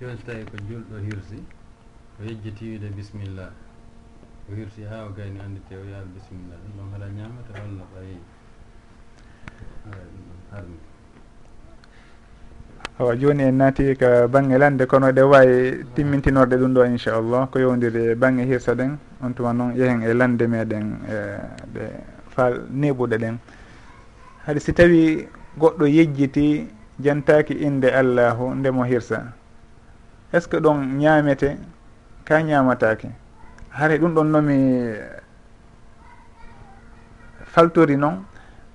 Joni 0.00 0.16
so 0.18 0.22
tawi 0.26 0.44
ko 0.50 0.56
julɗo 0.68 0.96
hirsi 1.06 1.38
o 2.20 2.24
yejjiti 2.24 2.64
wiide 2.70 2.90
bisimillah 2.96 3.50
o 4.50 4.54
hirsi 4.54 4.82
ha 4.90 5.06
o 5.06 5.12
gayni 5.14 5.38
andite 5.38 5.72
o 5.78 5.84
yaal 5.86 6.06
bisimillah 6.14 6.58
ɗum 6.64 6.74
ɗon 6.76 6.90
haɗa 6.92 7.06
ñamata 7.14 7.52
holno 7.60 7.84
ɓayi 7.94 8.16
aɗa 9.86 10.02
ɗum 10.10 10.22
ɗon 10.26 10.40
harmi. 10.50 10.78
awa 12.98 13.16
joni 13.16 13.42
en 13.42 13.56
naati 13.58 13.96
ka 13.98 14.28
banggue 14.28 14.58
lande 14.58 14.86
kono 14.86 15.10
ɗe 15.12 15.22
wawi 15.22 15.84
timmintinorde 15.94 16.54
ɗum 16.56 16.74
ɗo 16.74 16.84
inchallah 16.86 17.50
ko 17.50 17.58
yowdiri 17.58 18.12
e 18.12 18.14
banggue 18.14 18.44
hirsa 18.46 18.74
ɗen. 18.74 18.96
On 19.22 19.32
tuma 19.34 19.52
noon 19.52 19.74
yehen 19.74 20.02
e 20.02 20.12
lande 20.14 20.46
meɗen 20.46 20.98
e 21.10 21.16
ɗe 21.74 21.82
fal 22.30 22.62
neɓuɗe 22.70 23.16
ɗen. 23.18 23.38
Haade 24.46 24.60
si 24.60 24.72
tawi 24.72 25.26
goɗɗo 25.58 25.86
yejjiti 25.86 26.68
jantaki 27.00 27.54
inde 27.54 27.90
allahu 27.90 28.54
ndemo 28.54 28.84
hirsa 28.84 29.32
est 30.32 30.40
ce 30.42 30.48
que 30.48 30.56
ɗon 30.60 30.98
ñamete 30.98 31.58
ka 32.24 32.40
ñamatake 32.42 33.08
haray 33.70 33.98
ɗum 33.98 34.14
ɗon 34.14 34.24
nomi 34.30 34.94
faltori 37.44 37.96
noon 37.96 38.22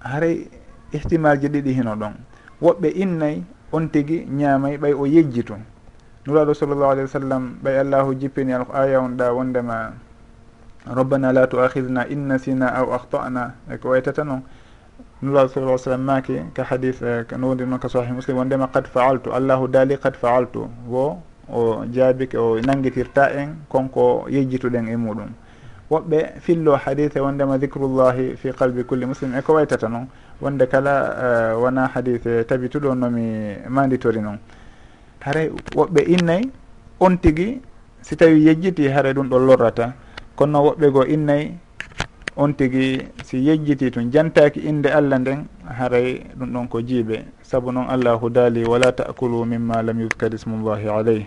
haray 0.04 0.50
ihtimal 0.92 1.40
ji 1.40 1.48
ɗiɗi 1.48 1.72
hino 1.74 1.96
ɗon. 1.96 2.14
Woɓɓe 2.62 2.88
innayi 2.96 3.44
on 3.72 3.88
tigi 3.90 4.26
ñaamay 4.30 4.78
ɓay 4.78 4.94
o 4.94 5.06
yejjitu 5.06 5.56
nuraɗo 6.26 6.54
sallllahu 6.54 6.92
alayhi 6.92 7.08
wa 7.08 7.20
sallam 7.20 7.44
ɓay 7.64 7.78
allahu 7.80 8.16
jippini 8.20 8.54
al 8.54 8.66
aya 8.74 9.00
on 9.02 9.18
ɗa 9.18 9.34
wondema 9.34 9.94
rabbana 10.86 11.34
la 11.34 11.48
tuahidna 11.48 12.08
in 12.10 12.28
nasina 12.28 12.68
aw 12.74 12.94
ahtana 12.94 13.56
e 13.72 13.78
ko 13.78 13.90
waytata 13.90 14.24
noon 14.24 14.42
nuraɗo 15.22 15.50
sallah 15.50 15.78
sallam 15.78 16.02
maaki 16.06 16.40
ka 16.54 16.64
hadis 16.64 17.02
eh, 17.02 17.26
no 17.38 17.48
wondi 17.50 17.66
noon 17.66 17.80
ka 17.80 17.88
sahih 17.90 18.12
muslim 18.14 18.38
wondema 18.38 18.68
qad 18.72 18.88
faaltu 18.88 19.32
allahu 19.34 19.68
daali 19.68 19.98
qad 19.98 20.16
faaltu. 20.16 20.70
Wo 20.88 21.20
o 21.52 21.84
jaabike 21.92 22.38
o 22.38 22.60
nanguitirta 22.62 23.32
en 23.36 23.56
konko 23.70 24.26
yejjituɗen 24.30 24.88
e 24.88 24.96
muɗum. 24.96 25.30
Woɓɓe 25.92 26.40
fillo 26.40 26.76
hadise 26.78 27.20
wondema 27.20 27.58
dicrullahi 27.58 28.36
fi 28.38 28.52
qalbi 28.54 28.84
culli 28.86 29.06
muslim 29.06 29.36
e 29.36 29.42
ko 29.42 29.54
waytata 29.54 29.88
noon 29.90 30.08
wonde 30.42 30.66
kala 30.68 30.94
uh, 31.56 31.62
wona 31.64 31.88
hadise 31.88 32.44
tabituɗo 32.48 32.96
nomi 32.96 33.56
manditori 33.70 34.22
noon 34.22 34.40
haray 35.20 35.50
woɓɓe 35.76 36.02
innayyi 36.16 36.52
on 37.00 37.18
tigui 37.18 37.62
si 38.02 38.16
tawi 38.16 38.46
yejjiti 38.48 38.88
haara 38.88 39.14
ɗum 39.14 39.28
ɗo 39.30 39.40
lorrata. 39.40 39.94
Kono 40.36 40.52
noon 40.52 40.66
woɓɓe 40.68 40.92
goo 40.92 41.04
innayyi 41.06 41.58
on 42.38 42.54
tigui 42.54 43.08
si 43.24 43.38
yejjiti 43.48 43.92
tun 43.92 44.12
jantaki 44.12 44.60
inde 44.60 44.88
allah 44.90 45.20
nden 45.20 45.46
haray 45.78 46.24
ɗum 46.38 46.50
ɗon 46.54 46.68
ko 46.70 46.82
jiiɓe. 46.82 47.26
Saabu 47.44 47.72
noon 47.72 47.88
allahu 47.90 48.30
daali 48.30 48.64
wala 48.66 48.92
takulu 48.92 49.46
mimma 49.46 49.84
lam 49.84 50.00
yuzkar 50.00 50.34
ismullahi 50.34 50.88
alayh. 50.88 51.26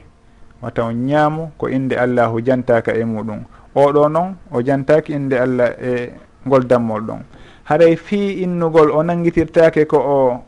Wataw 0.62 0.92
ñaamu 0.92 1.50
ko 1.58 1.68
inde 1.68 1.94
allahu 1.96 2.40
jantaka 2.40 2.92
e 2.94 3.04
muɗum. 3.04 3.44
Oɗo 3.74 4.08
noon 4.08 4.36
o 4.50 4.62
jantaki 4.62 5.12
inde 5.12 5.34
allah 5.38 5.70
e 5.80 6.12
ngol 6.46 6.64
dammol 6.66 7.00
ɗon. 7.02 7.20
haray 7.64 7.96
fi 7.96 8.42
innugol 8.42 8.90
o 8.90 9.02
nangitirtake 9.02 9.86
ko 9.86 9.98
o 9.98 10.42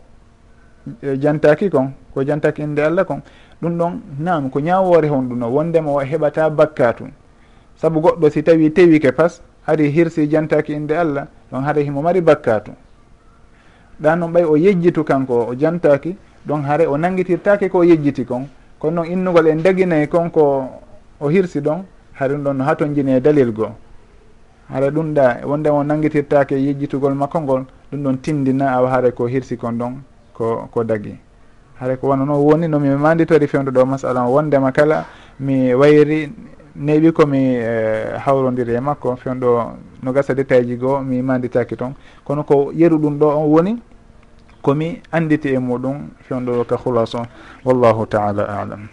e, 1.02 1.16
jantaki 1.18 1.70
kon 1.70 1.92
ko 2.14 2.22
jantaki 2.24 2.62
inde 2.62 2.80
allah 2.82 3.04
kon 3.04 3.20
ɗum 3.62 3.78
ɗon 3.78 3.92
nam 4.18 4.50
ko 4.50 4.60
ñawore 4.60 5.08
hon 5.08 5.22
ɗum 5.28 5.42
o 5.42 5.48
wondema 5.50 5.90
o 5.90 6.00
heɓata 6.00 6.50
bakkatu 6.50 7.04
saabu 7.76 8.00
goɗɗo 8.00 8.30
si 8.30 8.42
tawi 8.42 8.70
tewike 8.70 9.12
pas 9.12 9.40
hari 9.66 9.90
hirsi 9.90 10.28
jantaki 10.28 10.72
inde 10.72 10.92
allah 10.96 11.26
ɗon 11.52 11.62
haray 11.64 11.84
himo 11.84 12.02
mari 12.02 12.20
bakkatu 12.20 12.72
ɗa 14.00 14.16
noon 14.16 14.32
ɓay 14.32 14.44
o 14.44 14.56
yejjitu 14.56 15.04
kanko 15.04 15.46
o 15.50 15.54
jantaki 15.54 16.16
ɗon 16.46 16.62
haare 16.64 16.86
o 16.86 16.96
nangitirtake 16.98 17.68
ko 17.68 17.82
yejjiti 17.84 18.24
kon. 18.24 18.46
Kono 18.78 19.02
noon 19.02 19.12
innugol 19.12 19.46
en 19.48 19.62
daguinayi 19.62 20.08
kon 20.08 20.28
ko 20.30 20.68
o 21.20 21.28
hirsi 21.28 21.60
ɗon 21.60 21.84
hari 22.12 22.34
ɗum 22.34 22.42
ɗon 22.44 22.54
no 22.56 22.64
haton 22.64 22.94
jini 22.94 23.12
e 23.16 23.20
dalil 23.20 23.52
goo. 23.52 23.70
haɗa 24.72 24.90
ɗum 24.90 25.14
ɗa 25.14 25.40
wonde 25.46 25.68
mo 25.70 25.82
nanguitirtake 25.84 26.52
yejjitugol 26.56 27.14
makko 27.14 27.40
ngol 27.40 27.64
ɗum 27.92 28.02
ɗon 28.02 28.16
tindina 28.22 28.70
awa 28.72 28.90
haara 28.90 29.10
ko 29.12 29.26
hirsi 29.26 29.56
kon 29.56 29.72
ɗon 29.78 29.92
ko 30.32 30.68
ko 30.70 30.84
dagi. 30.84 31.18
Haara 31.80 31.96
ko 31.96 32.08
wonano 32.08 32.38
woni 32.42 32.68
nomi 32.68 32.88
manditori 32.96 33.46
fewdo 33.46 33.70
ɗo 33.70 33.84
masala 33.86 34.24
o 34.26 34.32
wondema 34.32 34.72
kala 34.72 35.04
mi 35.40 35.74
wayri 35.74 36.32
neɓi 36.76 37.12
komi 37.12 37.38
eh, 37.56 38.16
hawrodiri 38.18 38.74
e 38.74 38.80
makko 38.80 39.16
fewdo 39.16 39.76
no 40.02 40.12
gasa 40.12 40.34
détail 40.34 40.66
ji 40.66 40.76
goo 40.76 41.00
mi 41.00 41.22
manditaki 41.22 41.76
toon 41.76 41.94
kono 42.24 42.42
ko 42.44 42.70
yeru 42.74 42.98
ɗum 42.98 43.18
ɗo 43.18 43.26
on 43.36 43.46
woni 43.50 43.82
komi 44.62 45.00
anditi 45.12 45.48
e 45.54 45.58
muɗum 45.58 46.08
fewdo 46.28 46.64
ka 46.64 46.76
hulas 46.76 47.14
o 47.14 47.22
wallahu 47.64 48.06
taala 48.06 48.44
alam. 48.48 48.88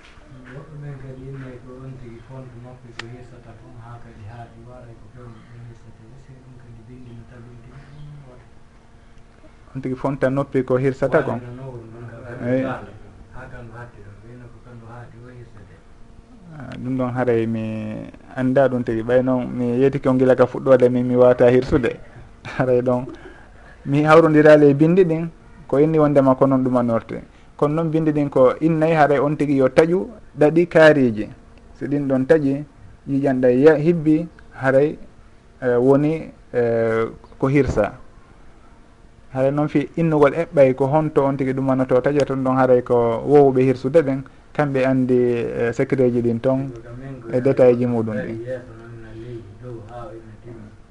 on 9.75 9.81
tigui 9.81 9.95
fonta 9.97 10.29
noppi 10.29 10.63
ko 10.63 10.77
hirsata 10.77 11.23
kon. 11.23 11.39
Eyi 12.45 12.63
ah, 12.65 12.81
ɗum 16.77 16.97
ɗon 16.97 17.11
haaray 17.15 17.45
mi 17.47 17.63
anda 18.35 18.67
ɗum 18.67 18.83
tigui 18.83 19.03
ɓay 19.03 19.23
noon 19.23 19.47
mi 19.47 19.79
yeeti 19.79 19.99
ko 19.99 20.13
gila 20.13 20.35
ka 20.35 20.45
fuɗɗode 20.45 20.89
min 20.89 21.03
mi 21.07 21.15
wawata 21.15 21.49
hirsude. 21.49 21.95
Haray 22.57 22.81
ɗon. 22.81 23.05
Mi 23.85 24.03
hawrodirali 24.03 24.67
e 24.69 24.73
bindi 24.73 25.03
ɗin 25.05 25.29
ko 25.67 25.77
inni 25.79 25.99
wondema 25.99 26.35
ko 26.35 26.45
noon 26.47 26.63
ɗumanorte 26.63 27.21
kono 27.55 27.73
noon 27.75 27.89
bindi 27.91 28.11
ɗin 28.11 28.29
ko 28.29 28.53
innayi 28.59 28.93
haaray 28.93 29.19
on 29.19 29.35
tigui 29.37 29.55
yo 29.57 29.69
taƴu 29.69 30.09
ɗaɗi 30.37 30.67
kaariji 30.67 31.29
so 31.79 31.85
ɗin 31.85 32.07
ɗon 32.07 32.25
taƴi 32.27 32.65
yiƴanɗa 33.07 33.75
hibbi 33.77 34.27
haray 34.53 34.97
eh, 35.61 35.77
woni 35.79 36.31
eh, 36.53 37.05
ko 37.37 37.47
hirsa. 37.47 38.00
haray 39.33 39.51
noon 39.51 39.67
fi 39.67 39.87
innugol 39.97 40.33
eɓɓay 40.33 40.73
ko 40.75 40.85
honto 40.87 41.23
on 41.25 41.37
tigui 41.37 41.53
ɗumanoto 41.53 42.01
taƴa 42.01 42.25
toon 42.25 42.43
ɗon 42.43 42.55
haaray 42.55 42.81
ko 42.83 42.95
wowɓe 43.27 43.61
hirsude 43.63 43.99
ɓen 44.03 44.23
kamɓe 44.53 44.85
andi 44.85 45.17
e, 45.61 45.73
secret 45.73 46.11
ji 46.13 46.21
ɗin 46.21 46.39
toon 46.41 46.71
e 47.33 47.39
détail 47.41 47.77
ji 47.77 47.85
muɗum 47.85 48.15
ɗin 48.15 48.39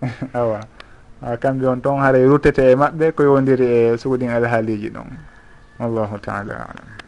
awa. 0.35 0.61
Kamɓe 1.41 1.67
on 1.69 1.81
toon 1.81 2.01
haaray 2.01 2.25
ruttete 2.25 2.73
e 2.73 2.75
maɓɓe 2.75 3.13
ko 3.13 3.23
yowdiri 3.23 3.67
e 3.67 3.97
suuɗin 3.99 4.31
alhaaliji 4.31 4.89
ɗon. 4.91 5.09
Wallahu 5.79 6.17
taala 6.21 6.55
alam. 6.55 7.00